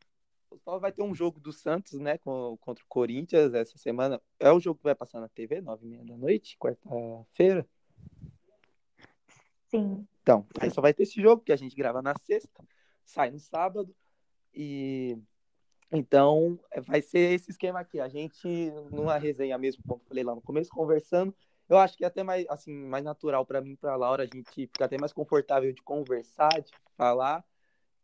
Só 0.62 0.78
vai 0.78 0.92
ter 0.92 1.02
um 1.02 1.14
jogo 1.14 1.40
do 1.40 1.52
Santos, 1.52 1.98
né? 1.98 2.16
Contra 2.18 2.84
o 2.84 2.88
Corinthians 2.88 3.52
essa 3.54 3.76
semana. 3.76 4.22
É 4.38 4.52
o 4.52 4.60
jogo 4.60 4.78
que 4.78 4.84
vai 4.84 4.94
passar 4.94 5.20
na 5.20 5.28
TV, 5.28 5.60
nove 5.60 5.84
e 5.84 5.88
meia 5.88 6.04
da 6.04 6.16
noite, 6.16 6.56
quarta-feira. 6.58 7.66
Sim. 9.66 10.06
Então, 10.22 10.46
aí 10.60 10.70
só 10.70 10.80
vai 10.80 10.94
ter 10.94 11.02
esse 11.02 11.20
jogo 11.20 11.42
que 11.42 11.52
a 11.52 11.56
gente 11.56 11.74
grava 11.74 12.00
na 12.00 12.14
sexta, 12.22 12.64
sai 13.04 13.30
no 13.30 13.40
sábado. 13.40 13.94
E 14.54 15.18
então 15.94 16.58
vai 16.86 17.00
ser 17.00 17.34
esse 17.34 17.50
esquema 17.50 17.80
aqui. 17.80 18.00
A 18.00 18.08
gente, 18.08 18.48
numa 18.90 19.16
resenha 19.16 19.56
mesmo, 19.56 19.82
como 19.86 20.00
eu 20.02 20.08
falei 20.08 20.24
lá 20.24 20.34
no 20.34 20.42
começo, 20.42 20.70
conversando, 20.70 21.34
eu 21.68 21.78
acho 21.78 21.96
que 21.96 22.04
é 22.04 22.06
até 22.06 22.22
mais, 22.22 22.44
assim, 22.48 22.72
mais 22.72 23.04
natural 23.04 23.46
para 23.46 23.60
mim 23.60 23.72
e 23.72 23.76
para 23.76 23.96
Laura, 23.96 24.24
a 24.24 24.26
gente 24.26 24.66
fica 24.66 24.84
até 24.84 24.98
mais 24.98 25.12
confortável 25.12 25.72
de 25.72 25.82
conversar, 25.82 26.60
de 26.60 26.72
falar, 26.96 27.44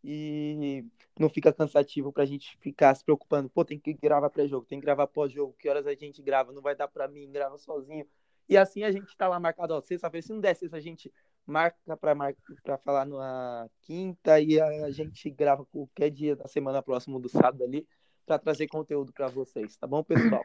e 0.02 0.84
não 1.18 1.28
fica 1.28 1.52
cansativo 1.52 2.12
para 2.12 2.22
a 2.22 2.26
gente 2.26 2.56
ficar 2.58 2.94
se 2.94 3.04
preocupando, 3.04 3.50
pô, 3.50 3.64
tem 3.64 3.78
que 3.78 3.92
gravar 3.92 4.30
pré-jogo, 4.30 4.64
tem 4.64 4.80
que 4.80 4.86
gravar 4.86 5.06
pós-jogo, 5.06 5.54
que 5.58 5.68
horas 5.68 5.86
a 5.86 5.94
gente 5.94 6.22
grava, 6.22 6.52
não 6.52 6.62
vai 6.62 6.74
dar 6.74 6.88
para 6.88 7.06
mim, 7.06 7.30
grava 7.30 7.58
sozinho. 7.58 8.06
E 8.48 8.56
assim 8.56 8.82
a 8.82 8.90
gente 8.90 9.14
tá 9.16 9.28
lá 9.28 9.38
marcado, 9.38 9.74
ó, 9.74 9.80
sexta-feira, 9.80 10.26
se 10.26 10.32
não 10.32 10.40
der 10.40 10.54
sexta, 10.54 10.76
a 10.76 10.80
gente 10.80 11.12
marca 11.46 11.96
para 11.96 12.14
mar... 12.14 12.34
Pra 12.62 12.78
falar 12.78 13.06
na 13.06 13.68
quinta 13.82 14.40
e 14.40 14.60
a 14.60 14.90
gente 14.90 15.30
grava 15.30 15.64
qualquer 15.66 16.10
dia 16.10 16.36
da 16.36 16.46
semana 16.46 16.82
próximo 16.82 17.18
do 17.18 17.28
sábado 17.28 17.64
ali 17.64 17.86
para 18.26 18.38
trazer 18.38 18.68
conteúdo 18.68 19.12
para 19.12 19.28
vocês, 19.28 19.76
tá 19.76 19.86
bom, 19.86 20.04
pessoal? 20.04 20.44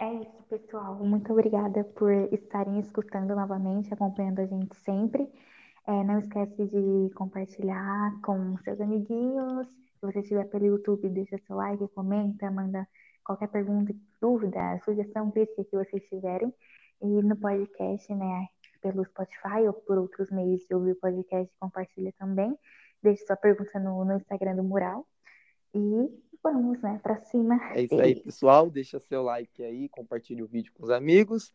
É 0.00 0.14
isso, 0.14 0.42
pessoal. 0.48 0.94
Muito 0.94 1.30
obrigada 1.30 1.84
por 1.84 2.10
estarem 2.32 2.80
escutando 2.80 3.36
novamente, 3.36 3.92
acompanhando 3.92 4.40
a 4.40 4.46
gente 4.46 4.74
sempre. 4.76 5.30
É, 5.86 6.04
não 6.04 6.18
esquece 6.18 6.66
de 6.66 7.12
compartilhar 7.14 8.18
com 8.22 8.56
seus 8.58 8.80
amiguinhos. 8.80 9.66
Se 9.66 10.06
você 10.06 10.20
estiver 10.20 10.44
pelo 10.48 10.64
YouTube, 10.64 11.06
deixa 11.10 11.36
seu 11.46 11.56
like, 11.56 11.86
comenta, 11.88 12.50
manda 12.50 12.88
qualquer 13.22 13.48
pergunta, 13.48 13.94
dúvida, 14.18 14.80
sugestão, 14.86 15.30
crítica 15.30 15.64
que 15.64 15.76
vocês 15.76 16.02
tiverem. 16.08 16.50
E 17.02 17.06
no 17.06 17.36
podcast, 17.36 18.14
né, 18.14 18.48
pelo 18.80 19.04
Spotify 19.04 19.66
ou 19.66 19.72
por 19.72 19.98
outros 19.98 20.30
meios 20.30 20.66
de 20.66 20.74
ouvir 20.74 20.92
o 20.92 20.96
podcast, 20.96 21.52
compartilha 21.58 22.12
também. 22.18 22.56
Deixe 23.02 23.24
sua 23.24 23.36
pergunta 23.36 23.78
no, 23.78 24.04
no 24.04 24.16
Instagram 24.16 24.56
do 24.56 24.62
Mural. 24.62 25.06
E 25.74 26.08
vamos, 26.42 26.80
né, 26.82 26.98
para 27.02 27.16
cima. 27.24 27.58
É 27.74 27.82
isso 27.82 28.00
aí, 28.00 28.20
pessoal. 28.20 28.70
Deixa 28.70 28.98
seu 28.98 29.22
like 29.22 29.62
aí, 29.62 29.88
compartilhe 29.88 30.42
o 30.42 30.46
vídeo 30.46 30.72
com 30.74 30.84
os 30.84 30.90
amigos. 30.90 31.52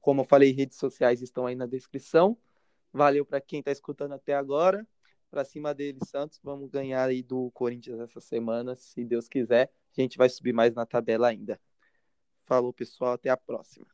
Como 0.00 0.22
eu 0.22 0.24
falei, 0.24 0.52
redes 0.52 0.78
sociais 0.78 1.22
estão 1.22 1.46
aí 1.46 1.54
na 1.54 1.66
descrição. 1.66 2.36
Valeu 2.92 3.24
para 3.24 3.40
quem 3.40 3.60
está 3.60 3.72
escutando 3.72 4.12
até 4.12 4.34
agora. 4.34 4.86
Para 5.30 5.44
cima 5.44 5.74
deles, 5.74 6.08
Santos. 6.08 6.38
Vamos 6.42 6.70
ganhar 6.70 7.08
aí 7.08 7.22
do 7.22 7.50
Corinthians 7.52 7.98
essa 8.00 8.20
semana, 8.20 8.76
se 8.76 9.02
Deus 9.04 9.28
quiser. 9.28 9.72
A 9.96 10.00
gente 10.00 10.18
vai 10.18 10.28
subir 10.28 10.52
mais 10.52 10.74
na 10.74 10.84
tabela 10.84 11.28
ainda. 11.28 11.58
Falou, 12.44 12.72
pessoal. 12.72 13.12
Até 13.12 13.30
a 13.30 13.36
próxima. 13.36 13.86